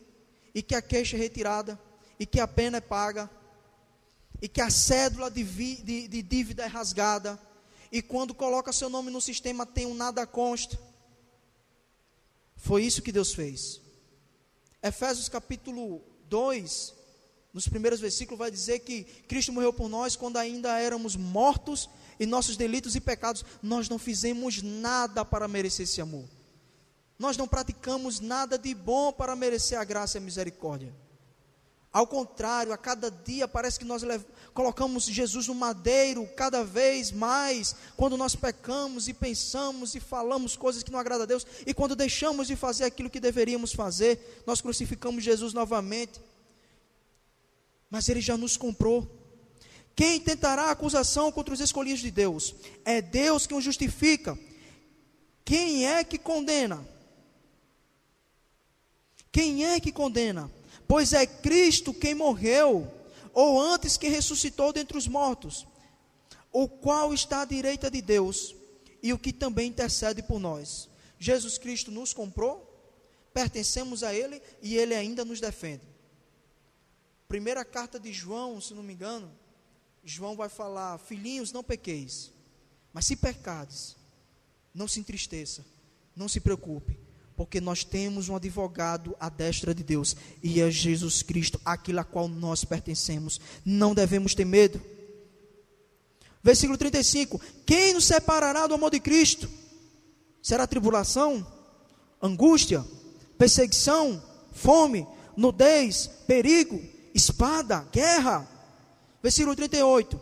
e 0.53 0.61
que 0.61 0.75
a 0.75 0.81
queixa 0.81 1.15
é 1.15 1.19
retirada 1.19 1.79
e 2.19 2.25
que 2.25 2.41
a 2.41 2.47
pena 2.47 2.77
é 2.77 2.81
paga 2.81 3.29
e 4.41 4.47
que 4.49 4.61
a 4.61 4.69
cédula 4.69 5.31
de, 5.31 5.41
vi, 5.41 5.77
de, 5.77 6.07
de 6.09 6.21
dívida 6.21 6.63
é 6.63 6.67
rasgada 6.67 7.39
e 7.89 8.01
quando 8.01 8.35
coloca 8.35 8.73
seu 8.73 8.89
nome 8.89 9.09
no 9.09 9.21
sistema 9.21 9.65
tem 9.65 9.85
um 9.85 9.93
nada 9.93 10.27
consta. 10.27 10.77
Foi 12.57 12.83
isso 12.83 13.01
que 13.01 13.11
Deus 13.11 13.33
fez. 13.33 13.79
Efésios 14.83 15.29
capítulo 15.29 16.01
2, 16.27 16.93
nos 17.53 17.67
primeiros 17.69 18.01
versículos, 18.01 18.39
vai 18.39 18.51
dizer 18.51 18.79
que 18.79 19.03
Cristo 19.27 19.53
morreu 19.53 19.71
por 19.71 19.87
nós 19.87 20.15
quando 20.17 20.37
ainda 20.37 20.77
éramos 20.77 21.15
mortos 21.15 21.89
em 22.19 22.25
nossos 22.25 22.57
delitos 22.57 22.95
e 22.95 22.99
pecados. 22.99 23.45
Nós 23.63 23.87
não 23.87 23.97
fizemos 23.97 24.61
nada 24.61 25.23
para 25.23 25.47
merecer 25.47 25.85
esse 25.85 26.01
amor. 26.01 26.36
Nós 27.17 27.35
não 27.35 27.47
praticamos 27.47 28.19
nada 28.19 28.57
de 28.57 28.73
bom 28.73 29.11
para 29.11 29.35
merecer 29.35 29.79
a 29.79 29.83
graça 29.83 30.17
e 30.17 30.19
a 30.19 30.21
misericórdia. 30.21 30.93
Ao 31.91 32.05
contrário, 32.05 32.71
a 32.71 32.77
cada 32.77 33.09
dia 33.09 33.47
parece 33.47 33.79
que 33.79 33.85
nós 33.85 34.03
colocamos 34.53 35.05
Jesus 35.05 35.47
no 35.47 35.55
madeiro 35.55 36.27
cada 36.35 36.63
vez 36.63 37.11
mais, 37.11 37.75
quando 37.95 38.15
nós 38.15 38.35
pecamos 38.35 39.07
e 39.07 39.13
pensamos 39.13 39.95
e 39.95 39.99
falamos 39.99 40.55
coisas 40.55 40.83
que 40.83 40.91
não 40.91 40.99
agradam 40.99 41.23
a 41.23 41.27
Deus, 41.27 41.47
e 41.65 41.73
quando 41.73 41.95
deixamos 41.95 42.47
de 42.47 42.55
fazer 42.55 42.83
aquilo 42.83 43.09
que 43.09 43.19
deveríamos 43.19 43.73
fazer, 43.73 44.43
nós 44.45 44.61
crucificamos 44.61 45.23
Jesus 45.23 45.53
novamente. 45.53 46.21
Mas 47.89 48.07
Ele 48.09 48.21
já 48.21 48.37
nos 48.37 48.57
comprou. 48.57 49.09
Quem 49.95 50.19
tentará 50.19 50.69
acusação 50.69 51.31
contra 51.31 51.53
os 51.53 51.59
escolhidos 51.59 52.01
de 52.01 52.11
Deus? 52.11 52.53
É 52.85 53.01
Deus 53.01 53.47
quem 53.47 53.57
os 53.57 53.63
justifica. 53.63 54.37
Quem 55.43 55.87
é 55.87 56.03
que 56.03 56.19
condena? 56.19 56.85
Quem 59.37 59.67
é 59.67 59.79
que 59.79 59.91
condena? 59.91 60.51
Pois 60.87 61.13
é 61.13 61.27
Cristo 61.27 61.93
quem 61.93 62.15
morreu, 62.15 62.91
ou 63.31 63.61
antes 63.61 63.95
que 63.95 64.07
ressuscitou 64.07 64.73
dentre 64.73 64.97
os 64.97 65.07
mortos, 65.07 65.67
o 66.51 66.67
qual 66.67 67.13
está 67.13 67.41
à 67.41 67.45
direita 67.45 67.91
de 67.91 68.01
Deus 68.01 68.55
e 68.99 69.13
o 69.13 69.19
que 69.19 69.31
também 69.31 69.69
intercede 69.69 70.23
por 70.23 70.39
nós. 70.39 70.89
Jesus 71.19 71.59
Cristo 71.59 71.91
nos 71.91 72.15
comprou, 72.15 72.65
pertencemos 73.31 74.01
a 74.01 74.11
Ele 74.11 74.41
e 74.59 74.75
Ele 74.75 74.95
ainda 74.95 75.23
nos 75.23 75.39
defende. 75.39 75.83
Primeira 77.27 77.63
carta 77.63 77.99
de 77.99 78.11
João, 78.11 78.59
se 78.59 78.73
não 78.73 78.81
me 78.81 78.93
engano, 78.93 79.31
João 80.03 80.35
vai 80.35 80.49
falar: 80.49 80.97
Filhinhos, 80.97 81.51
não 81.51 81.63
pequeis, 81.63 82.31
mas 82.91 83.05
se 83.05 83.15
pecades, 83.15 83.95
não 84.73 84.87
se 84.87 84.99
entristeça, 84.99 85.63
não 86.15 86.27
se 86.27 86.39
preocupe, 86.39 87.05
porque 87.37 87.61
nós 87.61 87.83
temos 87.83 88.29
um 88.29 88.35
advogado 88.35 89.15
à 89.19 89.29
destra 89.29 89.73
de 89.73 89.83
Deus, 89.83 90.17
e 90.41 90.59
é 90.59 90.71
Jesus 90.71 91.21
Cristo, 91.21 91.61
aquilo 91.63 91.99
a 91.99 92.03
qual 92.03 92.27
nós 92.27 92.65
pertencemos. 92.65 93.39
Não 93.63 93.93
devemos 93.93 94.33
ter 94.33 94.43
medo. 94.43 94.81
Versículo 96.43 96.79
35: 96.79 97.39
Quem 97.63 97.93
nos 97.93 98.05
separará 98.05 98.65
do 98.65 98.73
amor 98.73 98.89
de 98.89 98.99
Cristo? 98.99 99.47
Será 100.41 100.65
tribulação, 100.65 101.45
angústia, 102.19 102.83
perseguição, 103.37 104.21
fome, 104.51 105.05
nudez, 105.35 106.09
perigo, 106.25 106.81
espada, 107.13 107.87
guerra. 107.91 108.49
Versículo 109.21 109.55
38: 109.55 110.19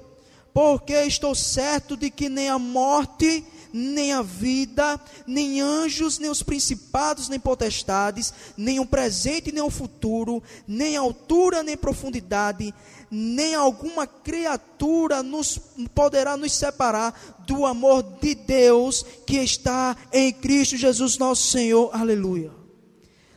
Porque 0.54 0.94
estou 1.04 1.34
certo 1.34 1.96
de 1.96 2.12
que 2.12 2.28
nem 2.28 2.50
a 2.50 2.60
morte, 2.60 3.46
nem 3.78 4.14
a 4.14 4.22
vida, 4.22 4.98
nem 5.28 5.60
anjos, 5.60 6.18
nem 6.18 6.30
os 6.30 6.42
principados, 6.42 7.28
nem 7.28 7.38
potestades, 7.38 8.34
nem 8.56 8.80
o 8.80 8.86
presente, 8.86 9.52
nem 9.52 9.62
o 9.62 9.70
futuro, 9.70 10.42
nem 10.66 10.96
altura, 10.96 11.62
nem 11.62 11.76
profundidade, 11.76 12.74
nem 13.12 13.54
alguma 13.54 14.08
criatura 14.08 15.22
nos 15.22 15.60
poderá 15.94 16.38
nos 16.38 16.54
separar 16.54 17.44
do 17.46 17.66
amor 17.66 18.02
de 18.22 18.34
Deus 18.34 19.04
que 19.28 19.40
está 19.40 19.98
em 20.14 20.32
Cristo 20.32 20.78
Jesus 20.78 21.18
nosso 21.18 21.52
Senhor. 21.52 21.94
Aleluia. 21.94 22.54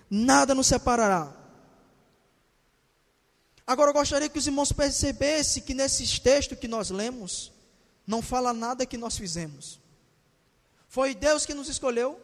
Nada 0.09 0.55
nos 0.55 0.69
separará. 0.69 1.35
Agora 3.67 3.91
eu 3.91 3.95
gostaria 3.95 4.29
que 4.29 4.39
os 4.39 4.47
irmãos 4.47 4.71
percebessem 4.71 5.65
que 5.65 5.75
nesses 5.75 6.17
textos 6.21 6.57
que 6.57 6.69
nós 6.69 6.91
lemos, 6.91 7.53
não 8.07 8.23
fala 8.23 8.53
nada 8.53 8.87
que 8.87 8.97
nós 8.97 9.19
fizemos. 9.19 9.81
Foi 10.89 11.15
Deus 11.15 11.45
que 11.45 11.53
nos 11.53 11.69
escolheu, 11.69 12.19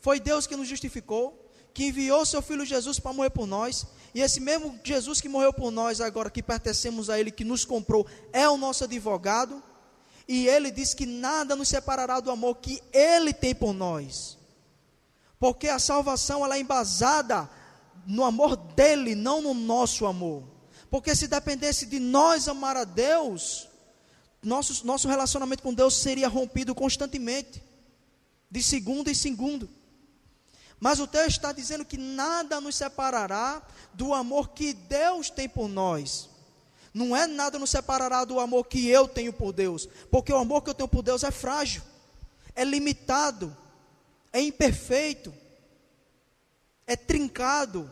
foi 0.00 0.20
Deus 0.20 0.46
que 0.46 0.54
nos 0.54 0.68
justificou, 0.68 1.50
que 1.72 1.86
enviou 1.86 2.24
seu 2.26 2.42
filho 2.42 2.64
Jesus 2.64 3.00
para 3.00 3.12
morrer 3.12 3.30
por 3.30 3.46
nós, 3.46 3.86
e 4.14 4.20
esse 4.20 4.38
mesmo 4.38 4.78
Jesus 4.84 5.20
que 5.20 5.28
morreu 5.28 5.52
por 5.52 5.70
nós, 5.70 6.00
agora 6.00 6.30
que 6.30 6.42
pertencemos 6.42 7.08
a 7.08 7.18
Ele, 7.18 7.30
que 7.30 7.44
nos 7.44 7.64
comprou, 7.64 8.06
é 8.32 8.48
o 8.48 8.58
nosso 8.58 8.84
advogado, 8.84 9.62
e 10.28 10.46
Ele 10.46 10.70
diz 10.70 10.92
que 10.92 11.06
nada 11.06 11.56
nos 11.56 11.68
separará 11.68 12.20
do 12.20 12.30
amor 12.30 12.56
que 12.56 12.82
Ele 12.92 13.32
tem 13.32 13.54
por 13.54 13.72
nós, 13.72 14.38
porque 15.38 15.68
a 15.68 15.78
salvação 15.78 16.44
ela 16.44 16.56
é 16.56 16.60
embasada 16.60 17.48
no 18.06 18.24
amor 18.24 18.56
dele, 18.56 19.14
não 19.14 19.40
no 19.40 19.54
nosso 19.54 20.04
amor, 20.04 20.44
porque 20.90 21.16
se 21.16 21.26
dependesse 21.26 21.86
de 21.86 21.98
nós 21.98 22.46
amar 22.46 22.76
a 22.76 22.84
Deus, 22.84 23.68
nosso, 24.42 24.86
nosso 24.86 25.08
relacionamento 25.08 25.62
com 25.62 25.72
Deus 25.72 25.96
seria 25.96 26.28
rompido 26.28 26.74
constantemente 26.74 27.65
de 28.50 28.62
segundo 28.62 29.10
em 29.10 29.14
segundo. 29.14 29.68
Mas 30.78 31.00
o 31.00 31.06
texto 31.06 31.36
está 31.36 31.52
dizendo 31.52 31.84
que 31.84 31.96
nada 31.96 32.60
nos 32.60 32.76
separará 32.76 33.62
do 33.94 34.12
amor 34.12 34.50
que 34.50 34.72
Deus 34.72 35.30
tem 35.30 35.48
por 35.48 35.68
nós. 35.68 36.28
Não 36.92 37.16
é 37.16 37.26
nada 37.26 37.58
nos 37.58 37.70
separará 37.70 38.24
do 38.24 38.40
amor 38.40 38.64
que 38.64 38.88
eu 38.88 39.06
tenho 39.06 39.32
por 39.32 39.52
Deus, 39.52 39.88
porque 40.10 40.32
o 40.32 40.38
amor 40.38 40.62
que 40.62 40.70
eu 40.70 40.74
tenho 40.74 40.88
por 40.88 41.02
Deus 41.02 41.22
é 41.24 41.30
frágil, 41.30 41.82
é 42.54 42.64
limitado, 42.64 43.54
é 44.32 44.40
imperfeito, 44.40 45.32
é 46.86 46.96
trincado, 46.96 47.90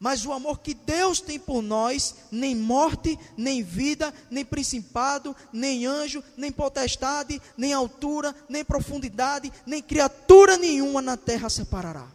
mas 0.00 0.24
o 0.24 0.32
amor 0.32 0.60
que 0.60 0.72
Deus 0.72 1.20
tem 1.20 1.38
por 1.38 1.60
nós, 1.60 2.14
nem 2.32 2.56
morte, 2.56 3.18
nem 3.36 3.62
vida, 3.62 4.14
nem 4.30 4.42
principado, 4.42 5.36
nem 5.52 5.84
anjo, 5.84 6.24
nem 6.38 6.50
potestade, 6.50 7.40
nem 7.54 7.74
altura, 7.74 8.34
nem 8.48 8.64
profundidade, 8.64 9.52
nem 9.66 9.82
criatura 9.82 10.56
nenhuma 10.56 11.02
na 11.02 11.18
terra 11.18 11.50
separará. 11.50 12.08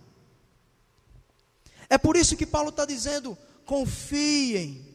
É 1.88 1.96
por 1.96 2.18
isso 2.18 2.36
que 2.36 2.48
Paulo 2.48 2.70
está 2.70 2.86
dizendo: 2.86 3.38
confiem, 3.66 4.95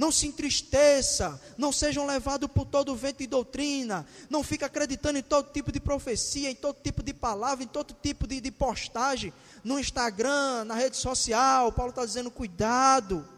não 0.00 0.10
se 0.10 0.26
entristeça, 0.26 1.38
não 1.58 1.70
sejam 1.70 2.06
levados 2.06 2.50
por 2.50 2.64
todo 2.64 2.96
vento 2.96 3.18
de 3.18 3.26
doutrina, 3.26 4.06
não 4.30 4.42
fique 4.42 4.64
acreditando 4.64 5.18
em 5.18 5.22
todo 5.22 5.52
tipo 5.52 5.70
de 5.70 5.78
profecia, 5.78 6.50
em 6.50 6.54
todo 6.54 6.78
tipo 6.82 7.02
de 7.02 7.12
palavra, 7.12 7.64
em 7.64 7.66
todo 7.66 7.94
tipo 8.02 8.26
de, 8.26 8.40
de 8.40 8.50
postagem, 8.50 9.30
no 9.62 9.78
Instagram, 9.78 10.64
na 10.64 10.74
rede 10.74 10.96
social. 10.96 11.70
Paulo 11.70 11.90
está 11.90 12.06
dizendo: 12.06 12.30
cuidado, 12.30 13.28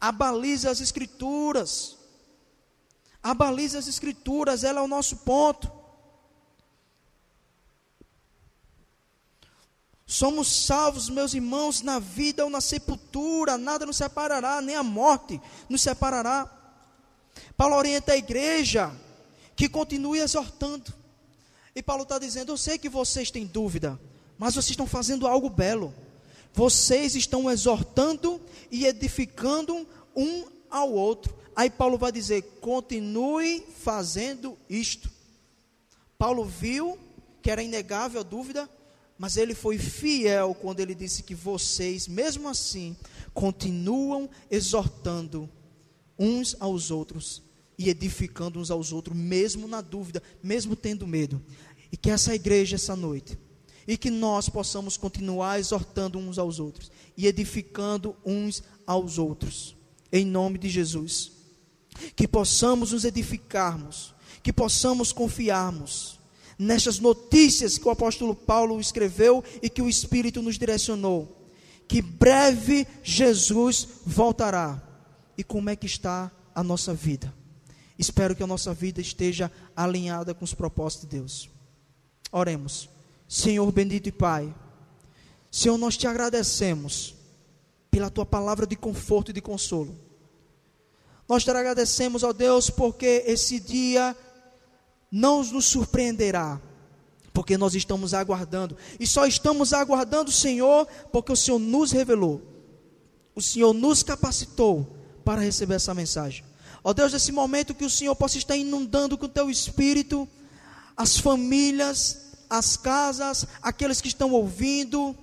abalize 0.00 0.68
as 0.68 0.80
escrituras, 0.80 1.96
abalize 3.20 3.76
as 3.76 3.88
escrituras, 3.88 4.62
ela 4.62 4.78
é 4.78 4.84
o 4.84 4.88
nosso 4.88 5.16
ponto. 5.16 5.68
Somos 10.06 10.46
salvos, 10.46 11.08
meus 11.08 11.34
irmãos, 11.34 11.82
na 11.82 11.98
vida 11.98 12.44
ou 12.44 12.50
na 12.50 12.60
sepultura, 12.60 13.58
nada 13.58 13.84
nos 13.84 13.96
separará, 13.96 14.60
nem 14.62 14.76
a 14.76 14.82
morte 14.82 15.40
nos 15.68 15.82
separará. 15.82 16.48
Paulo 17.56 17.74
orienta 17.74 18.12
a 18.12 18.16
igreja 18.16 18.94
que 19.56 19.68
continue 19.68 20.20
exortando. 20.20 20.94
E 21.74 21.82
Paulo 21.82 22.04
está 22.04 22.20
dizendo: 22.20 22.52
Eu 22.52 22.56
sei 22.56 22.78
que 22.78 22.88
vocês 22.88 23.32
têm 23.32 23.44
dúvida, 23.44 23.98
mas 24.38 24.54
vocês 24.54 24.70
estão 24.70 24.86
fazendo 24.86 25.26
algo 25.26 25.50
belo. 25.50 25.92
Vocês 26.54 27.16
estão 27.16 27.50
exortando 27.50 28.40
e 28.70 28.86
edificando 28.86 29.86
um 30.14 30.46
ao 30.70 30.92
outro. 30.92 31.36
Aí 31.54 31.68
Paulo 31.68 31.98
vai 31.98 32.12
dizer: 32.12 32.42
continue 32.60 33.66
fazendo 33.82 34.56
isto. 34.70 35.10
Paulo 36.16 36.44
viu 36.44 36.98
que 37.42 37.50
era 37.50 37.62
inegável 37.62 38.20
a 38.20 38.24
dúvida, 38.24 38.70
mas 39.18 39.36
ele 39.36 39.54
foi 39.54 39.78
fiel 39.78 40.54
quando 40.54 40.80
ele 40.80 40.94
disse 40.94 41.22
que 41.22 41.34
vocês, 41.34 42.06
mesmo 42.06 42.48
assim, 42.48 42.96
continuam 43.32 44.28
exortando 44.50 45.48
uns 46.18 46.56
aos 46.60 46.90
outros 46.90 47.42
e 47.78 47.88
edificando 47.88 48.58
uns 48.58 48.70
aos 48.70 48.92
outros, 48.92 49.16
mesmo 49.16 49.66
na 49.66 49.80
dúvida, 49.80 50.22
mesmo 50.42 50.76
tendo 50.76 51.06
medo. 51.06 51.42
E 51.90 51.96
que 51.96 52.10
essa 52.10 52.34
igreja, 52.34 52.76
essa 52.76 52.96
noite, 52.96 53.38
e 53.86 53.96
que 53.96 54.10
nós 54.10 54.48
possamos 54.48 54.96
continuar 54.96 55.58
exortando 55.58 56.18
uns 56.18 56.38
aos 56.38 56.58
outros 56.58 56.90
e 57.16 57.26
edificando 57.26 58.16
uns 58.24 58.62
aos 58.86 59.18
outros, 59.18 59.76
em 60.12 60.24
nome 60.24 60.58
de 60.58 60.68
Jesus. 60.68 61.32
Que 62.14 62.28
possamos 62.28 62.92
nos 62.92 63.04
edificarmos, 63.04 64.14
que 64.42 64.52
possamos 64.52 65.12
confiarmos 65.12 66.15
nestas 66.58 66.98
notícias 66.98 67.78
que 67.78 67.86
o 67.86 67.90
apóstolo 67.90 68.34
Paulo 68.34 68.80
escreveu 68.80 69.42
e 69.62 69.68
que 69.68 69.82
o 69.82 69.88
Espírito 69.88 70.42
nos 70.42 70.58
direcionou. 70.58 71.50
Que 71.88 72.02
breve 72.02 72.86
Jesus 73.02 73.86
voltará. 74.04 74.82
E 75.36 75.44
como 75.44 75.70
é 75.70 75.76
que 75.76 75.86
está 75.86 76.30
a 76.54 76.62
nossa 76.62 76.94
vida? 76.94 77.32
Espero 77.98 78.34
que 78.34 78.42
a 78.42 78.46
nossa 78.46 78.74
vida 78.74 79.00
esteja 79.00 79.50
alinhada 79.74 80.34
com 80.34 80.44
os 80.44 80.54
propósitos 80.54 81.08
de 81.08 81.16
Deus. 81.16 81.50
Oremos. 82.32 82.88
Senhor 83.28 83.70
bendito 83.72 84.08
e 84.08 84.12
Pai, 84.12 84.54
Senhor, 85.50 85.78
nós 85.78 85.96
te 85.96 86.06
agradecemos 86.06 87.14
pela 87.90 88.10
tua 88.10 88.26
palavra 88.26 88.66
de 88.66 88.76
conforto 88.76 89.30
e 89.30 89.34
de 89.34 89.40
consolo. 89.40 89.98
Nós 91.28 91.42
te 91.42 91.50
agradecemos, 91.50 92.22
ó 92.22 92.32
Deus, 92.32 92.70
porque 92.70 93.24
esse 93.26 93.58
dia 93.58 94.16
não 95.10 95.42
nos 95.44 95.66
surpreenderá, 95.66 96.60
porque 97.32 97.58
nós 97.58 97.74
estamos 97.74 98.14
aguardando, 98.14 98.76
e 98.98 99.06
só 99.06 99.26
estamos 99.26 99.72
aguardando, 99.72 100.32
Senhor, 100.32 100.86
porque 101.12 101.32
o 101.32 101.36
Senhor 101.36 101.58
nos 101.58 101.92
revelou, 101.92 102.42
o 103.34 103.42
Senhor 103.42 103.72
nos 103.72 104.02
capacitou 104.02 104.96
para 105.24 105.40
receber 105.40 105.74
essa 105.74 105.92
mensagem. 105.92 106.44
Ó 106.82 106.92
Deus, 106.92 107.12
nesse 107.12 107.32
momento 107.32 107.74
que 107.74 107.84
o 107.84 107.90
Senhor 107.90 108.14
possa 108.14 108.38
estar 108.38 108.56
inundando 108.56 109.18
com 109.18 109.26
o 109.26 109.28
teu 109.28 109.50
espírito 109.50 110.28
as 110.96 111.18
famílias, 111.18 112.32
as 112.48 112.76
casas, 112.76 113.46
aqueles 113.60 114.00
que 114.00 114.08
estão 114.08 114.30
ouvindo, 114.30 115.14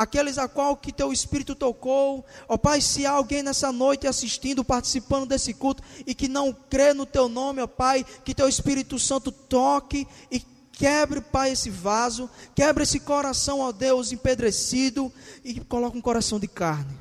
aqueles 0.00 0.38
a 0.38 0.48
qual 0.48 0.74
que 0.78 0.94
teu 0.94 1.12
Espírito 1.12 1.54
tocou. 1.54 2.24
Ó 2.48 2.56
Pai, 2.56 2.80
se 2.80 3.04
há 3.04 3.10
alguém 3.10 3.42
nessa 3.42 3.70
noite 3.70 4.06
assistindo, 4.06 4.64
participando 4.64 5.26
desse 5.26 5.52
culto 5.52 5.82
e 6.06 6.14
que 6.14 6.26
não 6.26 6.54
crê 6.54 6.94
no 6.94 7.04
teu 7.04 7.28
nome, 7.28 7.60
ó 7.60 7.66
Pai, 7.66 8.06
que 8.24 8.34
teu 8.34 8.48
Espírito 8.48 8.98
Santo 8.98 9.30
toque 9.30 10.08
e 10.32 10.40
quebre, 10.72 11.20
Pai, 11.20 11.50
esse 11.50 11.68
vaso, 11.68 12.30
quebre 12.54 12.84
esse 12.84 12.98
coração, 13.00 13.60
ó 13.60 13.72
Deus, 13.72 14.10
empedrecido 14.10 15.12
e 15.44 15.60
coloque 15.60 15.98
um 15.98 16.00
coração 16.00 16.40
de 16.40 16.48
carne. 16.48 16.98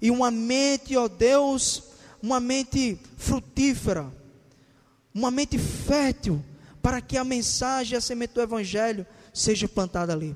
E 0.00 0.10
uma 0.10 0.30
mente, 0.30 0.96
ó 0.96 1.08
Deus, 1.08 1.82
uma 2.22 2.40
mente 2.40 2.98
frutífera, 3.18 4.10
uma 5.12 5.30
mente 5.30 5.58
fértil, 5.58 6.42
para 6.80 7.02
que 7.02 7.18
a 7.18 7.24
mensagem, 7.24 7.98
a 7.98 8.00
semente 8.00 8.32
do 8.32 8.40
Evangelho 8.40 9.06
seja 9.30 9.68
plantada 9.68 10.14
ali. 10.14 10.34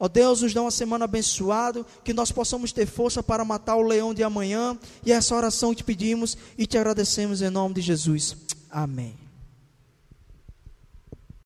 Ó 0.00 0.04
oh 0.04 0.08
Deus, 0.08 0.42
nos 0.42 0.54
dá 0.54 0.62
uma 0.62 0.70
semana 0.70 1.06
abençoada, 1.06 1.84
que 2.04 2.12
nós 2.12 2.30
possamos 2.30 2.72
ter 2.72 2.86
força 2.86 3.22
para 3.22 3.44
matar 3.44 3.76
o 3.76 3.82
leão 3.82 4.14
de 4.14 4.22
amanhã. 4.22 4.78
E 5.04 5.12
essa 5.12 5.34
oração 5.34 5.74
te 5.74 5.82
pedimos 5.82 6.36
e 6.56 6.66
te 6.66 6.78
agradecemos 6.78 7.42
em 7.42 7.50
nome 7.50 7.74
de 7.74 7.80
Jesus. 7.80 8.36
Amém. 8.70 9.27